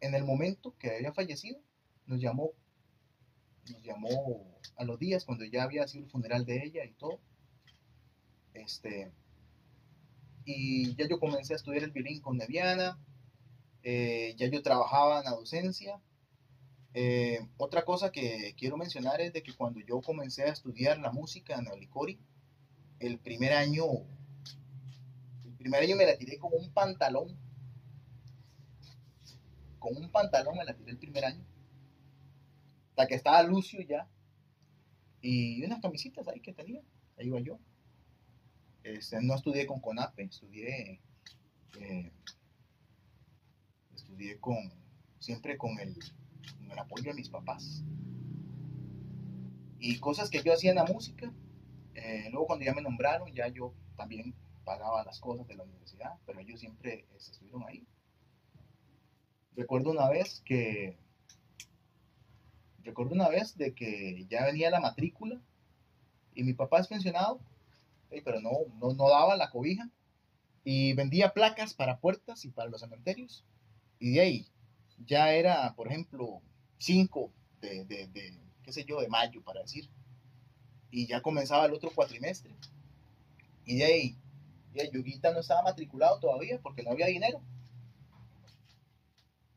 en 0.00 0.14
el 0.14 0.24
momento 0.24 0.74
que 0.78 0.96
había 0.96 1.12
fallecido. 1.12 1.60
Nos 2.06 2.20
llamó, 2.20 2.52
nos 3.70 3.82
llamó 3.82 4.58
a 4.76 4.84
los 4.84 4.98
días 4.98 5.24
cuando 5.24 5.44
ya 5.44 5.62
había 5.64 5.86
sido 5.88 6.04
el 6.04 6.10
funeral 6.10 6.44
de 6.44 6.64
ella 6.64 6.84
y 6.84 6.92
todo. 6.92 7.20
Este, 8.54 9.12
y 10.44 10.94
ya 10.96 11.06
yo 11.06 11.20
comencé 11.20 11.52
a 11.52 11.56
estudiar 11.56 11.84
el 11.84 11.90
violín 11.90 12.20
con 12.20 12.36
Neviana. 12.36 12.98
Eh, 13.82 14.34
ya 14.36 14.48
yo 14.48 14.62
trabajaba 14.62 15.18
en 15.18 15.24
la 15.26 15.32
docencia. 15.32 16.00
Eh, 16.94 17.46
otra 17.58 17.84
cosa 17.84 18.10
que 18.10 18.54
quiero 18.56 18.76
mencionar 18.76 19.20
es 19.20 19.32
de 19.32 19.42
que 19.42 19.54
cuando 19.54 19.80
yo 19.80 20.00
comencé 20.00 20.44
a 20.44 20.52
estudiar 20.52 20.98
la 20.98 21.12
música 21.12 21.56
en 21.56 21.68
Olicori, 21.68 22.18
el 22.98 23.18
primer 23.18 23.52
año, 23.52 23.84
el 25.44 25.52
primer 25.58 25.82
año 25.82 25.96
me 25.96 26.06
la 26.06 26.16
tiré 26.16 26.38
con 26.38 26.50
un 26.54 26.72
pantalón, 26.72 27.36
con 29.78 29.96
un 29.96 30.10
pantalón 30.10 30.56
me 30.56 30.64
la 30.64 30.74
tiré 30.74 30.90
el 30.90 30.98
primer 30.98 31.24
año, 31.24 31.44
hasta 32.90 33.06
que 33.06 33.14
estaba 33.14 33.42
Lucio 33.42 33.80
ya, 33.82 34.08
y 35.20 35.62
unas 35.64 35.80
camisitas 35.80 36.26
ahí 36.28 36.40
que 36.40 36.52
tenía, 36.52 36.80
ahí 37.18 37.26
iba 37.26 37.40
yo. 37.40 37.58
Este, 38.82 39.20
no 39.20 39.34
estudié 39.34 39.66
con 39.66 39.80
CONAPE, 39.80 40.22
estudié 40.22 41.00
eh, 41.78 42.12
estudié 43.94 44.38
con, 44.40 44.56
siempre 45.18 45.58
con 45.58 45.78
el, 45.78 45.96
apoyo 46.76 47.10
de 47.10 47.14
mis 47.14 47.28
papás. 47.28 47.84
Y 49.78 49.98
cosas 50.00 50.28
que 50.28 50.42
yo 50.42 50.52
hacía 50.52 50.70
en 50.70 50.76
la 50.76 50.84
música, 50.84 51.32
eh, 51.94 52.28
luego 52.30 52.48
cuando 52.48 52.64
ya 52.64 52.74
me 52.74 52.82
nombraron, 52.82 53.32
ya 53.32 53.48
yo 53.48 53.72
también 53.96 54.34
pagaba 54.64 55.04
las 55.04 55.20
cosas 55.20 55.46
de 55.46 55.54
la 55.54 55.62
universidad, 55.62 56.14
pero 56.26 56.40
ellos 56.40 56.60
siempre 56.60 57.06
este, 57.16 57.32
estuvieron 57.32 57.64
ahí. 57.64 57.86
Recuerdo 59.56 59.90
una 59.90 60.08
vez 60.08 60.42
que, 60.44 60.98
recuerdo 62.82 63.14
una 63.14 63.28
vez 63.28 63.56
de 63.56 63.74
que 63.74 64.26
ya 64.28 64.44
venía 64.44 64.70
la 64.70 64.80
matrícula 64.80 65.40
y 66.34 66.42
mi 66.42 66.54
papá 66.54 66.80
es 66.80 66.88
pensionado, 66.88 67.40
pero 68.24 68.40
no, 68.40 68.50
no, 68.80 68.92
no 68.94 69.08
daba 69.08 69.36
la 69.36 69.50
cobija 69.50 69.88
y 70.64 70.92
vendía 70.92 71.32
placas 71.32 71.74
para 71.74 71.98
puertas 71.98 72.44
y 72.44 72.50
para 72.50 72.68
los 72.68 72.80
cementerios. 72.80 73.44
Y 73.98 74.12
de 74.12 74.20
ahí 74.20 74.48
ya 75.06 75.32
era, 75.32 75.74
por 75.74 75.88
ejemplo, 75.88 76.42
5 76.78 77.32
de, 77.60 77.84
de, 77.84 78.38
qué 78.62 78.72
sé 78.72 78.84
yo, 78.84 79.00
de 79.00 79.08
mayo, 79.08 79.42
para 79.42 79.62
decir. 79.62 79.88
Y 80.90 81.06
ya 81.06 81.20
comenzaba 81.20 81.66
el 81.66 81.74
otro 81.74 81.90
cuatrimestre. 81.94 82.54
Y 83.64 83.76
de 83.76 83.84
ahí, 83.84 84.18
ya 84.72 84.90
Yuguita 84.90 85.32
no 85.32 85.40
estaba 85.40 85.62
matriculado 85.62 86.18
todavía 86.20 86.60
porque 86.62 86.82
no 86.82 86.92
había 86.92 87.06
dinero. 87.06 87.42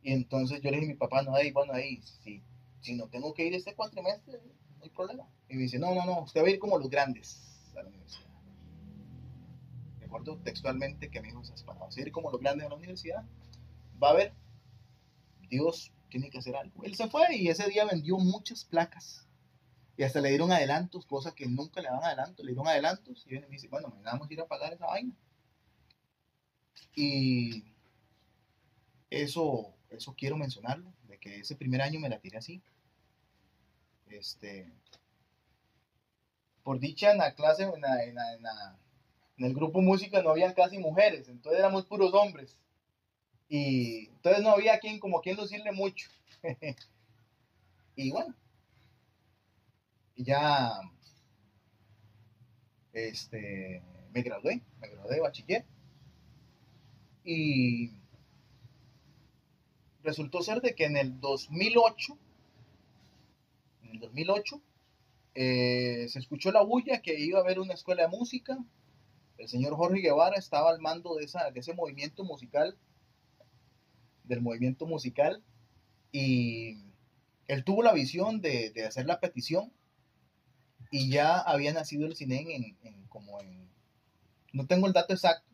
Y 0.03 0.13
entonces 0.13 0.61
yo 0.61 0.71
le 0.71 0.77
dije 0.77 0.91
a 0.91 0.93
mi 0.93 0.97
papá, 0.97 1.21
no, 1.21 1.35
ahí, 1.35 1.51
bueno, 1.51 1.73
ahí, 1.73 2.01
si, 2.23 2.41
si 2.81 2.95
no 2.95 3.07
tengo 3.07 3.33
que 3.33 3.45
ir 3.45 3.53
este 3.53 3.75
cuatrimestre, 3.75 4.41
no 4.77 4.83
hay 4.83 4.89
problema. 4.89 5.27
Y 5.47 5.55
me 5.55 5.61
dice, 5.61 5.77
no, 5.77 5.93
no, 5.93 6.05
no, 6.05 6.21
usted 6.21 6.41
va 6.41 6.47
a 6.47 6.49
ir 6.49 6.59
como 6.59 6.77
los 6.77 6.89
grandes 6.89 7.71
a 7.77 7.83
la 7.83 7.89
universidad. 7.89 8.29
Recuerdo 9.99 10.37
textualmente 10.39 11.09
que 11.09 11.21
me 11.21 11.27
dijo 11.27 11.41
esas 11.41 11.63
palabras, 11.63 11.97
ir 11.97 12.11
como 12.11 12.31
los 12.31 12.41
grandes 12.41 12.65
a 12.65 12.69
la 12.69 12.75
universidad 12.75 13.23
va 14.01 14.09
a 14.09 14.15
ver, 14.15 14.33
Dios 15.49 15.93
tiene 16.11 16.29
que 16.29 16.37
hacer 16.37 16.55
algo. 16.55 16.83
Él 16.83 16.93
se 16.95 17.07
fue 17.09 17.35
y 17.35 17.47
ese 17.49 17.67
día 17.67 17.85
vendió 17.85 18.17
muchas 18.19 18.63
placas. 18.65 19.27
Y 19.97 20.03
hasta 20.03 20.21
le 20.21 20.29
dieron 20.29 20.51
adelantos, 20.51 21.05
cosas 21.07 21.33
que 21.33 21.47
nunca 21.47 21.81
le 21.81 21.89
dan 21.89 22.03
adelantos. 22.03 22.45
Le 22.45 22.51
dieron 22.51 22.67
adelantos 22.67 23.23
y 23.25 23.29
viene 23.29 23.47
y 23.47 23.49
me 23.49 23.55
dice, 23.55 23.67
bueno, 23.67 23.89
me 23.97 24.03
vamos 24.03 24.29
a 24.29 24.33
ir 24.33 24.41
a 24.41 24.47
pagar 24.47 24.73
esa 24.73 24.85
vaina. 24.85 25.15
Y, 26.95 27.63
Eso, 29.09 29.73
eso 29.89 30.15
quiero 30.17 30.37
mencionarlo, 30.37 30.91
de 31.07 31.17
que 31.19 31.39
ese 31.41 31.55
primer 31.55 31.81
año 31.81 31.99
me 31.99 32.09
la 32.09 32.19
tiré 32.19 32.37
así. 32.37 32.61
Este, 34.07 34.71
por 36.63 36.79
dicha 36.79 37.11
en 37.11 37.17
la 37.17 37.33
clase, 37.35 37.63
en, 37.63 37.71
en 37.73 39.45
el 39.45 39.53
grupo 39.53 39.81
música 39.81 40.21
no 40.21 40.31
había 40.31 40.53
casi 40.53 40.77
mujeres, 40.77 41.27
entonces 41.27 41.59
éramos 41.59 41.85
puros 41.85 42.13
hombres. 42.13 42.57
Y 43.53 44.07
entonces 44.07 44.43
no 44.43 44.51
había 44.51 44.79
quien, 44.79 44.97
como 44.97 45.19
quien 45.19 45.35
decirle 45.35 45.73
mucho. 45.73 46.09
y 47.97 48.09
bueno, 48.09 48.33
ya 50.15 50.71
este, 52.93 53.83
me 54.13 54.21
gradué, 54.21 54.61
me 54.79 54.87
gradué 54.87 55.19
bachiller. 55.19 55.65
Y 57.25 57.91
resultó 60.01 60.41
ser 60.41 60.61
de 60.61 60.73
que 60.73 60.85
en 60.85 60.95
el 60.95 61.19
2008, 61.19 62.17
en 63.83 63.89
el 63.89 63.99
2008, 63.99 64.61
eh, 65.35 66.05
se 66.07 66.19
escuchó 66.19 66.53
la 66.53 66.63
bulla 66.63 67.01
que 67.01 67.19
iba 67.19 67.39
a 67.39 67.41
haber 67.41 67.59
una 67.59 67.73
escuela 67.73 68.03
de 68.03 68.17
música. 68.17 68.57
El 69.37 69.49
señor 69.49 69.75
Jorge 69.75 69.99
Guevara 69.99 70.37
estaba 70.37 70.69
al 70.69 70.79
mando 70.79 71.15
de, 71.15 71.25
esa, 71.25 71.51
de 71.51 71.59
ese 71.59 71.73
movimiento 71.73 72.23
musical, 72.23 72.77
del 74.23 74.41
movimiento 74.41 74.85
musical, 74.85 75.43
y 76.11 76.77
él 77.47 77.63
tuvo 77.63 77.83
la 77.83 77.93
visión 77.93 78.41
de, 78.41 78.71
de 78.71 78.85
hacer 78.85 79.05
la 79.05 79.19
petición 79.19 79.71
y 80.91 81.09
ya 81.09 81.39
había 81.39 81.73
nacido 81.73 82.05
el 82.05 82.15
cine 82.15 82.75
en, 82.83 83.07
como 83.07 83.39
en, 83.39 83.69
no 84.51 84.67
tengo 84.67 84.87
el 84.87 84.93
dato 84.93 85.13
exacto, 85.13 85.49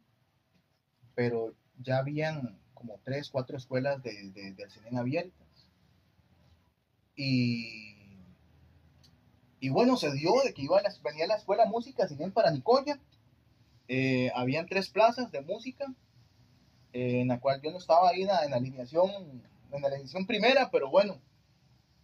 pero 1.15 1.53
ya 1.79 1.99
habían 1.99 2.59
como 2.73 2.99
tres, 3.03 3.29
cuatro 3.29 3.57
escuelas 3.57 4.01
de, 4.03 4.31
de, 4.31 4.53
del 4.53 4.69
cine 4.69 4.97
abiertas. 4.97 5.47
Y, 7.15 7.95
y 9.59 9.69
bueno, 9.69 9.97
se 9.97 10.11
dio 10.13 10.31
de 10.43 10.53
que 10.53 10.61
iba 10.61 10.77
a 10.77 10.83
venía 11.03 11.25
la 11.25 11.35
escuela 11.35 11.65
música 11.65 12.07
cine 12.07 12.29
para 12.29 12.51
Nicoya. 12.51 12.99
Eh, 13.87 14.31
habían 14.35 14.67
tres 14.67 14.89
plazas 14.89 15.31
de 15.31 15.41
música, 15.41 15.85
eh, 16.93 17.21
en 17.21 17.27
la 17.27 17.39
cual 17.39 17.61
yo 17.61 17.71
no 17.71 17.77
estaba 17.77 18.09
ahí 18.09 18.21
en 18.21 18.27
la, 18.27 18.39
alineación, 18.39 19.09
en 19.71 19.81
la 19.81 19.87
alineación 19.87 20.25
primera, 20.25 20.69
pero 20.71 20.89
bueno, 20.89 21.21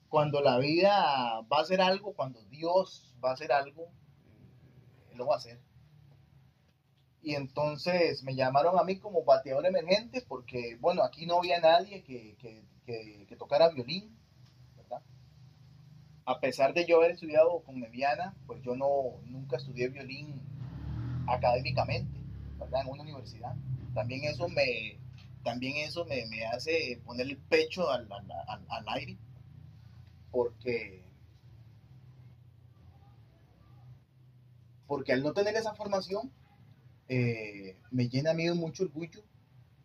cuando 0.10 0.42
la 0.42 0.60
vida 0.60 1.42
va 1.52 1.58
a 1.58 1.62
hacer 1.62 1.82
algo, 1.82 2.14
cuando 2.14 2.44
Dios 2.44 3.16
va 3.24 3.32
a 3.32 3.34
hacer 3.34 3.52
algo, 3.52 3.90
él 5.12 5.18
lo 5.18 5.28
va 5.28 5.36
a 5.36 5.38
hacer. 5.38 5.60
Y 7.24 7.36
entonces 7.36 8.22
me 8.24 8.36
llamaron 8.36 8.78
a 8.78 8.84
mí 8.84 9.00
como 9.00 9.24
bateador 9.24 9.66
emergente 9.66 10.24
porque, 10.28 10.78
bueno, 10.82 11.04
aquí 11.04 11.26
no 11.26 11.40
había 11.40 11.60
nadie 11.60 12.04
que, 12.04 12.36
que, 12.86 13.36
tocara 13.38 13.70
violín, 13.70 14.16
¿verdad? 14.78 15.02
A 16.26 16.40
pesar 16.40 16.74
de 16.74 16.86
yo 16.86 16.98
haber 16.98 17.12
estudiado 17.12 17.64
con 17.64 17.80
Mediana, 17.80 18.36
pues 18.46 18.62
yo 18.62 18.76
no, 18.76 19.20
nunca 19.26 19.58
estudié 19.58 19.88
violín 19.88 20.40
académicamente, 21.28 22.20
¿verdad? 22.60 22.82
En 22.82 22.90
una 22.90 23.02
universidad. 23.02 23.56
También 23.94 24.24
eso 24.26 24.48
me, 24.50 24.98
también 25.44 25.78
eso 25.78 26.06
me, 26.06 26.26
me 26.28 26.46
hace 26.46 27.00
poner 27.06 27.28
el 27.28 27.38
pecho 27.38 27.89
al, 27.89 28.08
al, 28.12 28.66
al 28.68 28.86
aire 28.89 29.18
porque, 30.34 31.04
porque 34.88 35.14
al 35.14 35.22
no 35.22 35.32
tener 35.32 35.56
esa 35.56 35.76
formación, 35.76 36.32
eh, 37.08 37.78
me 37.91 38.10
llena 38.10 38.32
a 38.32 38.34
mí 38.34 38.46
de 38.46 38.56
mucho 38.56 38.86
orgullo 38.86 39.24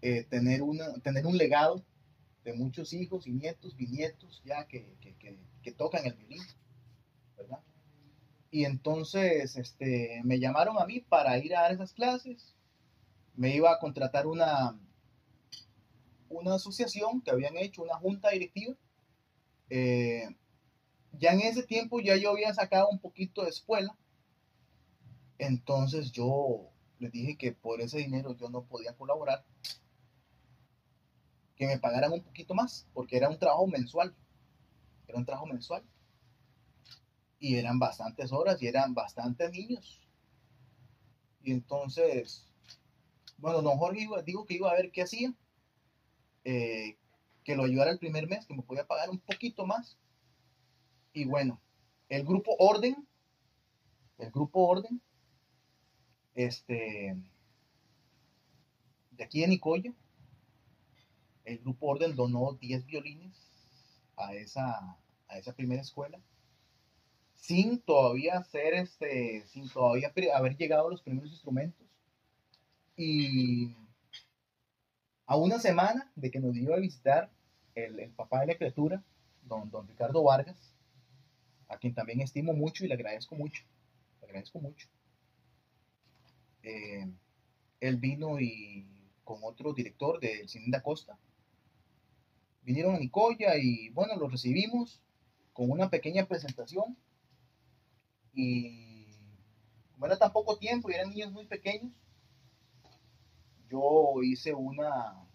eh, 0.01 0.25
tener, 0.25 0.63
una, 0.63 0.95
tener 1.01 1.27
un 1.27 1.37
legado 1.37 1.85
de 2.45 2.55
muchos 2.55 2.95
hijos 2.95 3.27
y 3.27 3.33
nietos, 3.33 3.77
bisnietos, 3.77 4.43
ya 4.43 4.67
que, 4.67 4.97
que, 5.01 5.73
tocan 5.73 6.07
el 6.07 6.15
violín, 6.15 6.43
¿verdad? 7.37 7.61
Y 8.51 8.65
entonces 8.65 9.55
este, 9.57 10.23
me 10.25 10.41
llamaron 10.41 10.79
a 10.79 10.87
mí 10.87 11.01
para 11.01 11.37
ir 11.37 11.55
a 11.55 11.61
dar 11.61 11.73
esas 11.73 11.93
clases. 11.93 12.57
Me 13.39 13.55
iba 13.55 13.71
a 13.71 13.79
contratar 13.79 14.27
una, 14.27 14.77
una 16.29 16.55
asociación 16.57 17.23
que 17.23 17.31
habían 17.31 17.57
hecho, 17.57 17.85
una 17.85 17.95
junta 17.95 18.31
directiva, 18.31 18.75
eh, 19.71 20.29
ya 21.13 21.31
en 21.35 21.43
ese 21.43 21.63
tiempo 21.63 22.01
ya 22.01 22.17
yo 22.17 22.31
había 22.31 22.53
sacado 22.53 22.89
un 22.89 22.99
poquito 22.99 23.45
de 23.45 23.51
escuela, 23.51 23.97
entonces 25.39 26.11
yo 26.11 26.73
les 26.99 27.13
dije 27.13 27.37
que 27.37 27.53
por 27.53 27.81
ese 27.81 27.99
dinero 27.99 28.37
yo 28.37 28.51
no 28.51 28.65
podía 28.65 28.97
colaborar, 28.97 29.45
que 31.55 31.69
me 31.69 31.79
pagaran 31.79 32.13
un 32.13 32.25
poquito 32.25 32.55
más, 32.55 32.89
porque 32.93 33.19
era 33.19 33.29
un 33.29 33.39
trabajo 33.39 33.69
mensual, 33.69 34.17
era 35.07 35.17
un 35.17 35.25
trabajo 35.25 35.47
mensual, 35.47 35.85
y 37.39 37.55
eran 37.55 37.79
bastantes 37.79 38.33
horas 38.33 38.61
y 38.61 38.67
eran 38.67 38.95
bastantes 38.95 39.53
niños. 39.53 40.01
Y 41.41 41.53
entonces, 41.53 42.48
bueno, 43.39 43.63
don 43.63 43.79
Jorge 43.79 44.07
dijo 44.25 44.45
que 44.45 44.55
iba 44.55 44.71
a 44.71 44.75
ver 44.75 44.91
qué 44.91 45.03
hacía. 45.03 45.33
Eh, 46.45 46.97
que 47.49 47.57
lo 47.57 47.65
ayudara 47.65 47.91
el 47.91 47.99
primer 47.99 48.29
mes, 48.29 48.45
que 48.45 48.53
me 48.53 48.63
podía 48.63 48.87
pagar 48.87 49.09
un 49.09 49.21
poquito 49.21 49.65
más. 49.65 49.97
Y 51.15 51.25
bueno, 51.25 51.59
el 52.11 52.23
grupo 52.23 52.55
Orden, 52.59 53.09
el 54.19 54.31
grupo 54.31 54.67
Orden, 54.67 55.01
este, 56.35 57.17
de 59.13 59.25
aquí 59.25 59.43
en 59.43 59.51
Nicoya, 59.51 59.95
el 61.45 61.59
grupo 61.61 61.87
Orden 61.87 62.15
donó 62.15 62.53
10 62.53 62.85
violines 62.85 63.35
a 64.17 64.35
esa, 64.35 64.99
a 65.29 65.39
esa 65.39 65.55
primera 65.55 65.81
escuela, 65.81 66.21
sin 67.35 67.81
todavía 67.81 68.43
ser, 68.43 68.75
este, 68.75 69.47
sin 69.47 69.71
todavía 69.71 70.13
haber 70.35 70.57
llegado 70.59 70.91
los 70.91 71.01
primeros 71.01 71.31
instrumentos. 71.31 71.88
Y 72.99 73.77
a 75.27 75.37
una 75.37 75.61
semana 75.61 76.11
de 76.17 76.33
que 76.33 76.41
nos 76.41 76.57
iba 76.57 76.75
a 76.75 76.81
visitar 76.81 77.31
el, 77.77 78.11
papá 78.11 78.41
de 78.41 78.49
la 78.49 78.57
criatura, 78.57 79.05
don, 79.43 79.71
don 79.71 79.87
Ricardo 79.87 80.25
Vargas, 80.25 80.75
a 81.69 81.79
quien 81.79 81.95
también 81.95 82.21
estimo 82.21 82.55
mucho 82.55 82.85
y 82.85 82.89
le 82.89 82.95
agradezco 82.95 83.37
mucho, 83.37 83.63
le 84.21 84.27
agradezco 84.27 84.59
mucho. 84.59 84.89
Eh, 86.65 87.07
él 87.79 87.97
vino 87.99 88.41
y 88.41 88.85
con 89.23 89.39
otro 89.45 89.73
director 89.75 90.19
del 90.19 90.49
Cine 90.49 90.77
de 90.77 90.83
Costa, 90.83 91.17
vinieron 92.63 92.97
a 92.97 92.99
Nicoya 92.99 93.57
y 93.57 93.91
bueno, 93.91 94.17
los 94.17 94.33
recibimos 94.33 95.01
con 95.53 95.71
una 95.71 95.89
pequeña 95.89 96.27
presentación 96.27 96.97
y 98.35 99.07
como 99.93 100.07
era 100.07 100.19
tan 100.19 100.33
poco 100.33 100.59
tiempo 100.59 100.91
y 100.91 100.95
eran 100.95 101.11
niños 101.11 101.31
muy 101.31 101.47
pequeños, 101.47 101.93
yo 103.71 104.23
hice 104.23 104.55
una 104.55 105.29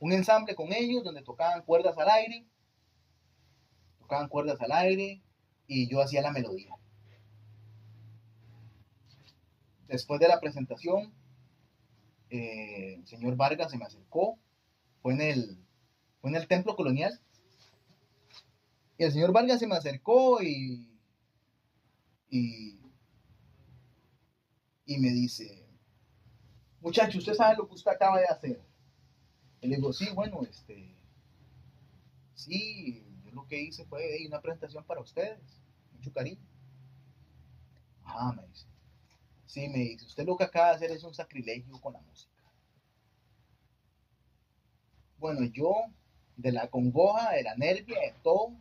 un 0.00 0.12
ensamble 0.12 0.54
con 0.54 0.72
ellos 0.72 1.02
donde 1.02 1.22
tocaban 1.22 1.62
cuerdas 1.62 1.96
al 1.98 2.08
aire, 2.08 2.46
tocaban 3.98 4.28
cuerdas 4.28 4.60
al 4.60 4.72
aire 4.72 5.20
y 5.66 5.88
yo 5.88 6.00
hacía 6.00 6.22
la 6.22 6.32
melodía. 6.32 6.74
Después 9.88 10.20
de 10.20 10.28
la 10.28 10.38
presentación, 10.38 11.12
eh, 12.30 12.94
el 12.98 13.06
señor 13.06 13.36
Vargas 13.36 13.70
se 13.70 13.78
me 13.78 13.86
acercó, 13.86 14.38
fue 15.02 15.14
en 15.14 15.20
el, 15.22 15.58
fue 16.20 16.30
en 16.30 16.36
el 16.36 16.46
templo 16.46 16.76
colonial, 16.76 17.20
y 18.98 19.04
el 19.04 19.12
señor 19.12 19.32
Vargas 19.32 19.60
se 19.60 19.66
me 19.66 19.76
acercó 19.76 20.42
y, 20.42 20.88
y, 22.30 22.78
y 24.84 24.98
me 24.98 25.10
dice, 25.10 25.67
muchacho, 26.80 27.18
usted 27.18 27.34
sabe 27.34 27.56
lo 27.56 27.68
que 27.68 27.74
usted 27.74 27.90
acaba 27.90 28.18
de 28.18 28.26
hacer. 28.26 28.62
Y 29.60 29.68
le 29.68 29.76
digo, 29.76 29.92
sí, 29.92 30.08
bueno, 30.14 30.42
este, 30.48 30.96
sí, 32.34 33.04
yo 33.24 33.32
lo 33.32 33.46
que 33.46 33.60
hice 33.60 33.84
fue 33.86 34.18
una 34.26 34.40
presentación 34.40 34.84
para 34.84 35.00
ustedes, 35.00 35.40
mucho 35.92 36.12
cariño. 36.12 36.46
Ah, 38.04 38.32
me 38.36 38.46
dice. 38.46 38.66
Sí, 39.46 39.68
me 39.68 39.78
dice, 39.78 40.06
usted 40.06 40.26
lo 40.26 40.36
que 40.36 40.44
acaba 40.44 40.68
de 40.68 40.74
hacer 40.76 40.90
es 40.90 41.04
un 41.04 41.14
sacrilegio 41.14 41.80
con 41.80 41.94
la 41.94 42.00
música. 42.00 42.32
Bueno, 45.18 45.44
yo, 45.46 45.72
de 46.36 46.52
la 46.52 46.68
congoja, 46.70 47.32
de 47.32 47.42
la 47.42 47.56
nervia, 47.56 47.98
de 47.98 48.14
todo, 48.22 48.52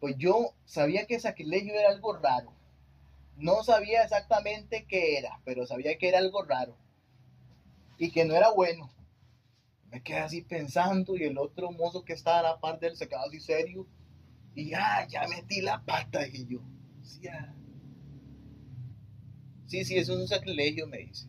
pues 0.00 0.16
yo 0.18 0.54
sabía 0.64 1.06
que 1.06 1.20
sacrilegio 1.20 1.74
era 1.74 1.90
algo 1.90 2.14
raro. 2.14 2.52
No 3.36 3.62
sabía 3.64 4.02
exactamente 4.02 4.86
qué 4.86 5.18
era, 5.18 5.40
pero 5.44 5.66
sabía 5.66 5.98
que 5.98 6.08
era 6.08 6.18
algo 6.18 6.42
raro 6.42 6.76
y 7.98 8.10
que 8.10 8.24
no 8.24 8.34
era 8.34 8.50
bueno 8.50 8.90
me 9.92 10.02
quedé 10.02 10.20
así 10.20 10.40
pensando 10.40 11.16
y 11.18 11.24
el 11.24 11.36
otro 11.36 11.70
mozo 11.70 12.02
que 12.02 12.14
estaba 12.14 12.38
a 12.38 12.42
la 12.42 12.60
par 12.60 12.80
de 12.80 12.88
él 12.88 12.96
se 12.96 13.06
quedó 13.08 13.20
así 13.20 13.40
serio 13.40 13.86
y 14.54 14.70
ya, 14.70 15.06
ya 15.06 15.28
metí 15.28 15.60
la 15.60 15.84
pata, 15.84 16.26
y 16.26 16.46
yo. 16.46 16.60
Sí, 17.02 17.28
sí, 19.66 19.84
sí, 19.84 19.98
eso 19.98 20.14
es 20.14 20.18
un 20.18 20.28
sacrilegio, 20.28 20.86
me 20.86 20.98
dice. 20.98 21.28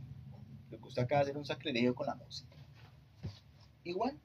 Lo 0.69 0.77
que 0.79 0.87
usted 0.87 1.03
acaba 1.03 1.19
de 1.19 1.23
hacer 1.23 1.37
un 1.37 1.45
sacrilegio 1.45 1.93
con 1.93 2.07
la 2.07 2.15
música. 2.15 2.55
Igual, 3.83 4.17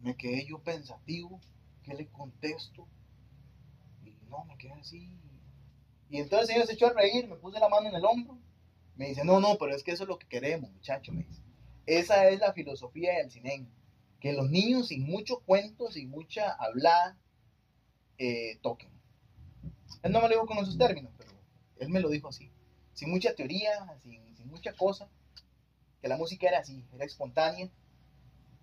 me 0.00 0.16
quedé 0.16 0.46
yo 0.46 0.60
pensativo, 0.60 1.40
¿qué 1.82 1.94
le 1.94 2.06
contesto? 2.08 2.86
Y 4.04 4.16
no, 4.28 4.44
me 4.44 4.56
quedé 4.56 4.72
así. 4.74 5.10
Y 6.10 6.18
entonces 6.18 6.54
ella 6.54 6.66
se 6.66 6.74
echó 6.74 6.88
a 6.88 6.92
reír, 6.92 7.28
me 7.28 7.36
puse 7.36 7.60
la 7.60 7.68
mano 7.68 7.88
en 7.88 7.94
el 7.94 8.04
hombro. 8.04 8.38
Me 8.96 9.08
dice, 9.08 9.24
no, 9.24 9.40
no, 9.40 9.56
pero 9.58 9.74
es 9.74 9.82
que 9.82 9.92
eso 9.92 10.02
es 10.02 10.08
lo 10.08 10.18
que 10.18 10.26
queremos, 10.26 10.70
muchacho, 10.70 11.12
me 11.12 11.22
dice. 11.22 11.40
Esa 11.86 12.28
es 12.28 12.40
la 12.40 12.52
filosofía 12.52 13.14
del 13.14 13.30
cine. 13.30 13.66
Que 14.20 14.32
los 14.32 14.50
niños 14.50 14.88
sin 14.88 15.06
mucho 15.06 15.40
cuento, 15.40 15.90
sin 15.90 16.10
mucha 16.10 16.50
hablada, 16.52 17.16
eh, 18.18 18.58
toquen. 18.60 18.90
Él 20.02 20.12
no 20.12 20.20
me 20.20 20.28
lo 20.28 20.34
dijo 20.34 20.46
con 20.46 20.58
esos 20.58 20.76
términos, 20.76 21.12
pero 21.16 21.30
él 21.78 21.88
me 21.88 22.00
lo 22.00 22.10
dijo 22.10 22.28
así. 22.28 22.52
Sin 22.92 23.10
mucha 23.10 23.34
teoría, 23.34 23.70
sin, 24.02 24.36
sin 24.36 24.48
mucha 24.48 24.74
cosa. 24.74 25.08
Que 26.02 26.08
la 26.08 26.16
música 26.16 26.48
era 26.48 26.58
así, 26.58 26.84
era 26.92 27.04
espontánea. 27.04 27.70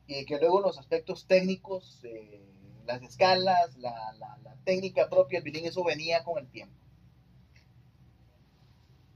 Y 0.06 0.26
que 0.26 0.38
luego 0.38 0.62
los 0.62 0.78
aspectos 0.78 1.26
técnicos, 1.28 2.02
eh, 2.04 2.42
las 2.86 3.02
escalas, 3.02 3.76
la, 3.78 3.94
técnica 4.64 5.10
propia 5.10 5.40
del 5.40 5.56
eso 5.56 5.82
venía 5.82 6.24
con 6.26 6.40
el 6.40 6.50
tiempo. 6.50 6.76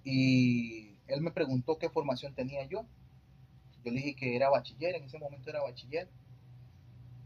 Y 0.04 0.97
él 1.08 1.22
me 1.22 1.32
preguntó 1.32 1.78
qué 1.78 1.89
formación 1.89 2.34
tenía 2.34 2.66
yo. 2.66 2.86
Yo 3.84 3.91
le 3.91 3.97
dije 3.97 4.16
que 4.16 4.36
era 4.36 4.49
bachiller, 4.49 4.95
en 4.95 5.04
ese 5.04 5.20
momento 5.20 5.49
era 5.49 5.62
bachiller. 5.62 6.10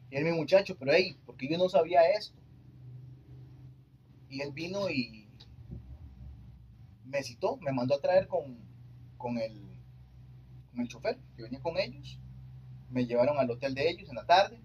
Y 0.09 0.17
él 0.17 0.25
mi 0.25 0.31
muchacho, 0.31 0.77
pero 0.77 0.93
hey, 0.93 1.17
porque 1.25 1.47
yo 1.47 1.57
no 1.57 1.69
sabía 1.69 2.09
esto. 2.11 2.37
Y 4.29 4.41
él 4.41 4.51
vino 4.51 4.89
y 4.89 5.29
me 7.05 7.23
citó, 7.23 7.57
me 7.57 7.71
mandó 7.71 7.95
a 7.95 8.01
traer 8.01 8.27
con, 8.27 8.57
con, 9.17 9.37
el, 9.37 9.53
con 10.71 10.81
el 10.81 10.87
chofer 10.87 11.17
que 11.35 11.43
venía 11.43 11.61
con 11.61 11.77
ellos. 11.77 12.19
Me 12.89 13.05
llevaron 13.05 13.37
al 13.37 13.49
hotel 13.49 13.73
de 13.73 13.89
ellos 13.89 14.09
en 14.09 14.15
la 14.15 14.25
tarde. 14.25 14.59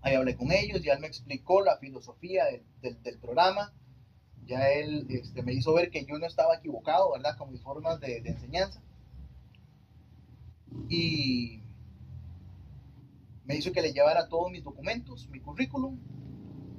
Ahí 0.00 0.14
hablé 0.14 0.36
con 0.36 0.52
ellos 0.52 0.84
y 0.84 0.88
él 0.88 1.00
me 1.00 1.06
explicó 1.06 1.62
la 1.62 1.78
filosofía 1.78 2.44
del, 2.46 2.62
del, 2.80 3.02
del 3.02 3.18
programa. 3.18 3.72
Ya 4.46 4.70
él 4.70 5.06
este, 5.08 5.42
me 5.42 5.52
hizo 5.52 5.74
ver 5.74 5.90
que 5.90 6.04
yo 6.04 6.18
no 6.18 6.26
estaba 6.26 6.56
equivocado, 6.56 7.12
¿verdad? 7.12 7.36
Con 7.36 7.50
mis 7.50 7.60
formas 7.62 8.00
de, 8.00 8.18
enseñanza. 8.18 8.80
Y 10.88 11.62
me 13.44 13.56
hizo 13.56 13.72
que 13.72 13.82
le 13.82 13.92
llevara 13.92 14.28
todos 14.28 14.50
mis 14.50 14.62
documentos, 14.62 15.28
mi 15.28 15.40
currículum. 15.40 15.98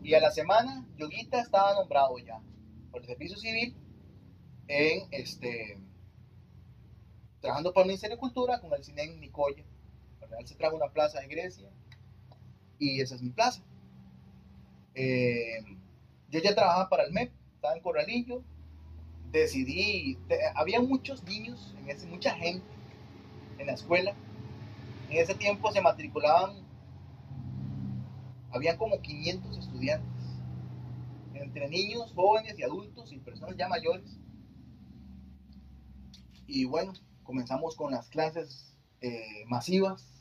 Y 0.04 0.14
a 0.14 0.22
la 0.22 0.32
semana, 0.32 0.88
Yoguita 0.98 1.42
estaba 1.42 1.74
nombrado 1.74 2.18
ya 2.20 2.42
por 2.92 3.02
el 3.02 3.08
Servicio 3.08 3.38
Civil 3.38 3.76
en 4.68 5.08
este 5.12 5.80
trabajando 7.42 7.74
para 7.74 7.84
el 7.84 7.90
Ministerio 7.90 8.16
de 8.16 8.20
Cultura 8.20 8.60
con 8.60 8.74
el 8.74 8.84
CINEN 8.84 9.20
Nicoya. 9.20 9.64
Él 10.40 10.48
se 10.48 10.56
trajo 10.56 10.76
una 10.76 10.90
plaza 10.90 11.20
de 11.20 11.28
Grecia 11.28 11.70
y 12.80 13.02
esa 13.02 13.16
es 13.16 13.22
mi 13.22 13.30
plaza. 13.30 13.64
Eh, 14.94 15.60
yo 16.30 16.40
ya 16.40 16.56
trabajaba 16.56 16.90
para 16.90 17.04
el 17.04 17.14
MEP, 17.14 17.32
estaba 17.58 17.76
en 17.76 17.82
Corralillo. 17.82 18.44
Decidí, 19.32 20.18
había 20.56 20.80
muchos 20.80 21.24
niños, 21.24 21.76
en 21.80 21.90
ese, 21.90 22.08
mucha 22.08 22.34
gente 22.34 22.66
en 23.58 23.68
la 23.68 23.74
escuela. 23.74 24.14
En 25.10 25.18
ese 25.18 25.36
tiempo 25.36 25.72
se 25.72 25.82
matriculaban, 25.82 26.56
había 28.52 28.78
como 28.78 29.02
500 29.02 29.58
estudiantes, 29.58 30.24
entre 31.34 31.68
niños, 31.68 32.14
jóvenes 32.14 32.58
y 32.58 32.64
adultos 32.64 33.12
y 33.12 33.18
personas 33.18 33.58
ya 33.58 33.68
mayores. 33.68 34.18
Y 36.46 36.66
bueno, 36.66 36.94
comenzamos 37.24 37.76
con 37.76 37.92
las 37.92 38.08
clases 38.10 38.78
eh, 39.02 39.44
masivas. 39.48 40.14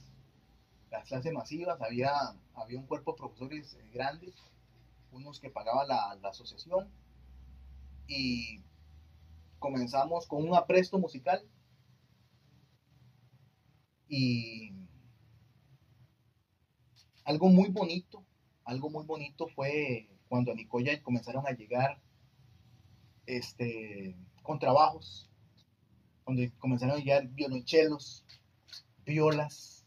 Las 0.90 1.06
clases 1.06 1.32
masivas, 1.32 1.80
había, 1.80 2.12
había 2.54 2.78
un 2.78 2.86
cuerpo 2.86 3.12
de 3.12 3.18
profesores 3.18 3.74
eh, 3.74 3.90
grandes, 3.92 4.34
unos 5.12 5.38
que 5.38 5.50
pagaba 5.50 5.84
la, 5.84 6.16
la 6.20 6.30
asociación. 6.30 6.88
Y 8.06 8.62
comenzamos 9.58 10.26
con 10.26 10.48
un 10.48 10.54
apresto 10.54 10.98
musical 10.98 11.42
y 14.08 14.72
algo 17.24 17.48
muy 17.48 17.70
bonito, 17.70 18.24
algo 18.64 18.88
muy 18.90 19.04
bonito 19.04 19.48
fue 19.48 20.08
cuando 20.28 20.52
a 20.52 20.54
Nicoya 20.54 21.02
comenzaron 21.02 21.46
a 21.46 21.50
llegar 21.50 22.00
este, 23.26 24.16
con 24.42 24.58
trabajos, 24.58 25.28
donde 26.24 26.52
comenzaron 26.58 26.96
a 26.96 26.98
llegar 26.98 27.26
violonchelos, 27.28 28.24
violas. 29.04 29.84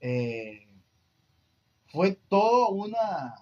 Eh, 0.00 0.68
fue 1.88 2.12
toda 2.28 2.68
una 2.68 3.34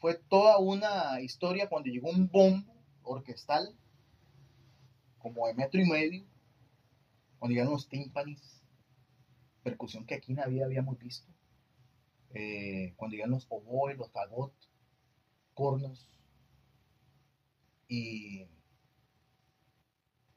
fue 0.00 0.14
toda 0.14 0.58
una 0.58 1.20
historia 1.20 1.68
cuando 1.68 1.90
llegó 1.90 2.10
un 2.10 2.28
bombo 2.28 2.77
orquestal 3.08 3.74
como 5.18 5.46
de 5.46 5.54
metro 5.54 5.80
y 5.80 5.88
medio 5.88 6.24
cuando 7.38 7.52
llegaron 7.52 7.72
los 7.72 7.88
tímpanis 7.88 8.58
percusión 9.62 10.06
que 10.06 10.14
aquí 10.14 10.34
vida 10.34 10.64
habíamos 10.64 10.98
visto. 10.98 11.28
Eh, 12.34 12.94
cuando 12.96 13.16
llegan 13.16 13.30
los 13.30 13.46
oboes, 13.48 13.96
los 13.96 14.10
fagot, 14.10 14.52
cornos. 15.54 16.06
Y, 17.88 18.46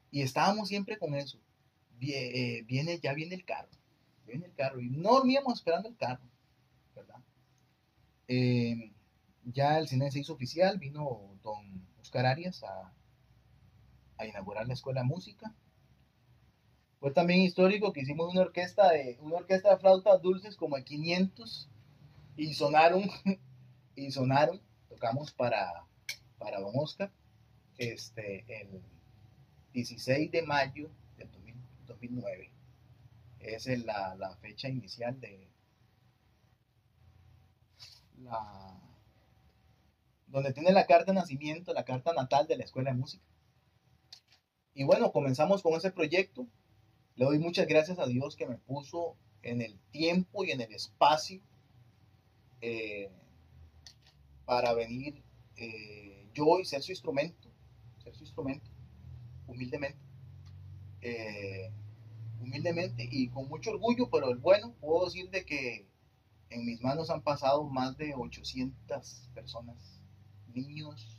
y 0.09 0.22
estábamos 0.22 0.69
siempre 0.69 0.97
con 0.97 1.15
eso. 1.15 1.39
Eh, 2.01 2.63
viene, 2.65 2.99
ya 2.99 3.13
viene 3.13 3.36
el 3.36 3.45
carro. 3.45 3.69
Viene 4.26 4.45
el 4.45 4.53
carro. 4.53 4.80
Y 4.80 4.89
no 4.89 5.13
dormíamos 5.13 5.55
esperando 5.55 5.89
el 5.89 5.97
carro. 5.97 6.24
¿Verdad? 6.95 7.22
Eh, 8.28 8.91
ya 9.45 9.80
el 9.80 9.88
cine 9.88 10.11
se 10.11 10.19
hizo 10.19 10.34
oficial. 10.34 10.80
Vino 10.80 11.38
don 11.43 11.86
Oscar 12.12 12.26
Arias 12.26 12.62
a, 12.64 12.91
a 14.18 14.26
inaugurar 14.26 14.68
la 14.68 14.74
escuela 14.74 14.99
de 14.99 15.07
música. 15.07 15.55
Fue 16.99 17.12
también 17.12 17.39
histórico 17.39 17.93
que 17.93 18.01
hicimos 18.01 18.34
una 18.34 18.41
orquesta 18.41 18.91
de, 18.91 19.18
una 19.22 19.38
orquesta 19.38 19.70
de 19.70 19.78
flautas 19.78 20.22
dulces 20.22 20.57
como 20.57 20.76
de 20.76 20.84
500 20.84 21.70
y 22.36 22.53
sonaron, 22.53 23.09
y 23.95 24.12
sonaron, 24.12 24.59
tocamos 24.89 25.32
para, 25.32 25.86
para 26.38 26.59
Don 26.59 26.74
Oscar, 26.76 27.14
este, 27.78 28.43
el 28.62 28.82
16 29.72 30.32
de 30.32 30.41
mayo 30.41 30.91
del 31.16 31.32
2009. 31.88 32.51
es 33.39 33.68
la, 33.86 34.16
la 34.16 34.36
fecha 34.36 34.68
inicial 34.68 35.18
de 35.22 35.47
la 38.18 38.91
donde 40.32 40.54
tiene 40.54 40.72
la 40.72 40.86
carta 40.86 41.12
de 41.12 41.20
nacimiento, 41.20 41.74
la 41.74 41.86
carta 41.86 42.14
natal 42.14 42.48
de 42.48 42.58
la 42.58 42.64
Escuela 42.64 42.92
de 42.92 42.98
Música. 42.98 43.24
Y 44.74 44.84
bueno, 44.84 45.12
comenzamos 45.12 45.62
con 45.62 45.74
ese 45.74 45.92
proyecto 45.92 46.48
le 47.16 47.26
doy 47.26 47.40
muchas 47.40 47.68
gracias 47.68 48.00
a 48.00 48.08
Dios 48.08 48.36
que 48.36 48.48
me 48.48 48.58
puso 48.58 49.16
en 49.44 49.62
el 49.62 49.78
tiempo 49.92 50.44
y 50.44 50.52
en 50.52 50.62
el 50.62 50.74
espacio 50.74 51.42
eh, 52.62 53.10
para 54.46 54.74
venir 54.74 55.22
eh, 55.58 56.28
yo 56.34 56.60
y 56.60 56.66
ser 56.66 56.82
su 56.82 56.92
instrumento, 56.92 57.50
ser 58.04 58.16
su 58.16 58.24
instrumento, 58.24 58.70
humildemente. 59.48 60.00
Eh, 61.02 61.72
humildemente 62.40 63.08
y 63.12 63.28
con 63.30 63.48
mucho 63.48 63.70
orgullo, 63.70 64.10
pero 64.10 64.36
bueno, 64.40 64.74
puedo 64.80 65.06
decir 65.06 65.30
de 65.30 65.46
que 65.46 65.88
en 66.50 66.66
mis 66.66 66.82
manos 66.82 67.10
han 67.10 67.22
pasado 67.22 67.64
más 67.66 67.98
de 67.98 68.14
800 68.16 69.30
personas, 69.36 70.01
niños, 70.54 71.18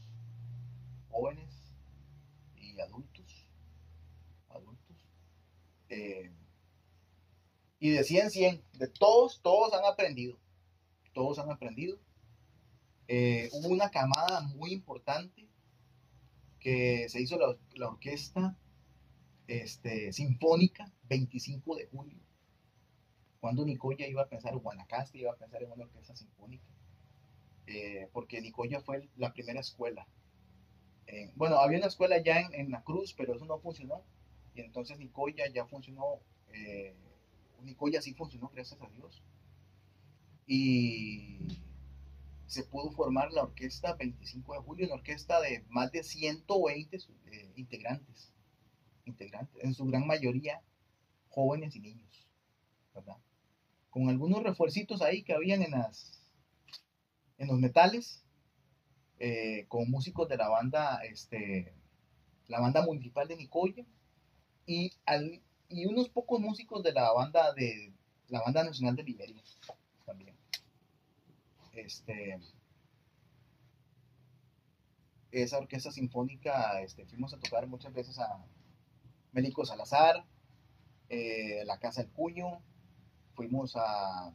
jóvenes 1.11 1.75
y 2.57 2.81
adultos 2.81 3.43
eh, 5.93 6.33
y 7.79 7.91
de 7.91 8.03
100 8.03 8.31
100, 8.31 8.65
de 8.79 8.89
todos, 8.89 9.43
todos 9.43 9.75
han 9.75 9.85
aprendido. 9.85 10.39
Todos 11.13 11.39
han 11.39 11.51
aprendido. 11.51 11.99
Eh, 13.09 13.51
hubo 13.53 13.69
una 13.69 13.91
camada 13.91 14.41
muy 14.41 14.73
importante 14.73 15.49
que 16.61 17.09
se 17.11 17.21
hizo 17.21 17.37
la, 17.37 17.89
orquesta 17.89 18.57
este, 19.49 20.13
sinfónica 20.13 20.91
25 21.09 21.77
de 21.77 21.87
julio. 21.89 22.19
Cuando 23.41 23.65
Nicoya 23.67 24.07
iba 24.07 24.23
a 24.23 24.29
pensar, 24.29 24.55
o 24.55 24.61
Guanacaste 24.61 25.19
iba 25.19 25.33
a 25.33 25.37
pensar 25.37 25.63
en 25.63 25.73
una 25.73 25.85
orquesta 25.85 26.17
sinfónica. 26.17 26.65
Eh, 27.67 28.09
porque 28.13 28.41
Nicoya 28.41 28.81
fue 28.81 29.09
la 29.17 29.33
primera 29.33 29.61
escuela. 29.61 30.07
bueno, 31.37 31.57
había 31.59 31.79
una 31.79 31.87
escuela 31.89 32.19
ya 32.19 32.41
en, 32.41 32.55
en 32.55 32.71
La 32.71 32.83
Cruz, 32.83 33.15
pero 33.15 33.35
eso 33.35 33.45
no 33.45 33.59
funcionó 33.59 34.03
y 34.55 34.61
entonces 34.61 34.99
Nicoya 34.99 35.49
ya 35.49 35.67
funcionó, 35.67 36.21
eh, 36.53 36.95
Nicoya 37.63 38.03
sí 38.03 38.15
funcionó, 38.15 38.51
gracias 38.55 38.81
a 38.81 38.89
Dios. 38.89 39.23
Y 40.47 41.39
se 42.47 42.65
pudo 42.65 42.91
formar 42.91 43.33
la 43.33 43.45
orquesta 43.45 43.95
25 43.95 44.53
de 44.55 44.61
julio, 44.61 44.87
una 44.87 44.97
orquesta 44.97 45.41
de 45.41 45.65
más 45.69 45.91
de 45.93 46.03
120 46.03 46.97
eh, 46.97 47.53
integrantes, 47.57 48.33
integrantes, 49.07 49.65
en 49.65 49.75
su 49.75 49.87
gran 49.87 50.07
mayoría 50.07 50.61
jóvenes 51.31 51.75
y 51.77 51.81
niños, 51.81 52.29
con 53.89 54.09
algunos 54.11 54.43
refuercitos 54.43 55.01
ahí 55.01 55.23
que 55.23 55.33
habían 55.33 55.63
en, 55.63 55.71
las, 55.71 56.22
en 57.43 57.49
los 57.49 57.59
metales, 57.59 58.23
eh, 59.19 59.67
con 59.67 59.91
músicos 59.91 60.29
de 60.29 60.37
la 60.37 60.49
banda, 60.49 61.01
este, 61.03 61.75
la 62.47 62.61
banda 62.61 62.83
municipal 62.83 63.27
de 63.27 63.37
Nicoya, 63.37 63.85
y, 64.65 64.93
al, 65.07 65.43
y 65.69 65.87
unos 65.87 66.09
pocos 66.09 66.41
músicos 66.41 66.85
de 66.85 66.93
la 66.93 67.13
banda 67.13 67.53
de 67.53 67.93
la 68.29 68.41
banda 68.43 68.63
nacional 68.63 68.95
de 68.95 69.03
Liberia 69.03 69.43
también. 70.07 70.37
Este, 71.73 72.39
esa 75.33 75.59
orquesta 75.59 75.91
sinfónica, 75.91 76.81
este, 76.81 77.07
fuimos 77.07 77.35
a 77.35 77.41
tocar 77.41 77.67
muchas 77.67 77.93
veces 77.93 78.21
a 78.21 78.47
Mélico 79.33 79.65
Salazar, 79.65 80.25
eh, 81.09 81.65
la 81.65 81.81
Casa 81.81 82.03
del 82.03 82.13
Cuño, 82.13 82.63
fuimos 83.35 83.75
a, 83.75 84.33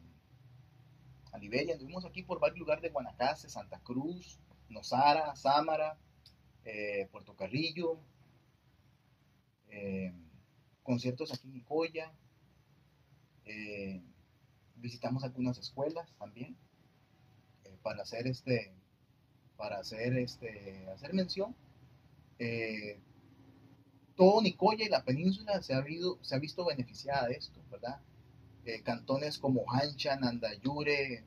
a 1.32 1.38
Liberia, 1.38 1.74
anduvimos 1.74 2.04
aquí 2.04 2.22
por 2.22 2.40
varios 2.40 2.58
lugares 2.58 2.82
de 2.82 2.90
Guanacaste, 2.90 3.48
Santa 3.48 3.80
Cruz, 3.80 4.38
Nosara, 4.68 5.34
Sámara, 5.36 5.98
eh, 6.64 7.08
Puerto 7.10 7.34
Carrillo, 7.34 7.98
eh, 9.70 10.12
conciertos 10.82 11.32
aquí 11.32 11.48
en 11.48 11.54
Nicoya, 11.54 12.12
visitamos 14.76 15.24
algunas 15.24 15.56
escuelas 15.58 16.12
también 16.18 16.56
para 17.82 18.02
hacer 18.02 18.26
este 18.26 18.74
para 19.56 19.78
hacer 19.78 20.18
este 20.18 20.86
hacer 20.90 21.14
mención 21.14 21.56
todo 24.18 24.42
Nicoya 24.42 24.84
y 24.84 24.88
la 24.88 25.04
península 25.04 25.62
se 25.62 25.72
ha, 25.72 25.84
se 26.22 26.34
ha 26.34 26.38
visto 26.40 26.64
beneficiada 26.64 27.28
de 27.28 27.34
esto, 27.34 27.60
¿verdad? 27.70 28.00
Eh, 28.68 28.82
cantones 28.82 29.38
como 29.38 29.64
Hancha, 29.72 30.16
Nandayure, 30.16 31.24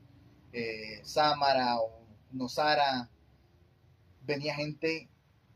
eh, 0.53 1.01
Samara 1.03 1.79
o 1.79 2.05
Nosara, 2.31 3.09
venía 4.21 4.53
gente, 4.53 5.09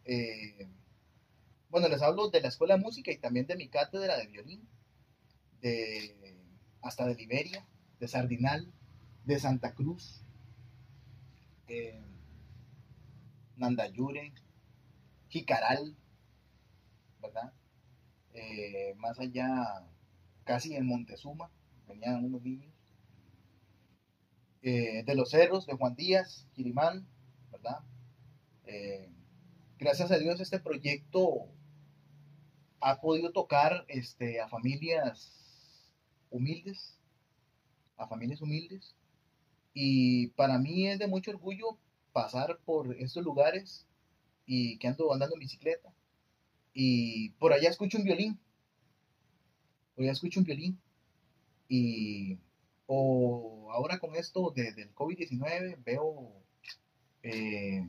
eh, 0.05 0.67
bueno, 1.69 1.87
les 1.87 2.01
hablo 2.01 2.31
de 2.31 2.41
la 2.41 2.47
escuela 2.47 2.75
de 2.75 2.81
música 2.81 3.11
y 3.11 3.19
también 3.19 3.45
de 3.45 3.55
mi 3.55 3.67
cátedra 3.67 4.17
de 4.17 4.25
violín, 4.25 4.67
de, 5.61 6.39
hasta 6.81 7.05
de 7.05 7.13
Liberia, 7.13 7.63
de 7.99 8.07
Sardinal, 8.07 8.73
de 9.23 9.39
Santa 9.39 9.75
Cruz, 9.75 10.23
Nandayure, 13.57 14.33
Jicaral, 15.29 15.95
eh, 18.33 18.95
más 18.97 19.19
allá, 19.19 19.85
casi 20.45 20.73
en 20.73 20.87
Montezuma, 20.87 21.51
venían 21.87 22.23
unos 22.23 22.41
niños. 22.41 22.73
Eh, 24.61 25.03
de 25.03 25.15
los 25.15 25.29
cerros, 25.29 25.65
de 25.65 25.73
Juan 25.73 25.95
Díaz, 25.95 26.47
Quirimán, 26.53 27.07
¿verdad? 27.51 27.79
Eh, 28.65 29.11
gracias 29.77 30.11
a 30.11 30.17
Dios 30.17 30.39
este 30.39 30.59
proyecto 30.59 31.47
ha 32.79 32.99
podido 32.99 33.31
tocar 33.31 33.85
este, 33.87 34.41
a 34.41 34.47
familias 34.47 35.91
humildes, 36.31 36.99
a 37.97 38.07
familias 38.07 38.41
humildes, 38.41 38.95
y 39.73 40.27
para 40.29 40.57
mí 40.57 40.87
es 40.87 40.99
de 40.99 41.07
mucho 41.07 41.31
orgullo 41.31 41.77
pasar 42.11 42.59
por 42.65 42.95
estos 42.95 43.23
lugares 43.23 43.85
y 44.45 44.77
que 44.77 44.87
ando 44.87 45.13
andando 45.13 45.35
en 45.35 45.41
bicicleta 45.41 45.93
y 46.77 47.29
por 47.39 47.53
allá 47.53 47.69
escucho 47.69 47.97
un 47.97 48.03
violín. 48.03 48.37
Por 49.95 50.03
allá 50.03 50.11
escucho 50.11 50.41
un 50.41 50.45
violín. 50.45 50.79
Y 51.67 52.37
o 52.87 53.71
ahora 53.71 53.99
con 53.99 54.15
esto 54.15 54.51
de, 54.55 54.73
del 54.73 54.93
COVID-19 54.93 55.83
veo 55.83 56.31
eh, 57.23 57.87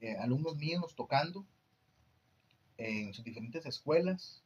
eh, 0.00 0.16
alumnos 0.18 0.56
míos 0.56 0.94
tocando 0.94 1.46
en 2.76 3.14
sus 3.14 3.24
diferentes 3.24 3.64
escuelas. 3.64 4.42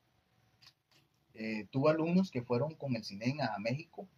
Eh, 1.34 1.66
tuve 1.70 1.90
alumnos 1.90 2.30
que 2.30 2.42
fueron 2.42 2.74
con 2.74 2.94
el 2.94 3.04
CINEN 3.04 3.40
a 3.40 3.58
México, 3.58 4.08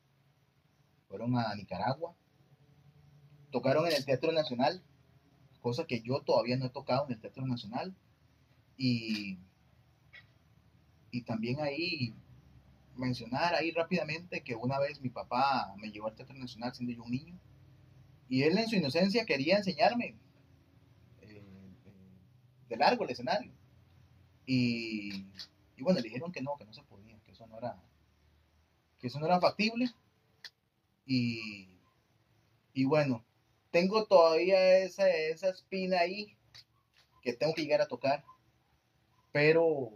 fueron 1.09 1.37
a 1.39 1.55
Nicaragua, 1.55 2.15
tocaron 3.51 3.87
en 3.87 3.93
el 3.93 4.05
Teatro 4.05 4.33
Nacional, 4.33 4.83
cosa 5.61 5.87
que 5.87 6.01
yo 6.03 6.21
todavía 6.23 6.57
no 6.57 6.67
he 6.67 6.71
tocado 6.71 7.07
en 7.07 7.13
el 7.13 7.21
Teatro 7.21 7.47
Nacional. 7.47 7.95
Y, 8.77 9.39
y 11.11 11.23
también 11.23 11.61
ahí 11.61 12.15
mencionar 12.97 13.55
ahí 13.55 13.71
rápidamente 13.71 14.43
que 14.43 14.55
una 14.55 14.79
vez 14.79 15.01
mi 15.01 15.11
papá 15.11 15.75
me 15.79 15.91
llevó 15.91 16.09
al 16.09 16.15
Teatro 16.15 16.37
Nacional 16.37 16.75
siendo 16.75 16.93
yo 16.93 17.03
un 17.03 17.11
niño 17.11 17.39
y 18.29 18.43
él 18.43 18.57
en 18.59 18.69
su 18.69 18.77
inocencia 18.77 19.27
quería 19.27 19.57
enseñarme 19.57 20.17
eh, 21.23 21.43
eh, 21.43 21.43
de 22.69 22.77
largo 22.77 23.05
el 23.05 23.11
escenario. 23.11 23.53
Y, 24.47 25.27
y, 25.77 25.83
bueno 25.83 26.01
le 26.01 26.09
dijeron 26.09 26.33
que 26.33 26.43
no 26.43 26.57
que 26.57 26.65
no 26.65 26.73
se 26.73 26.83
podía 26.83 27.19
que 27.21 27.33
eso 27.33 27.47
no 27.47 27.59
era 27.59 27.81
que 28.99 29.07
eso 29.07 29.21
no 29.21 29.27
era 29.27 29.41
factible. 29.41 29.91
Y, 31.07 31.79
y 32.73 32.85
bueno 32.85 33.25
tengo 33.71 34.05
todavía 34.07 34.79
esa, 34.79 35.09
esa 35.09 35.49
espina 35.51 36.01
ahí 36.01 36.37
que 37.23 37.33
tengo 37.33 37.55
que 37.55 37.63
llegar 37.63 37.81
a 37.81 37.89
tocar 37.89 38.25
pero, 39.33 39.91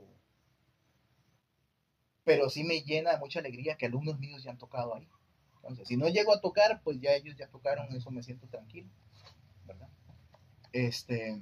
pero 2.27 2.51
sí 2.51 2.65
me 2.65 2.83
llena 2.83 3.13
de 3.13 3.19
mucha 3.19 3.39
alegría 3.39 3.77
que 3.77 3.87
alumnos 3.87 4.19
míos 4.19 4.43
ya 4.43 4.51
han 4.51 4.59
tocado 4.59 4.97
ahí. 4.97 5.09
Entonces, 5.55 5.87
si 5.87 5.97
no 5.97 6.09
llego 6.09 6.35
a 6.35 6.41
tocar, 6.41 6.83
pues 6.83 7.01
ya 7.01 7.13
ellos 7.13 7.37
ya 7.37 7.47
tocaron, 7.47 7.95
eso 7.95 8.11
me 8.11 8.25
siento 8.25 8.49
tranquilo, 8.49 8.91
¿verdad? 9.65 9.89
Este, 10.73 11.41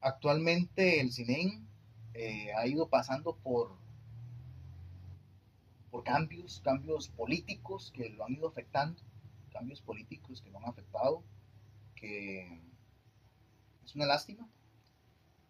actualmente 0.00 1.00
el 1.00 1.12
CINEN 1.12 1.66
eh, 2.14 2.52
ha 2.56 2.68
ido 2.68 2.88
pasando 2.88 3.34
por, 3.34 3.76
por 5.90 6.04
cambios, 6.04 6.60
cambios 6.60 7.08
políticos 7.08 7.92
que 7.92 8.10
lo 8.10 8.24
han 8.24 8.34
ido 8.34 8.46
afectando, 8.46 9.02
cambios 9.52 9.82
políticos 9.82 10.40
que 10.40 10.50
lo 10.50 10.58
han 10.58 10.66
afectado, 10.66 11.24
que 11.96 12.60
es 13.84 13.96
una 13.96 14.06
lástima, 14.06 14.48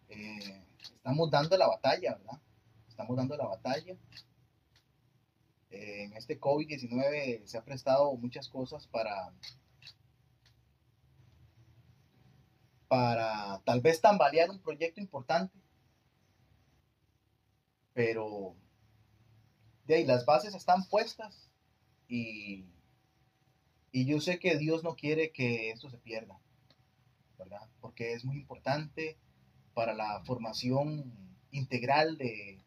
eh, 0.09 0.63
estamos 0.81 1.29
dando 1.29 1.55
la 1.57 1.67
batalla, 1.67 2.15
¿verdad? 2.15 2.39
Estamos 2.99 3.15
dando 3.15 3.37
la 3.37 3.47
batalla. 3.47 3.95
Eh, 5.69 6.03
en 6.03 6.13
este 6.17 6.37
COVID-19 6.37 7.45
se 7.45 7.57
ha 7.57 7.63
prestado 7.63 8.13
muchas 8.17 8.49
cosas 8.49 8.87
para, 8.87 9.31
para 12.89 13.61
tal 13.63 13.79
vez 13.79 14.01
tambalear 14.01 14.49
un 14.49 14.59
proyecto 14.59 14.99
importante, 14.99 15.57
pero 17.93 18.57
de 19.85 19.95
ahí 19.95 20.05
las 20.05 20.25
bases 20.25 20.53
están 20.53 20.83
puestas 20.89 21.49
y, 22.09 22.65
y 23.93 24.05
yo 24.05 24.19
sé 24.19 24.39
que 24.39 24.57
Dios 24.57 24.83
no 24.83 24.97
quiere 24.97 25.31
que 25.31 25.71
esto 25.71 25.89
se 25.89 25.99
pierda, 25.99 26.37
¿verdad? 27.37 27.69
Porque 27.79 28.11
es 28.11 28.25
muy 28.25 28.35
importante 28.35 29.17
para 29.73 29.93
la 29.93 30.21
formación 30.25 31.13
integral 31.51 32.17
de, 32.17 32.61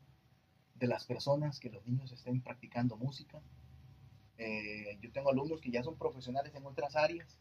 de 0.83 0.89
las 0.89 1.05
personas, 1.05 1.61
que 1.61 1.71
los 1.71 1.87
niños 1.87 2.11
estén 2.11 2.41
practicando 2.41 2.97
música. 2.97 3.41
Eh, 4.37 4.99
yo 5.01 5.13
tengo 5.13 5.31
alumnos 5.31 5.61
que 5.61 5.71
ya 5.71 5.85
son 5.85 5.97
profesionales 5.97 6.53
en 6.57 6.67
otras 6.67 6.97
áreas 6.97 7.39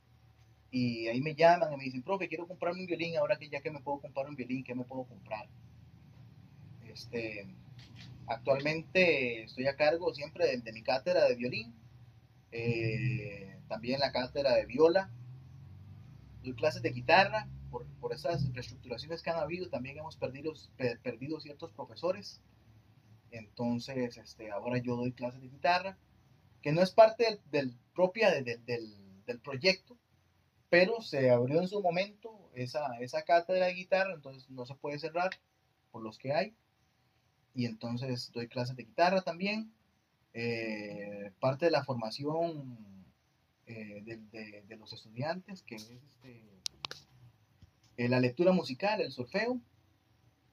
y 0.69 1.07
ahí 1.07 1.21
me 1.21 1.33
llaman 1.33 1.73
y 1.73 1.77
me 1.77 1.83
dicen, 1.85 2.03
profe, 2.03 2.27
quiero 2.27 2.47
comprarme 2.47 2.81
un 2.81 2.85
violín, 2.85 3.17
ahora 3.17 3.37
que 3.37 3.49
ya 3.49 3.61
que 3.61 3.71
me 3.71 3.81
puedo 3.81 3.99
comprar 3.99 4.29
un 4.29 4.35
violín, 4.35 4.63
¿qué 4.63 4.75
me 4.75 4.83
puedo 4.83 5.05
comprar? 5.05 5.49
Este, 6.85 7.47
actualmente 8.27 9.43
estoy 9.45 9.65
a 9.65 9.75
cargo 9.75 10.13
siempre 10.13 10.55
de, 10.57 10.71
mi 10.71 10.83
cátedra 10.83 11.25
de 11.25 11.35
violín, 11.35 11.73
eh, 12.51 13.57
también 13.67 13.99
la 13.99 14.11
cátedra 14.11 14.53
de 14.53 14.67
viola, 14.67 15.09
doy 16.43 16.53
clases 16.53 16.83
de 16.83 16.91
guitarra, 16.91 17.47
por, 17.71 17.87
por 18.01 18.13
esas 18.13 18.53
reestructuraciones 18.53 19.23
que 19.23 19.31
han 19.31 19.39
habido, 19.39 19.67
también 19.67 19.97
hemos 19.97 20.15
perdido, 20.15 20.53
perdido 21.01 21.39
ciertos 21.39 21.71
profesores. 21.71 22.39
Entonces, 23.31 24.17
este, 24.17 24.51
ahora 24.51 24.77
yo 24.79 24.95
doy 24.95 25.13
clases 25.13 25.41
de 25.41 25.49
guitarra, 25.49 25.97
que 26.61 26.71
no 26.71 26.81
es 26.81 26.91
parte 26.91 27.39
del, 27.51 27.75
propia 27.93 28.31
del, 28.31 28.63
del, 28.65 29.39
proyecto, 29.41 29.97
pero 30.69 31.01
se 31.01 31.31
abrió 31.31 31.61
en 31.61 31.69
su 31.69 31.81
momento 31.81 32.51
esa, 32.53 32.99
esa 32.99 33.23
cátedra 33.23 33.67
de 33.67 33.73
guitarra, 33.73 34.13
entonces 34.13 34.49
no 34.49 34.65
se 34.65 34.75
puede 34.75 34.99
cerrar 34.99 35.29
por 35.91 36.03
los 36.03 36.17
que 36.17 36.33
hay. 36.33 36.53
Y 37.53 37.65
entonces 37.65 38.31
doy 38.33 38.47
clases 38.47 38.75
de 38.75 38.83
guitarra 38.83 39.21
también. 39.21 39.73
Eh, 40.33 41.31
parte 41.39 41.65
de 41.65 41.71
la 41.71 41.83
formación 41.83 43.05
eh, 43.65 44.01
de, 44.03 44.77
los 44.77 44.93
estudiantes, 44.93 45.61
que 45.63 45.75
es 45.75 45.89
este, 45.89 46.41
eh, 47.97 48.09
la 48.09 48.19
lectura 48.19 48.51
musical, 48.51 49.01
el 49.01 49.11
solfeo. 49.11 49.59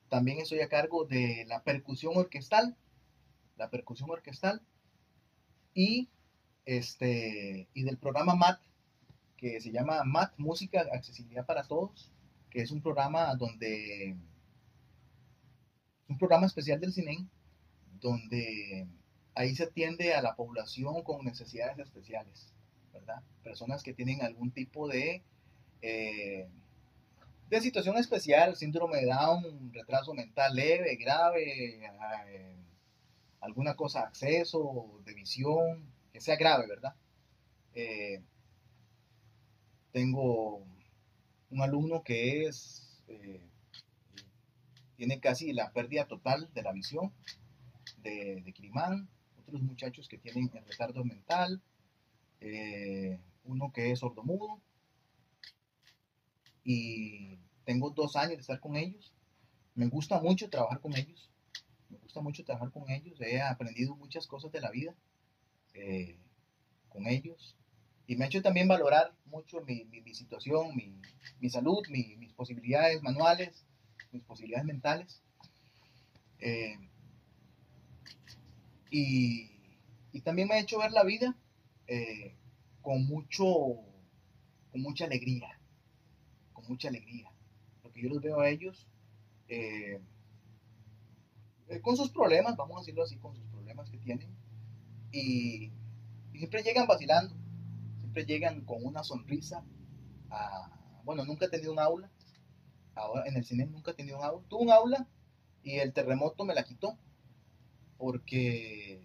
También 0.08 0.38
estoy 0.38 0.60
a 0.60 0.68
cargo 0.68 1.04
de 1.04 1.44
la 1.46 1.62
percusión 1.62 2.16
orquestal, 2.16 2.76
la 3.56 3.70
percusión 3.70 4.10
orquestal. 4.10 4.62
y, 5.74 6.08
este, 6.64 7.68
y 7.72 7.82
del 7.84 7.98
programa 7.98 8.34
MAT, 8.34 8.60
que 9.36 9.60
se 9.60 9.70
llama 9.70 10.02
MAT, 10.04 10.32
Música, 10.38 10.84
Accesibilidad 10.92 11.46
para 11.46 11.62
Todos, 11.62 12.12
que 12.50 12.62
es 12.62 12.70
un 12.72 12.82
programa 12.82 13.34
donde, 13.36 14.16
un 16.08 16.18
programa 16.18 16.46
especial 16.46 16.80
del 16.80 16.92
CINEN, 16.92 17.30
donde 18.00 18.88
ahí 19.34 19.54
se 19.54 19.64
atiende 19.64 20.14
a 20.14 20.22
la 20.22 20.34
población 20.34 21.02
con 21.02 21.24
necesidades 21.24 21.78
especiales, 21.78 22.52
¿verdad? 22.92 23.22
Personas 23.44 23.82
que 23.82 23.94
tienen 23.94 24.22
algún 24.22 24.50
tipo 24.50 24.88
de, 24.88 25.22
eh, 25.80 26.48
de 27.48 27.60
situación 27.60 27.96
especial, 27.96 28.56
síndrome 28.56 28.98
de 28.98 29.06
Down, 29.06 29.72
retraso 29.72 30.12
mental 30.14 30.54
leve, 30.54 30.96
grave, 30.96 31.80
eh, 31.84 32.56
alguna 33.40 33.74
cosa, 33.74 34.02
acceso, 34.02 35.00
de 35.04 35.14
visión, 35.14 35.90
que 36.12 36.20
sea 36.20 36.36
grave, 36.36 36.66
¿verdad? 36.66 36.94
Eh, 37.74 38.22
tengo 39.92 40.66
un 41.50 41.62
alumno 41.62 42.02
que 42.02 42.44
es, 42.44 43.02
tiene 44.96 45.20
casi 45.20 45.52
la 45.52 45.72
pérdida 45.72 46.06
total 46.06 46.50
de 46.52 46.62
la 46.62 46.72
visión 46.72 47.12
de, 48.02 48.42
de 48.42 49.06
otros 49.38 49.62
muchachos 49.62 50.08
que 50.08 50.18
tienen 50.18 50.50
el 50.52 50.66
retardo 50.66 51.04
mental, 51.04 51.62
eh, 52.40 53.18
uno 53.44 53.72
que 53.72 53.92
es 53.92 54.00
sordomudo, 54.00 54.60
y 56.70 57.38
tengo 57.64 57.88
dos 57.88 58.14
años 58.14 58.34
de 58.34 58.40
estar 58.42 58.60
con 58.60 58.76
ellos. 58.76 59.14
Me 59.74 59.86
gusta 59.86 60.20
mucho 60.20 60.50
trabajar 60.50 60.80
con 60.80 60.94
ellos, 60.94 61.30
me 61.88 61.96
gusta 61.96 62.20
mucho 62.20 62.44
trabajar 62.44 62.70
con 62.70 62.90
ellos, 62.90 63.18
he 63.22 63.40
aprendido 63.40 63.96
muchas 63.96 64.26
cosas 64.26 64.52
de 64.52 64.60
la 64.60 64.70
vida 64.70 64.94
eh, 65.72 66.18
con 66.90 67.06
ellos, 67.06 67.56
y 68.06 68.16
me 68.16 68.24
ha 68.24 68.28
hecho 68.28 68.42
también 68.42 68.68
valorar 68.68 69.14
mucho 69.24 69.62
mi, 69.62 69.86
mi, 69.86 70.14
situación, 70.14 70.76
mi, 70.76 71.00
mi 71.40 71.48
salud, 71.48 71.86
mis 71.88 72.32
posibilidades 72.34 73.02
manuales, 73.02 73.64
mis 74.12 74.24
posibilidades 74.24 74.66
mentales. 74.66 75.22
Eh, 76.38 76.76
y, 78.90 79.50
también 80.22 80.48
me 80.48 80.56
ha 80.56 80.60
hecho 80.60 80.78
ver 80.78 80.92
la 80.92 81.04
vida 81.04 81.34
eh, 81.86 82.34
con, 82.82 83.06
mucho, 83.06 83.46
con 84.70 84.82
mucha 84.82 85.06
alegría, 85.06 85.57
mucha 86.68 86.88
alegría. 86.88 87.30
Porque 87.82 88.02
yo 88.02 88.08
los 88.08 88.22
veo 88.22 88.40
a 88.40 88.48
ellos 88.48 88.86
eh, 89.48 90.00
eh, 91.68 91.80
con 91.80 91.96
sus 91.96 92.10
problemas, 92.10 92.56
vamos 92.56 92.76
a 92.76 92.80
decirlo 92.80 93.02
así, 93.02 93.16
con 93.16 93.34
sus 93.34 93.44
problemas 93.46 93.90
que 93.90 93.98
tienen. 93.98 94.28
Y, 95.12 95.72
siempre 96.32 96.62
llegan 96.62 96.86
vacilando, 96.86 97.34
siempre 97.98 98.24
llegan 98.24 98.60
con 98.60 98.84
una 98.84 99.02
sonrisa. 99.02 99.64
bueno, 101.04 101.24
nunca 101.24 101.46
he 101.46 101.48
tenido 101.48 101.72
un 101.72 101.80
aula, 101.80 102.10
ahora 102.94 103.24
en 103.26 103.36
el 103.36 103.44
cine 103.44 103.66
nunca 103.66 103.90
he 103.90 103.94
tenido 103.94 104.18
un 104.18 104.24
aula. 104.24 104.46
Tuve 104.48 104.62
un 104.62 104.70
aula 104.70 105.08
y 105.62 105.78
el 105.78 105.92
terremoto 105.92 106.44
me 106.44 106.54
la 106.54 106.62
quitó 106.62 106.96
porque 107.96 109.02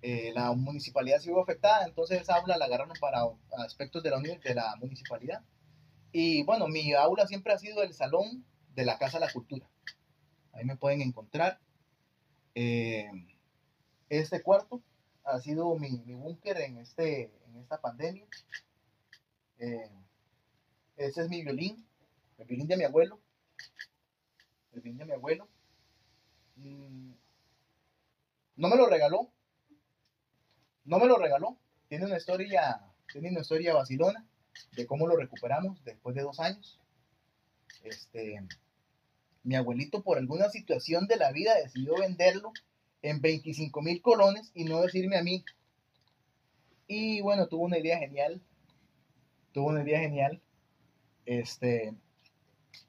eh, 0.00 0.32
la 0.32 0.52
municipalidad 0.52 1.18
se 1.18 1.32
hubo 1.32 1.42
afectada, 1.42 1.84
entonces 1.84 2.20
esa 2.22 2.36
aula 2.36 2.56
la 2.56 2.66
agarraron 2.66 2.96
para 3.00 3.24
aspectos 3.64 4.02
de 4.02 4.10
la, 4.10 4.20
de 4.20 4.54
la 4.54 4.76
municipalidad. 4.76 5.42
Y 6.12 6.42
bueno, 6.44 6.68
mi 6.68 6.92
aula 6.94 7.26
siempre 7.26 7.52
ha 7.52 7.58
sido 7.58 7.82
el 7.82 7.92
salón 7.92 8.44
de 8.74 8.84
la 8.84 8.98
Casa 8.98 9.18
de 9.18 9.26
la 9.26 9.32
Cultura. 9.32 9.68
Ahí 10.52 10.64
me 10.64 10.76
pueden 10.76 11.02
encontrar. 11.02 11.60
Eh, 12.54 13.10
este 14.08 14.42
cuarto 14.42 14.82
ha 15.24 15.38
sido 15.40 15.76
mi, 15.76 15.90
mi 16.06 16.14
búnker 16.14 16.58
en, 16.60 16.78
este, 16.78 17.30
en 17.46 17.56
esta 17.56 17.80
pandemia. 17.80 18.26
Eh, 19.58 19.90
ese 20.96 21.22
es 21.22 21.28
mi 21.28 21.42
violín, 21.42 21.86
el 22.38 22.46
violín 22.46 22.66
de 22.66 22.76
mi 22.76 22.84
abuelo. 22.84 23.20
El 24.72 24.80
violín 24.80 24.98
de 24.98 25.04
mi 25.04 25.12
abuelo. 25.12 25.48
Mm, 26.56 27.12
no 28.56 28.68
me 28.68 28.76
lo 28.76 28.86
regaló. 28.86 29.30
No 30.84 30.98
me 30.98 31.06
lo 31.06 31.18
regaló. 31.18 31.58
Tiene 31.88 32.06
una 32.06 32.16
historia, 32.16 32.80
tiene 33.12 33.30
una 33.30 33.40
historia 33.40 33.74
vacilona 33.74 34.26
de 34.76 34.86
cómo 34.86 35.06
lo 35.06 35.16
recuperamos 35.16 35.82
después 35.84 36.14
de 36.14 36.22
dos 36.22 36.40
años. 36.40 36.80
Este, 37.84 38.42
mi 39.42 39.54
abuelito 39.54 40.02
por 40.02 40.18
alguna 40.18 40.48
situación 40.48 41.06
de 41.06 41.16
la 41.16 41.32
vida 41.32 41.54
decidió 41.54 41.94
venderlo 41.96 42.52
en 43.02 43.20
25 43.20 43.82
mil 43.82 44.02
colones 44.02 44.50
y 44.54 44.64
no 44.64 44.80
decirme 44.80 45.18
a 45.18 45.22
mí. 45.22 45.44
Y 46.86 47.20
bueno, 47.20 47.46
tuvo 47.48 47.64
una 47.64 47.78
idea 47.78 47.98
genial. 47.98 48.40
Tuvo 49.52 49.68
una 49.68 49.82
idea 49.82 50.00
genial. 50.00 50.40
Este, 51.26 51.94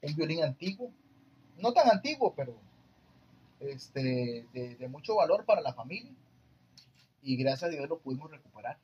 un 0.02 0.16
violín 0.16 0.42
antiguo. 0.42 0.92
No 1.58 1.72
tan 1.72 1.90
antiguo, 1.90 2.34
pero 2.34 2.58
este, 3.60 4.46
de, 4.52 4.88
mucho 4.88 5.16
valor 5.16 5.44
para 5.44 5.60
la 5.60 5.74
familia 5.74 6.12
y 7.22 7.36
gracias 7.36 7.64
a 7.64 7.68
Dios 7.68 7.88
lo 7.88 7.98
pudimos 7.98 8.30
recuperar. 8.30 8.78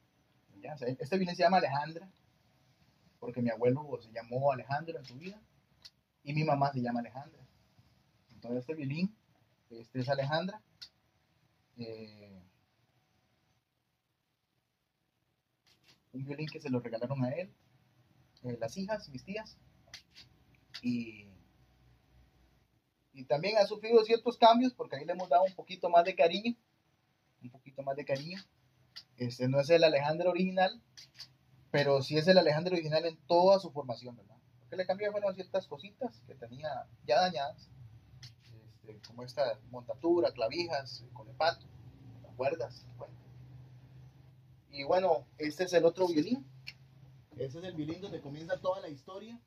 este 0.63 1.17
violín 1.17 1.35
se 1.35 1.43
llama 1.43 1.57
Alejandra, 1.57 2.09
porque 3.19 3.43
mi 3.43 3.51
abuelo 3.51 3.99
se 4.01 4.11
llamó 4.13 4.53
Alejandro 4.53 4.99
en 4.99 5.05
su 5.05 5.17
vida 5.17 5.41
y 6.23 6.33
mi 6.33 6.45
mamá 6.45 6.73
se 6.73 6.81
llama 6.81 7.01
Alejandra. 7.01 7.41
Entonces 8.31 8.61
este 8.61 8.75
violín, 8.75 9.15
este 9.71 10.01
es 10.01 10.09
Alejandra. 10.09 10.61
Eh, 11.79 12.43
un 16.13 16.25
violín 16.25 16.49
que 16.49 16.61
se 16.61 16.71
lo 16.71 16.81
regalaron 16.81 17.25
a 17.25 17.31
él, 17.31 17.53
eh, 18.43 18.57
las 18.59 18.77
hijas, 18.77 19.09
mis 19.11 19.25
tías, 19.25 19.59
y 20.83 21.27
y 23.17 23.25
también 23.25 23.57
ha 23.57 23.67
sufrido 23.67 24.05
ciertos 24.05 24.37
cambios 24.37 24.75
porque 24.75 24.97
ahí 24.97 25.07
le 25.07 25.13
hemos 25.13 25.31
dado 25.31 25.45
un 25.45 25.55
poquito 25.55 25.89
más 25.89 26.05
de 26.05 26.15
cariño, 26.15 26.55
un 27.43 27.49
poquito 27.49 27.83
más 27.83 27.97
de 27.97 28.05
cariño. 28.05 28.39
Este 29.17 29.49
no 29.49 29.59
es 29.59 29.71
el 29.71 29.85
Alejandro 29.85 30.31
original, 30.31 30.83
pero 31.77 32.03
sí 32.03 32.17
es 32.17 32.27
el 32.27 32.39
Alejandro 32.39 32.73
original 32.73 33.05
en 33.05 33.19
toda 33.27 33.61
su 33.61 33.71
formación, 33.71 34.17
¿verdad? 34.17 34.39
Lo 34.63 34.71
que 34.71 34.77
le 34.77 34.87
cambió 34.87 35.13
fueron 35.13 35.35
ciertas 35.35 35.67
cositas 35.67 36.23
que 36.27 36.35
tenía 36.35 36.71
ya 37.07 37.21
dañadas, 37.21 37.69
este, 38.83 38.99
como 39.07 39.23
esta 39.23 39.59
montatura, 39.71 40.33
clavijas, 40.33 41.05
colepato, 41.13 41.67
cuerdas. 42.35 42.87
Y 44.71 44.85
bueno, 44.85 45.27
este 45.37 45.65
es 45.65 45.75
el 45.75 45.85
otro 45.85 46.09
violín. 46.09 46.47
Este 47.37 47.59
es 47.59 47.65
el 47.65 47.75
violín 47.75 48.01
donde 48.01 48.23
comienza 48.23 48.59
toda 48.59 48.81
la 48.81 48.89
historia. 48.89 49.39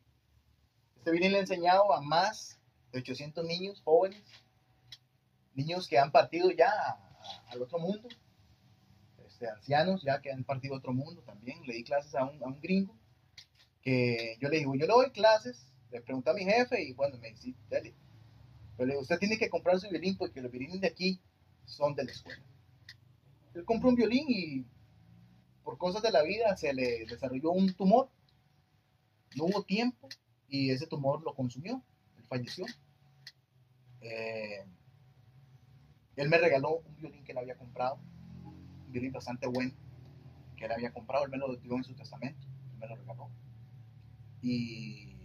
Este 0.98 1.10
violín 1.10 1.32
le 1.32 1.40
he 1.40 1.42
enseñado 1.42 1.92
a 1.92 2.00
más 2.00 2.60
de 2.92 3.00
800 3.00 3.44
niños 3.44 3.82
jóvenes, 3.84 4.22
niños 5.56 5.88
que 5.88 5.98
han 5.98 6.12
partido 6.12 6.52
ya 6.52 6.70
al 7.48 7.64
otro 7.64 7.80
mundo, 7.80 8.08
este, 9.40 9.50
ancianos 9.50 10.02
ya 10.04 10.22
que 10.22 10.32
han 10.32 10.44
partido 10.44 10.76
otro 10.76 10.94
mundo 10.94 11.22
también. 11.22 11.62
Le 11.66 11.74
di 11.74 11.84
clases 11.84 12.14
a 12.16 12.26
un, 12.26 12.42
a 12.44 12.48
un 12.48 12.60
gringo 12.60 12.96
que 13.82 14.38
yo 14.42 14.50
le 14.50 14.58
digo, 14.58 14.76
yo 14.76 14.86
le 14.86 14.94
doy 14.94 15.12
clases, 15.12 15.72
le 15.92 16.02
pregunté 16.02 16.30
a 16.30 16.34
mi 16.34 16.44
jefe 16.44 16.84
y 16.84 16.94
bueno, 16.94 17.18
me 17.18 17.32
dice, 17.32 17.54
dale. 17.70 17.94
Pero 18.76 18.88
le 18.88 18.94
digo, 18.94 19.02
usted 19.02 19.20
tiene 19.20 19.38
que 19.38 19.50
comprar 19.50 19.80
su 19.80 19.90
violín 19.90 20.18
porque 20.18 20.42
los 20.42 20.52
violines 20.52 20.82
de 20.82 20.88
aquí 20.88 21.22
son 21.66 21.96
de 21.96 22.04
la 22.04 22.12
escuela. 22.12 22.44
Él 23.54 23.66
compró 23.66 23.90
un 23.90 23.96
violín 23.96 24.26
y 24.28 24.66
por 25.64 25.78
cosas 25.78 26.02
de 26.02 26.12
la 26.12 26.24
vida 26.24 26.56
se 26.58 26.74
le 26.74 27.06
desarrolló 27.06 27.52
un 27.52 27.74
tumor. 27.74 28.10
No 29.36 29.46
hubo 29.46 29.64
tiempo 29.64 30.10
y 30.48 30.72
ese 30.72 30.88
tumor 30.88 31.22
lo 31.24 31.34
consumió 31.34 31.84
falleció. 32.30 32.66
Eh, 34.02 34.64
él 36.16 36.30
me 36.30 36.38
regaló 36.38 36.78
un 36.78 36.96
violín 36.96 37.24
que 37.26 37.32
él 37.34 37.40
había 37.40 37.58
comprado, 37.58 38.00
un 38.90 38.94
violín 38.94 39.12
bastante 39.12 39.48
bueno, 39.48 39.72
que 40.58 40.66
él 40.66 40.72
había 40.72 40.92
comprado, 40.92 41.26
él 41.26 41.32
me 41.32 41.38
lo 41.38 41.56
dio 41.56 41.76
en 41.76 41.84
su 41.84 41.94
testamento, 41.94 42.48
él 42.74 42.80
me 42.80 42.88
lo 42.88 42.96
regaló. 42.96 43.30
Y 44.42 45.16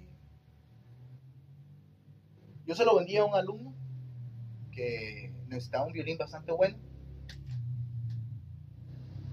yo 2.67 2.75
se 2.75 2.85
lo 2.85 2.97
vendí 2.97 3.17
a 3.17 3.25
un 3.25 3.35
alumno 3.35 3.75
que 4.71 5.33
necesitaba 5.49 5.87
un 5.87 5.95
violín 5.95 6.19
bastante 6.19 6.53
bueno, 6.53 6.77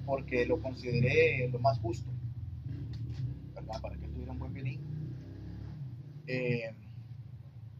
porque 0.06 0.46
lo 0.46 0.62
consideré 0.62 1.50
lo 1.50 1.60
más 1.60 1.78
justo. 1.80 2.10
Para 3.82 3.96
que 3.96 4.08
tuviera 4.08 4.34
un 4.34 4.40
buen 4.40 4.54
violín. 4.54 4.82
Eh, 6.28 6.76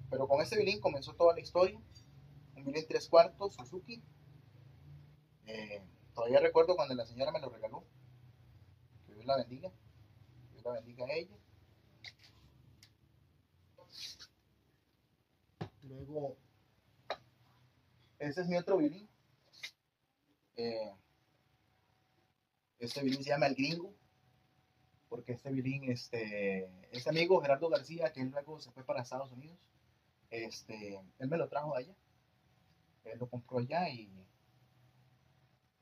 pero 0.10 0.26
con 0.28 0.42
ese 0.42 0.56
violín 0.56 0.80
comenzó 0.80 1.14
toda 1.14 1.34
la 1.34 1.42
historia. 1.42 1.78
Un 2.56 2.64
violín 2.64 2.86
tres 2.88 3.10
cuartos, 3.10 3.56
Suzuki. 3.56 4.02
Eh, 5.48 5.82
todavía 6.14 6.40
recuerdo 6.40 6.76
cuando 6.76 6.96
la 6.96 7.06
señora 7.06 7.32
me 7.32 7.40
lo 7.40 7.50
regaló. 7.50 7.84
Que 9.06 9.14
Dios 9.14 9.26
la 9.26 9.38
bendiga. 9.38 9.70
Que 9.70 10.48
Dios 10.52 10.64
la 10.64 10.72
bendiga 10.74 11.06
a 11.06 11.14
ella. 11.14 11.36
Luego, 15.84 16.38
ese 18.20 18.42
es 18.42 18.48
mi 18.48 18.58
otro 18.58 18.78
violín. 18.78 19.10
Eh, 20.56 20.94
Este 22.82 23.02
violín 23.04 23.24
se 23.24 23.30
llama 23.30 23.46
El 23.46 23.54
Gringo, 23.54 23.94
porque 25.08 25.34
este 25.34 25.52
violín, 25.52 25.92
este, 25.92 26.68
este 26.92 27.10
amigo 27.12 27.40
Gerardo 27.40 27.70
García, 27.70 28.12
que 28.12 28.22
él 28.22 28.32
luego 28.32 28.60
se 28.60 28.72
fue 28.72 28.84
para 28.84 29.04
Estados 29.04 29.32
Unidos, 29.32 29.60
este, 30.32 31.00
él 31.20 31.28
me 31.28 31.38
lo 31.38 31.48
trajo 31.48 31.76
allá. 31.76 31.94
Él 33.04 33.20
lo 33.20 33.30
compró 33.30 33.60
allá 33.60 33.88
y 33.90 34.10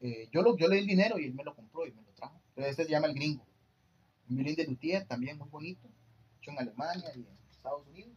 eh, 0.02 0.30
yo, 0.32 0.42
lo, 0.42 0.56
yo 0.58 0.68
le 0.68 0.76
di 0.76 0.82
el 0.82 0.88
dinero 0.88 1.20
y 1.20 1.26
él 1.26 1.34
me 1.34 1.44
lo 1.44 1.56
compró 1.56 1.86
y 1.86 1.92
me 1.92 2.02
lo 2.02 2.12
trajo. 2.14 2.40
Entonces 2.50 2.72
este 2.72 2.86
se 2.86 2.92
llama 2.92 3.08
El 3.08 3.16
Gringo. 3.16 3.46
Un 4.30 4.36
violín 4.36 4.56
de 4.56 4.66
luthier 4.66 5.06
también 5.08 5.38
muy 5.38 5.50
bonito, 5.50 5.90
hecho 6.38 6.52
en 6.52 6.60
Alemania 6.60 7.12
y 7.16 7.20
en 7.22 7.38
Estados 7.50 7.86
Unidos. 7.88 8.14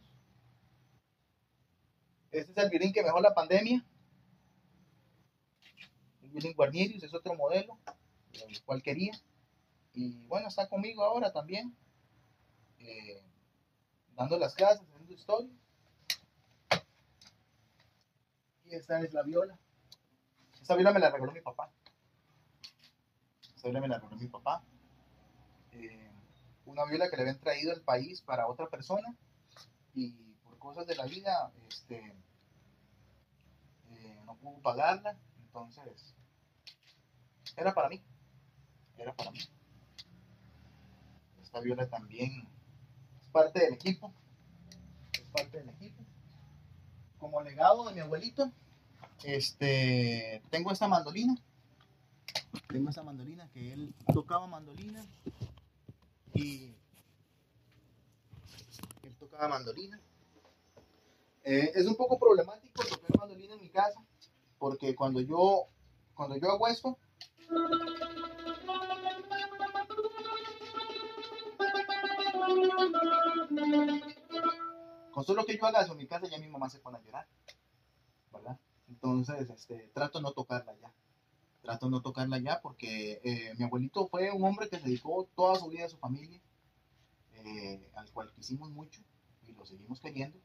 Este 2.31 2.51
es 2.51 2.57
el 2.57 2.69
violín 2.69 2.93
que 2.93 3.03
mejor 3.03 3.21
la 3.21 3.33
pandemia. 3.33 3.85
El 6.21 6.29
violín 6.29 6.53
Guarnierius 6.53 7.03
es 7.03 7.13
otro 7.13 7.35
modelo, 7.35 7.77
el 8.47 8.63
cual 8.63 8.81
quería. 8.81 9.13
Y 9.93 10.25
bueno, 10.25 10.47
está 10.47 10.67
conmigo 10.67 11.03
ahora 11.03 11.31
también, 11.31 11.75
eh, 12.79 13.23
dando 14.15 14.39
las 14.39 14.55
clases, 14.55 14.87
haciendo 14.87 15.13
historia. 15.13 15.51
Y 18.65 18.73
esta 18.73 18.99
es 19.01 19.13
la 19.13 19.21
viola. 19.23 19.59
Esta 20.63 20.75
viola 20.75 20.93
me 20.93 21.01
la 21.01 21.09
regaló 21.09 21.33
mi 21.33 21.41
papá. 21.41 21.69
Esta 23.53 23.67
viola 23.67 23.81
me 23.81 23.89
la 23.89 23.97
regaló 23.97 24.15
mi 24.15 24.27
papá. 24.29 24.63
Eh, 25.73 26.09
una 26.65 26.85
viola 26.85 27.09
que 27.09 27.17
le 27.17 27.23
habían 27.23 27.39
traído 27.41 27.73
al 27.73 27.81
país 27.81 28.21
para 28.21 28.47
otra 28.47 28.69
persona 28.69 29.13
y 29.93 30.13
por 30.41 30.57
cosas 30.59 30.87
de 30.87 30.95
la 30.95 31.03
vida 31.03 31.51
este, 31.67 32.15
eh, 33.89 34.21
no 34.25 34.37
pudo 34.37 34.61
pagarla. 34.61 35.17
Entonces, 35.41 36.15
era 37.57 37.73
para 37.73 37.89
mí. 37.89 38.01
Era 38.97 39.13
para 39.13 39.31
mí. 39.31 39.39
Esta 41.41 41.59
viola 41.59 41.89
también 41.89 42.47
es 43.19 43.27
parte 43.27 43.59
del 43.59 43.73
equipo. 43.73 44.13
Es 45.11 45.27
parte 45.27 45.57
del 45.57 45.67
equipo. 45.71 46.01
Como 47.19 47.41
legado 47.41 47.85
de 47.85 47.95
mi 47.95 47.99
abuelito, 47.99 48.49
este, 49.23 50.41
tengo 50.49 50.71
esta 50.71 50.87
mandolina. 50.87 51.35
Tengo 52.67 52.89
esta 52.89 53.03
mandolina 53.03 53.49
que 53.53 53.73
él 53.73 53.93
tocaba 54.13 54.47
mandolina 54.47 55.05
y 56.33 56.73
él 59.03 59.15
tocaba 59.19 59.47
mandolina. 59.47 59.99
Eh, 61.43 61.71
es 61.75 61.85
un 61.85 61.95
poco 61.95 62.17
problemático 62.17 62.83
tocar 62.83 63.17
mandolina 63.17 63.53
en 63.55 63.61
mi 63.61 63.69
casa 63.69 64.01
porque 64.57 64.95
cuando 64.95 65.19
yo 65.19 65.65
cuando 66.13 66.37
yo 66.37 66.49
hago 66.49 66.67
esto 66.69 66.97
con 75.11 75.23
solo 75.25 75.45
que 75.45 75.57
yo 75.57 75.65
haga 75.65 75.81
eso 75.81 75.91
en 75.91 75.97
mi 75.97 76.07
casa 76.07 76.27
ya 76.29 76.37
mi 76.37 76.47
mamá 76.47 76.69
se 76.69 76.79
pone 76.79 76.97
a 76.97 77.01
llorar, 77.01 77.27
¿verdad? 78.31 78.57
Entonces, 78.93 79.49
este, 79.49 79.89
trato 79.93 80.21
no 80.21 80.33
tocarla 80.33 80.75
ya. 80.79 80.93
Trato 81.63 81.89
no 81.89 82.01
tocarla 82.01 82.37
ya 82.37 82.61
porque 82.61 83.21
eh, 83.23 83.53
mi 83.57 83.65
abuelito 83.65 84.07
fue 84.07 84.31
un 84.31 84.43
hombre 84.43 84.69
que 84.69 84.77
se 84.77 84.85
dedicó 84.85 85.27
toda 85.35 85.55
su 85.55 85.67
vida 85.67 85.85
a 85.85 85.89
su 85.89 85.97
familia, 85.97 86.39
eh, 87.33 87.89
al 87.95 88.11
cual 88.11 88.31
quisimos 88.33 88.69
mucho 88.69 89.01
y 89.47 89.53
lo 89.53 89.65
seguimos 89.65 89.99
queriendo. 89.99 90.37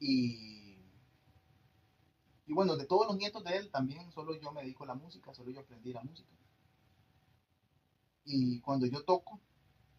Y, 0.00 0.78
y 2.46 2.52
bueno, 2.52 2.76
de 2.76 2.86
todos 2.86 3.06
los 3.06 3.16
nietos 3.16 3.44
de 3.44 3.56
él 3.56 3.70
también 3.70 4.10
solo 4.10 4.34
yo 4.40 4.50
me 4.50 4.62
dedico 4.62 4.82
a 4.82 4.88
la 4.88 4.94
música, 4.94 5.32
solo 5.32 5.50
yo 5.52 5.60
aprendí 5.60 5.92
la 5.92 6.02
música. 6.02 6.32
Y 8.24 8.60
cuando 8.60 8.86
yo 8.86 9.04
toco, 9.04 9.38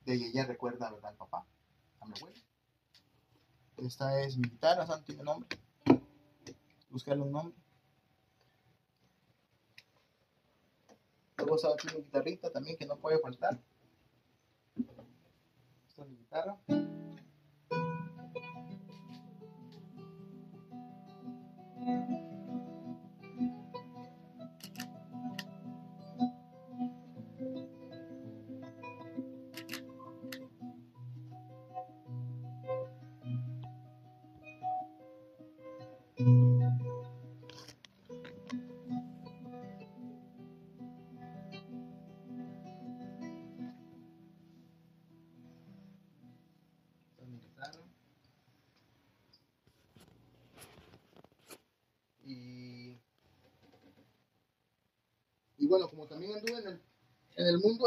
de 0.03 0.15
ella 0.15 0.45
recuerda, 0.45 0.91
¿verdad? 0.91 1.11
Al 1.11 1.17
papá, 1.17 1.45
a 2.01 2.05
mi 2.05 2.13
abuelo. 2.17 2.41
Esta 3.77 4.21
es 4.21 4.35
mi 4.35 4.49
guitarra, 4.49 4.85
Santi, 4.85 5.13
mi 5.15 5.23
nombre. 5.23 5.57
Buscarle 6.95 7.23
un 7.23 7.31
nombre. 7.33 7.57
Luego 11.35 11.55
está 11.57 11.73
aquí 11.73 11.87
mi 11.93 12.03
guitarrita 12.03 12.49
también 12.49 12.77
que 12.77 12.85
no 12.85 12.95
puede 12.95 13.19
faltar. 13.19 13.59
Esta 15.89 16.03
es 16.03 16.07
mi 16.07 16.15
guitarra. 16.15 16.57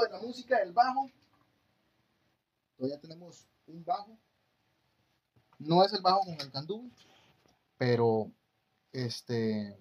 De 0.02 0.10
la 0.10 0.18
música, 0.20 0.58
el 0.58 0.72
bajo, 0.72 1.10
todavía 2.76 3.00
tenemos 3.00 3.46
un 3.66 3.84
bajo. 3.84 4.18
No 5.58 5.84
es 5.84 5.92
el 5.92 6.02
bajo 6.02 6.20
con 6.20 6.40
el 6.40 6.50
anduve, 6.54 6.90
pero 7.76 8.30
este 8.92 9.76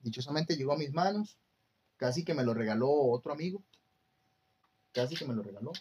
dichosamente 0.00 0.56
llegó 0.56 0.72
a 0.72 0.78
mis 0.78 0.92
manos, 0.92 1.38
casi 1.96 2.24
que 2.24 2.34
me 2.34 2.44
lo 2.44 2.54
regaló 2.54 2.90
otro 2.90 3.32
amigo, 3.32 3.62
casi 4.92 5.14
que 5.14 5.26
me 5.26 5.34
lo 5.34 5.42
regaló. 5.42 5.72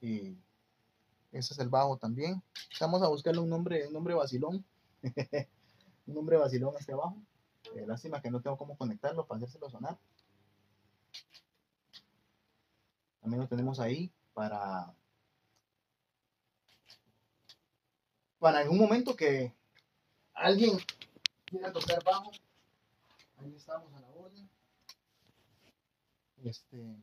Y 0.00 0.36
ese 1.32 1.54
es 1.54 1.58
el 1.58 1.68
bajo 1.68 1.96
también. 1.98 2.42
Vamos 2.80 3.02
a 3.02 3.08
buscarle 3.08 3.40
un 3.40 3.50
nombre, 3.50 3.86
un 3.86 3.92
nombre 3.92 4.14
vacilón. 4.14 4.64
un 6.06 6.14
nombre 6.14 6.36
vacilón 6.36 6.74
hacia 6.76 6.94
abajo. 6.94 7.16
Eh, 7.74 7.84
lástima 7.86 8.22
que 8.22 8.30
no 8.30 8.40
tengo 8.40 8.56
cómo 8.56 8.76
conectarlo 8.76 9.26
para 9.26 9.38
hacérselo 9.38 9.68
sonar. 9.70 9.98
También 13.28 13.42
lo 13.42 13.46
tenemos 13.48 13.78
ahí 13.78 14.10
para 14.32 14.90
para 18.38 18.60
algún 18.60 18.78
momento 18.78 19.14
que 19.14 19.52
alguien 20.32 20.78
quiera 21.44 21.70
tocar 21.70 22.02
bajo. 22.02 22.30
Ahí 23.36 23.54
estamos 23.54 23.92
a 23.92 24.00
la 24.00 24.08
orden. 24.08 24.48
Este 26.42 26.96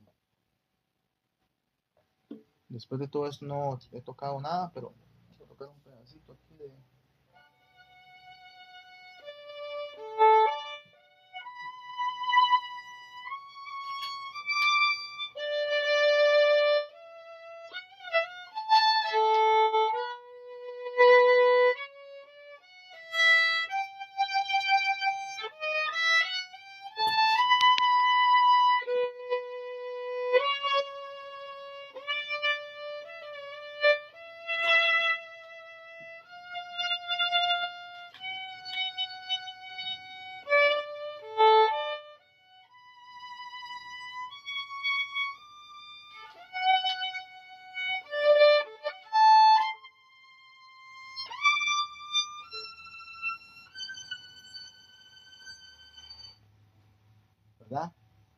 Después 2.69 2.99
de 2.99 3.07
todo 3.07 3.27
esto 3.27 3.45
no 3.45 3.77
he 3.91 4.01
tocado 4.01 4.41
nada, 4.41 4.71
pero 4.73 4.95
vamos 5.27 5.41
a 5.41 5.45
tocar 5.45 5.67
un 5.67 5.79
pedacito 5.81 6.33
aquí 6.33 6.55
de... 6.55 6.75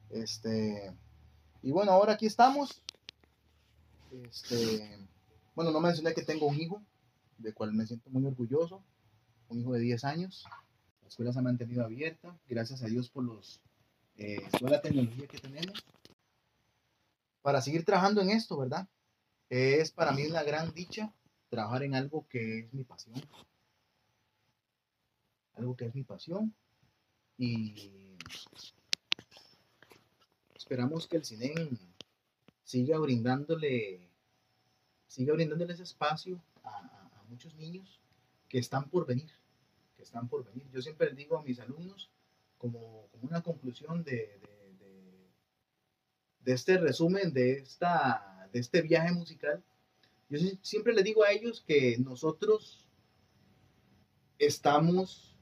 Este, 0.10 0.94
y 1.62 1.72
bueno, 1.72 1.92
ahora 1.92 2.14
aquí 2.14 2.26
estamos. 2.26 2.82
Este, 4.12 5.00
bueno, 5.56 5.72
no 5.72 5.80
mencioné 5.80 6.14
que 6.14 6.24
tengo 6.24 6.48
un 6.48 6.60
hijo, 6.60 6.82
de 7.38 7.54
cual 7.54 7.74
me 7.74 7.86
siento 7.86 8.10
muy 8.10 8.26
orgulloso, 8.26 8.84
un 9.50 9.60
hijo 9.60 9.74
de 9.74 9.80
10 9.80 10.04
años. 10.06 10.46
La 11.02 11.08
escuela 11.08 11.34
se 11.34 11.40
ha 11.40 11.44
mantenido 11.44 11.84
abierta, 11.84 12.38
gracias 12.48 12.84
a 12.84 12.88
Dios 12.88 13.10
por 13.10 13.24
los 13.24 13.62
eh, 14.18 14.42
toda 14.58 14.72
la 14.72 14.82
tecnología 14.82 15.28
que 15.28 15.38
tenemos, 15.38 15.86
para 17.42 17.62
seguir 17.62 17.86
trabajando 17.86 18.22
en 18.22 18.32
esto, 18.32 18.58
¿verdad? 18.58 18.88
Es 19.50 19.92
para 19.92 20.12
mí 20.12 20.26
una 20.26 20.44
gran 20.44 20.74
dicha 20.74 21.14
trabajar 21.50 21.84
en 21.84 21.96
algo 21.96 22.28
que 22.28 22.60
es 22.60 22.74
mi 22.74 22.84
pasión. 22.84 23.16
Algo 25.56 25.76
que 25.76 25.86
es 25.86 25.96
mi 25.96 26.04
pasión. 26.04 26.54
Y 27.38 28.18
esperamos 30.68 31.08
que 31.08 31.16
el 31.16 31.24
cine 31.24 31.70
siga 32.66 33.00
brindándole, 33.00 34.12
siga 35.08 35.32
brindándole 35.34 35.72
ese 35.72 35.84
espacio 35.84 36.44
a, 36.62 37.24
muchos 37.30 37.56
niños 37.56 38.02
que 38.50 38.58
están 38.60 38.90
por 38.90 39.06
venir, 39.06 39.32
que 39.96 40.04
están 40.04 40.28
por 40.28 40.44
venir. 40.44 40.68
Yo 40.74 40.82
siempre 40.82 41.14
digo 41.14 41.38
a 41.38 41.44
mis 41.44 41.60
alumnos, 41.62 42.12
como, 42.58 43.10
una 43.22 43.42
conclusión 43.42 44.04
de, 44.04 44.42
de, 46.42 46.54
este 46.54 46.78
resumen, 46.78 47.32
de, 47.32 47.54
esta, 47.54 48.50
de 48.52 48.60
este 48.60 48.82
viaje 48.82 49.14
musical, 49.14 49.64
yo 50.30 50.38
siempre 50.62 50.94
les 50.94 51.06
digo 51.06 51.24
a 51.24 51.32
ellos 51.32 51.64
que 51.66 51.98
nosotros 51.98 52.90
estamos 54.38 55.38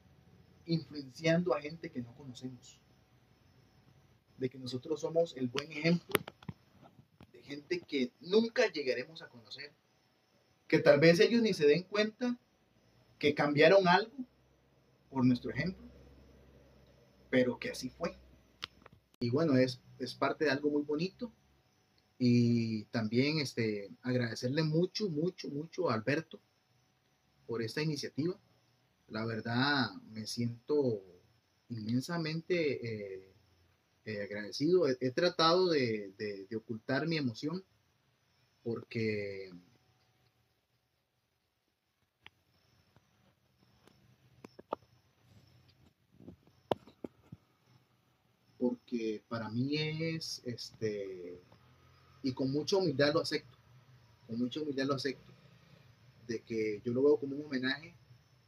influenciando 0.68 1.56
a 1.56 1.62
gente 1.62 1.92
que 1.92 2.02
no 2.02 2.14
conocemos. 2.14 2.80
De 4.38 4.50
que 4.50 4.58
nosotros 4.58 5.02
somos 5.02 5.36
el 5.38 5.48
buen 5.48 5.72
ejemplo 5.72 6.14
de 7.32 7.42
gente 7.42 7.80
que 7.82 8.12
nunca 8.22 8.72
llegaremos 8.72 9.22
a 9.22 9.30
conocer. 9.30 9.72
Que 10.68 10.80
tal 10.80 11.00
vez 11.00 11.20
ellos 11.20 11.42
ni 11.42 11.54
se 11.54 11.68
den 11.68 11.84
cuenta 11.84 12.38
que 13.20 13.34
cambiaron 13.34 13.88
algo 13.88 14.14
por 15.10 15.26
nuestro 15.26 15.52
ejemplo, 15.52 15.86
pero 17.30 17.58
que 17.58 17.70
así 17.70 17.90
fue. 17.90 18.18
Y 19.20 19.30
bueno, 19.30 19.56
es, 19.56 19.80
es 20.00 20.14
parte 20.14 20.46
de 20.46 20.52
algo 20.52 20.70
muy 20.70 20.84
bonito 20.84 21.32
y 22.18 22.84
también 22.86 23.40
este, 23.40 23.90
agradecerle 24.02 24.64
mucho, 24.64 25.10
mucho, 25.10 25.50
mucho 25.50 25.90
a 25.90 25.94
Alberto 25.94 26.40
por 27.46 27.62
esta 27.62 27.82
iniciativa. 27.82 28.38
La 29.08 29.26
verdad, 29.26 29.92
me 30.12 30.26
siento 30.26 31.04
inmensamente 31.70 33.24
eh, 33.24 33.35
eh, 34.06 34.22
agradecido. 34.22 34.88
He, 34.88 35.12
tratado 35.12 35.70
de, 35.70 36.14
de, 36.18 36.56
ocultar 36.56 37.08
mi 37.08 37.18
emoción 37.18 37.64
porque 38.64 39.52
porque 48.60 49.24
para 49.28 49.50
mí 49.50 49.76
es 49.76 50.42
este 50.46 51.42
y 52.24 52.34
con 52.34 52.52
mucha 52.52 52.78
humildad 52.78 53.14
lo 53.14 53.22
acepto, 53.22 53.58
con 54.28 54.40
mucha 54.40 54.62
humildad 54.62 54.86
lo 54.86 54.96
acepto, 54.96 55.34
de 56.28 56.42
que 56.42 56.82
yo 56.84 56.94
lo 56.94 57.04
veo 57.04 57.18
como 57.18 57.36
un 57.36 57.46
homenaje 57.46 57.96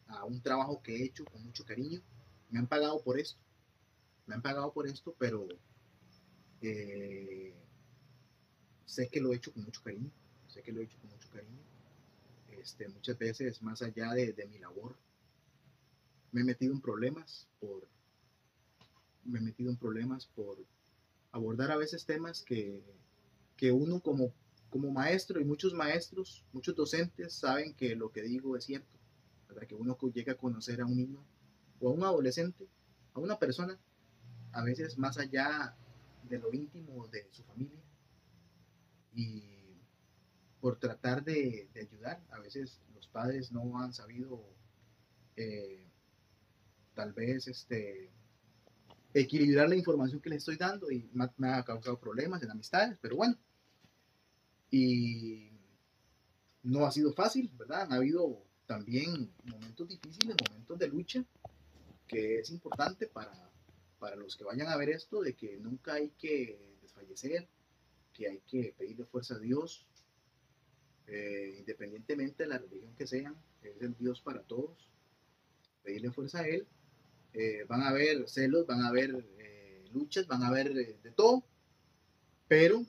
a 0.07 0.25
un 0.25 0.41
trabajo 0.41 0.81
que 0.81 0.95
he 0.95 1.03
hecho 1.05 1.25
con 1.25 1.43
mucho 1.43 1.65
cariño. 1.65 2.01
Me 2.49 2.59
han 2.59 2.67
pagado 2.67 3.01
por 3.03 3.19
esto, 3.19 3.39
me 4.27 4.35
han 4.35 4.41
pagado 4.41 4.71
por 4.71 4.87
esto, 4.87 5.15
pero 5.17 5.47
eh, 6.61 7.53
sé 8.85 9.09
que 9.09 9.19
lo 9.19 9.33
he 9.33 9.37
hecho 9.37 9.51
con 9.53 9.63
mucho 9.63 9.81
cariño, 9.83 10.11
sé 10.47 10.61
que 10.61 10.71
lo 10.71 10.81
he 10.81 10.83
hecho 10.83 10.99
con 10.99 11.09
mucho 11.09 11.29
cariño. 11.29 11.61
Este, 12.49 12.87
muchas 12.89 13.17
veces, 13.17 13.61
más 13.61 13.81
allá 13.81 14.13
de, 14.13 14.33
de 14.33 14.45
mi 14.47 14.59
labor, 14.59 14.95
me 16.31 16.41
he 16.41 16.43
metido 16.43 16.73
en 16.73 16.81
problemas 16.81 17.47
por 17.59 17.87
me 19.23 19.39
he 19.39 19.41
metido 19.41 19.69
en 19.69 19.77
problemas 19.77 20.25
por 20.25 20.57
abordar 21.31 21.71
a 21.71 21.77
veces 21.77 22.05
temas 22.05 22.41
que 22.41 22.81
que 23.57 23.71
uno 23.71 23.99
como, 23.99 24.31
como 24.69 24.91
maestro 24.91 25.41
y 25.41 25.45
muchos 25.45 25.73
maestros, 25.73 26.45
muchos 26.53 26.75
docentes 26.75 27.33
saben 27.33 27.73
que 27.73 27.95
lo 27.95 28.11
que 28.11 28.21
digo 28.21 28.55
es 28.55 28.65
cierto, 28.65 28.97
¿verdad? 29.49 29.67
que 29.67 29.75
uno 29.75 29.97
llega 30.13 30.33
a 30.33 30.37
conocer 30.37 30.79
a 30.79 30.85
un 30.85 30.95
niño 30.95 31.25
o 31.81 31.89
a 31.89 31.91
un 31.91 32.03
adolescente, 32.03 32.67
a 33.13 33.19
una 33.19 33.37
persona, 33.39 33.77
a 34.51 34.63
veces 34.63 34.97
más 34.97 35.17
allá 35.17 35.75
de 36.23 36.39
lo 36.39 36.53
íntimo 36.53 37.07
de 37.07 37.27
su 37.31 37.43
familia 37.43 37.79
y 39.13 39.43
por 40.59 40.79
tratar 40.79 41.23
de, 41.23 41.69
ayudar, 41.79 42.21
a 42.31 42.39
veces 42.39 42.81
los 42.93 43.07
padres 43.07 43.51
no 43.51 43.79
han 43.79 43.93
sabido 43.93 44.43
eh, 45.35 45.87
tal 46.93 47.13
vez 47.13 47.47
este, 47.47 48.09
equilibrar 49.13 49.69
la 49.69 49.75
información 49.75 50.19
que 50.19 50.29
les 50.29 50.39
estoy 50.39 50.57
dando 50.57 50.91
y 50.91 51.09
me 51.37 51.49
ha 51.49 51.63
causado 51.63 51.99
problemas 51.99 52.41
en 52.43 52.51
amistades, 52.51 52.97
pero 53.01 53.15
bueno, 53.15 53.37
y 54.69 55.51
no 56.63 56.85
ha 56.85 56.91
sido 56.91 57.13
fácil, 57.13 57.49
¿verdad? 57.57 57.87
Ha 57.91 57.95
habido 57.95 58.43
también 58.65 59.31
momentos 59.45 59.87
difíciles, 59.87 60.35
momentos 60.49 60.77
de 60.77 60.87
lucha, 60.87 61.23
que 62.07 62.39
es 62.39 62.49
importante 62.49 63.07
para, 63.07 63.46
para 63.99 64.15
los 64.15 64.35
que 64.35 64.43
vayan 64.43 64.67
a 64.67 64.77
ver 64.77 64.89
esto, 64.89 65.21
de 65.21 65.33
que 65.33 65.57
nunca 65.57 65.93
hay 65.93 66.09
que 66.19 66.77
desfallecer, 66.81 67.47
que 68.13 68.27
hay 68.27 68.39
que 68.47 68.73
pedirle 68.77 69.05
fuerza 69.05 69.35
a 69.35 69.39
Dios, 69.39 69.85
eh, 71.07 71.55
independientemente 71.59 72.43
de 72.43 72.49
la 72.49 72.57
religión 72.57 72.93
que 72.95 73.07
sean, 73.07 73.35
es 73.61 73.81
el 73.81 73.95
Dios 73.97 74.21
para 74.21 74.41
todos, 74.43 74.89
pedirle 75.83 76.11
fuerza 76.11 76.41
a 76.41 76.47
Él. 76.47 76.67
Eh, 77.33 77.65
van 77.67 77.81
a 77.81 77.89
haber 77.89 78.27
celos, 78.27 78.65
van 78.65 78.81
a 78.81 78.87
haber 78.87 79.25
eh, 79.37 79.85
luchas, 79.93 80.27
van 80.27 80.43
a 80.43 80.47
haber 80.47 80.73
de 80.73 81.11
todo, 81.11 81.43
pero 82.47 82.85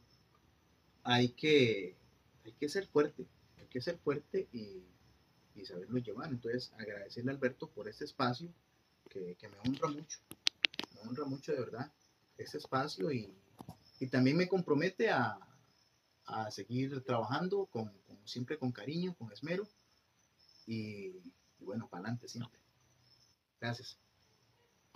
hay 1.11 1.31
que, 1.31 1.97
hay 2.45 2.53
que 2.53 2.69
ser 2.69 2.87
fuerte, 2.87 3.27
hay 3.57 3.67
que 3.67 3.81
ser 3.81 3.97
fuerte 3.99 4.47
y, 4.53 4.85
saberlo 5.65 5.99
llevar. 5.99 6.31
Entonces, 6.31 6.73
agradecerle 6.79 7.33
a 7.33 7.35
Alberto 7.35 7.69
por 7.71 7.89
este 7.89 8.05
espacio 8.05 8.49
que, 9.09 9.37
me 9.43 9.59
honra 9.69 9.89
mucho, 9.89 10.19
me 11.03 11.09
honra 11.09 11.25
mucho 11.25 11.53
de 11.53 11.61
verdad 11.61 11.93
este 12.37 12.59
espacio 12.59 13.11
y, 13.13 13.35
y 14.01 14.07
también 14.09 14.37
me 14.37 14.49
compromete 14.49 15.11
a, 15.11 15.39
a 16.29 16.51
seguir 16.51 17.03
trabajando 17.03 17.67
con, 17.67 17.93
siempre 18.25 18.59
con 18.59 18.71
cariño, 18.71 19.15
con 19.17 19.33
esmero 19.33 19.67
y 20.67 21.13
bueno, 21.59 21.89
para 21.89 22.03
adelante 22.05 22.29
siempre. 22.29 22.61
Gracias. 23.61 23.99